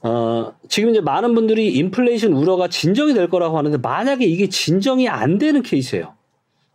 어, 0.01 0.53
지금 0.69 0.91
이제 0.91 1.01
많은 1.01 1.35
분들이 1.35 1.73
인플레이션 1.75 2.33
우려가 2.33 2.69
진정이 2.69 3.15
될 3.15 3.29
거라고 3.29 3.59
하는데 3.59 3.77
만약에 3.79 4.25
이게 4.25 4.49
진정이 4.49 5.09
안 5.09 5.39
되는 5.39 5.63
케이스예요. 5.63 6.15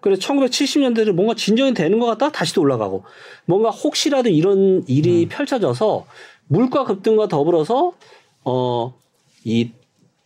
그래서 0.02 0.22
1970년대를 0.22 1.14
뭔가 1.14 1.34
진정이 1.34 1.74
되는 1.74 1.98
것 2.00 2.06
같다 2.08 2.30
다시 2.30 2.54
또 2.54 2.62
올라가고 2.62 3.06
뭔가 3.46 3.70
혹시라도 3.70 4.30
이런 4.30 4.84
일이 4.88 5.24
음. 5.24 5.30
펼쳐져서 5.30 6.06
물가 6.48 6.84
급등과 6.86 7.28
더불어서 7.28 7.94
어 8.44 8.94
이 9.46 9.72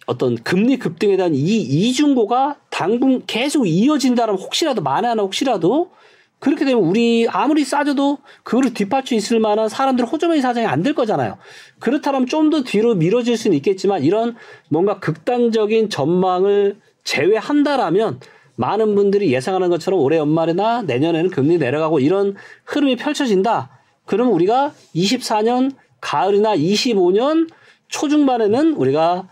어떤 0.06 0.36
금리 0.36 0.78
급등에 0.78 1.18
대한 1.18 1.34
이 1.36 1.40
이중고가 1.40 2.58
당분 2.70 3.24
계속 3.26 3.66
이어진다면 3.66 4.38
혹시라도 4.38 4.82
만에 4.82 5.08
하나 5.08 5.24
혹시라도 5.24 5.92
그렇게 6.40 6.66
되면 6.66 6.84
우리 6.84 7.28
아무리 7.28 7.66
싸져도 7.66 8.20
그거를 8.44 8.74
뒷받쳐 8.74 9.16
있을 9.16 9.40
만한 9.40 9.68
사람들 9.70 10.06
호주머니 10.06 10.40
사정이 10.40 10.68
안 10.68 10.84
될 10.84 10.94
거잖아요. 10.94 11.38
그렇다면 11.80 12.28
좀 12.28 12.52
더 12.52 12.64
뒤로 12.64 12.94
미뤄질 12.96 13.36
수는 13.38 13.58
있겠지만 13.58 14.04
이런 14.04 14.36
뭔가 14.70 15.00
극단적인 15.00 15.90
전망을 15.90 16.78
제외한다라면 17.04 18.20
많은 18.56 18.96
분들이 18.96 19.34
예상하는 19.34 19.70
것처럼 19.70 20.00
올해 20.00 20.18
연말이나 20.18 20.84
내년에는 20.84 21.32
금리 21.32 21.58
내려가고 21.58 22.00
이런 22.00 22.36
흐름이 22.66 22.96
펼쳐진다. 22.98 23.72
그러면 24.06 24.34
우리가 24.34 24.74
24년 24.96 25.72
가을이나 26.02 26.56
25년 26.56 27.50
초중반에는 27.88 28.74
우리가 28.74 29.28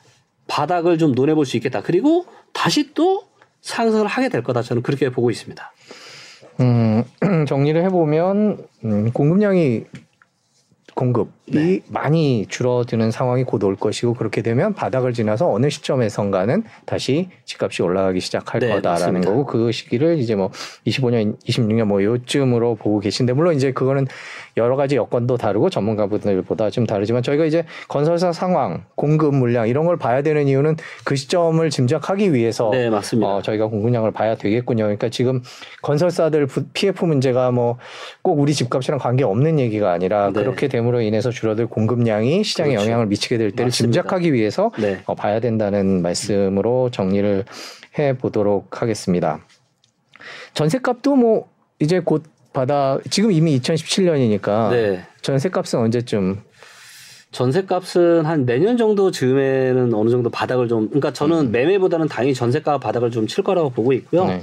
바닥을 0.47 0.97
좀 0.97 1.13
논해볼 1.13 1.45
수 1.45 1.57
있겠다. 1.57 1.81
그리고 1.81 2.25
다시 2.53 2.93
또 2.93 3.27
상승을 3.61 4.07
하게 4.07 4.29
될 4.29 4.43
거다. 4.43 4.61
저는 4.61 4.83
그렇게 4.83 5.09
보고 5.09 5.31
있습니다. 5.31 5.73
음, 6.61 7.03
정리를 7.47 7.83
해보면 7.83 8.67
음, 8.85 9.11
공급량이 9.11 9.83
공급이 10.93 11.31
네. 11.47 11.79
많이 11.89 12.45
줄어드는 12.47 13.11
상황이 13.11 13.43
곧 13.43 13.63
올 13.63 13.75
것이고 13.75 14.13
그렇게 14.15 14.41
되면 14.41 14.73
바닥을 14.73 15.13
지나서 15.13 15.51
어느 15.51 15.69
시점에선가는 15.69 16.63
다시 16.85 17.29
집값이 17.45 17.81
올라가기 17.83 18.19
시작할 18.19 18.59
네, 18.61 18.69
거다라는 18.69 19.13
맞습니다. 19.21 19.29
거고 19.29 19.45
그 19.45 19.71
시기를 19.71 20.19
이제 20.19 20.35
뭐 20.35 20.49
25년, 20.85 21.39
26년 21.43 21.85
뭐 21.85 22.03
요쯤으로 22.03 22.75
보고 22.75 22.99
계신데 22.99 23.33
물론 23.33 23.55
이제 23.55 23.71
그거는 23.71 24.07
여러 24.57 24.75
가지 24.75 24.95
여건도 24.95 25.37
다르고 25.37 25.69
전문가분들보다 25.69 26.69
좀 26.69 26.85
다르지만 26.85 27.23
저희가 27.23 27.45
이제 27.45 27.65
건설사 27.87 28.31
상황, 28.31 28.85
공급 28.95 29.35
물량 29.35 29.67
이런 29.67 29.85
걸 29.85 29.97
봐야 29.97 30.21
되는 30.21 30.47
이유는 30.47 30.75
그 31.03 31.15
시점을 31.15 31.67
짐작하기 31.69 32.33
위해서 32.33 32.69
네, 32.71 32.89
맞습니다. 32.89 33.27
어, 33.35 33.41
저희가 33.41 33.67
공급량을 33.67 34.11
봐야 34.11 34.35
되겠군요. 34.35 34.83
그러니까 34.85 35.09
지금 35.09 35.41
건설사들 35.81 36.47
PF 36.73 37.05
문제가 37.05 37.51
뭐 37.51 37.77
꼭 38.21 38.39
우리 38.39 38.53
집값이랑 38.53 38.99
관계 38.99 39.23
없는 39.23 39.59
얘기가 39.59 39.91
아니라 39.91 40.31
네. 40.33 40.41
그렇게 40.41 40.67
됨으로 40.67 41.01
인해서 41.01 41.29
줄어들 41.35 41.67
공급량이 41.67 42.43
시장에 42.43 42.71
그렇죠. 42.71 42.85
영향을 42.87 43.05
미치게 43.05 43.37
될 43.37 43.51
때를 43.51 43.65
맞습니다. 43.65 44.01
짐작하기 44.01 44.33
위해서 44.33 44.71
네. 44.79 45.01
어, 45.05 45.13
봐야 45.13 45.39
된다는 45.39 46.01
말씀으로 46.01 46.89
정리를 46.89 47.45
해 47.99 48.17
보도록 48.17 48.81
하겠습니다. 48.81 49.39
전세값도 50.55 51.15
뭐 51.15 51.47
이제 51.79 51.99
곧 51.99 52.23
받아 52.53 52.97
지금 53.09 53.31
이미 53.31 53.59
2017년이니까 53.59 54.71
네. 54.71 55.03
전세값은 55.21 55.79
언제쯤 55.79 56.41
전세값은 57.31 58.25
한 58.25 58.45
내년 58.45 58.77
정도 58.77 59.11
즈음에는 59.11 59.93
어느 59.93 60.09
정도 60.09 60.29
바닥을 60.29 60.69
좀 60.69 60.87
그러니까 60.87 61.11
저는 61.11 61.47
음. 61.47 61.51
매매보다는 61.51 62.07
당연히 62.07 62.33
전세가 62.33 62.77
바닥을 62.77 63.11
좀 63.11 63.27
칠 63.27 63.43
거라고 63.43 63.69
보고 63.69 63.91
있고요. 63.91 64.25
네. 64.25 64.41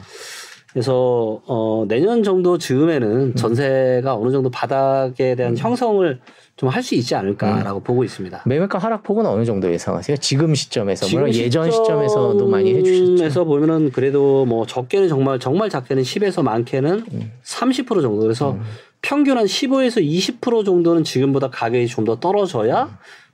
그래서 0.72 1.40
어 1.46 1.84
내년 1.88 2.22
정도 2.22 2.58
즈음에는 2.58 3.10
음. 3.10 3.34
전세가 3.34 4.14
어느 4.14 4.30
정도 4.30 4.50
바닥에 4.50 5.34
대한 5.34 5.54
음. 5.54 5.56
형성을 5.56 6.20
좀 6.56 6.68
할 6.68 6.82
수 6.82 6.94
있지 6.94 7.14
않을까라고 7.14 7.80
음. 7.80 7.82
보고 7.82 8.04
있습니다. 8.04 8.42
매매가 8.46 8.78
하락폭은 8.78 9.26
어느 9.26 9.44
정도 9.44 9.72
예상하세요? 9.72 10.16
지금 10.18 10.54
시점에서 10.54 11.06
지금 11.06 11.22
물론 11.22 11.34
예전 11.34 11.70
시점에서도 11.70 12.46
많이 12.46 12.74
해주셨죠. 12.74 13.24
에서 13.24 13.44
보면은 13.44 13.90
그래도 13.90 14.44
뭐 14.44 14.66
적게는 14.66 15.08
정말 15.08 15.38
정말 15.38 15.70
작게는 15.70 16.02
10에서 16.02 16.42
많게는 16.42 17.04
음. 17.12 17.32
30% 17.44 17.86
정도 18.02 18.18
그래서 18.18 18.52
음. 18.52 18.62
평균 19.00 19.38
한 19.38 19.46
15에서 19.46 20.00
20% 20.40 20.64
정도는 20.64 21.04
지금보다 21.04 21.50
가격이 21.50 21.86
좀 21.88 22.04
더 22.04 22.20
떨어져야 22.20 22.84
음. 22.84 22.90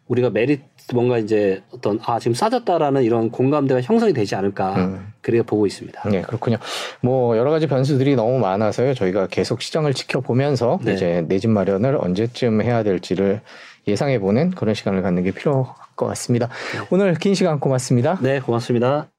우리가 0.07 0.31
메리트 0.31 0.62
뭔가 0.95 1.18
이제 1.18 1.62
어떤 1.70 1.99
아 2.05 2.18
지금 2.18 2.34
싸졌다라는 2.34 3.03
이런 3.03 3.30
공감대가 3.30 3.80
형성이 3.80 4.12
되지 4.12 4.34
않을까 4.34 4.74
음. 4.76 5.12
그렇게 5.20 5.43
보고 5.43 5.66
있습니다. 5.66 6.09
네 6.11 6.22
그렇군요. 6.22 6.57
뭐 7.03 7.36
여러 7.36 7.51
가지 7.51 7.66
변수들이 7.66 8.16
너무 8.16 8.39
많아서요. 8.39 8.95
저희가 8.95 9.26
계속 9.26 9.61
시장을 9.62 9.95
지켜보면서 9.95 10.78
네. 10.82 10.95
이제 10.95 11.24
내 11.28 11.39
집 11.39 11.51
마련을 11.51 11.97
언제쯤 12.01 12.62
해야 12.62 12.82
될지를 12.82 13.41
예상해 13.86 14.18
보는 14.18 14.51
그런 14.51 14.74
시간을 14.74 15.03
갖는 15.03 15.22
게 15.24 15.30
필요할 15.30 15.64
것 15.97 16.07
같습니다. 16.07 16.49
네. 16.74 16.86
오늘 16.91 17.14
긴 17.14 17.34
시간 17.34 17.61
고맙습니다. 17.61 18.18
네 18.20 18.41
고맙습니다. 18.41 19.18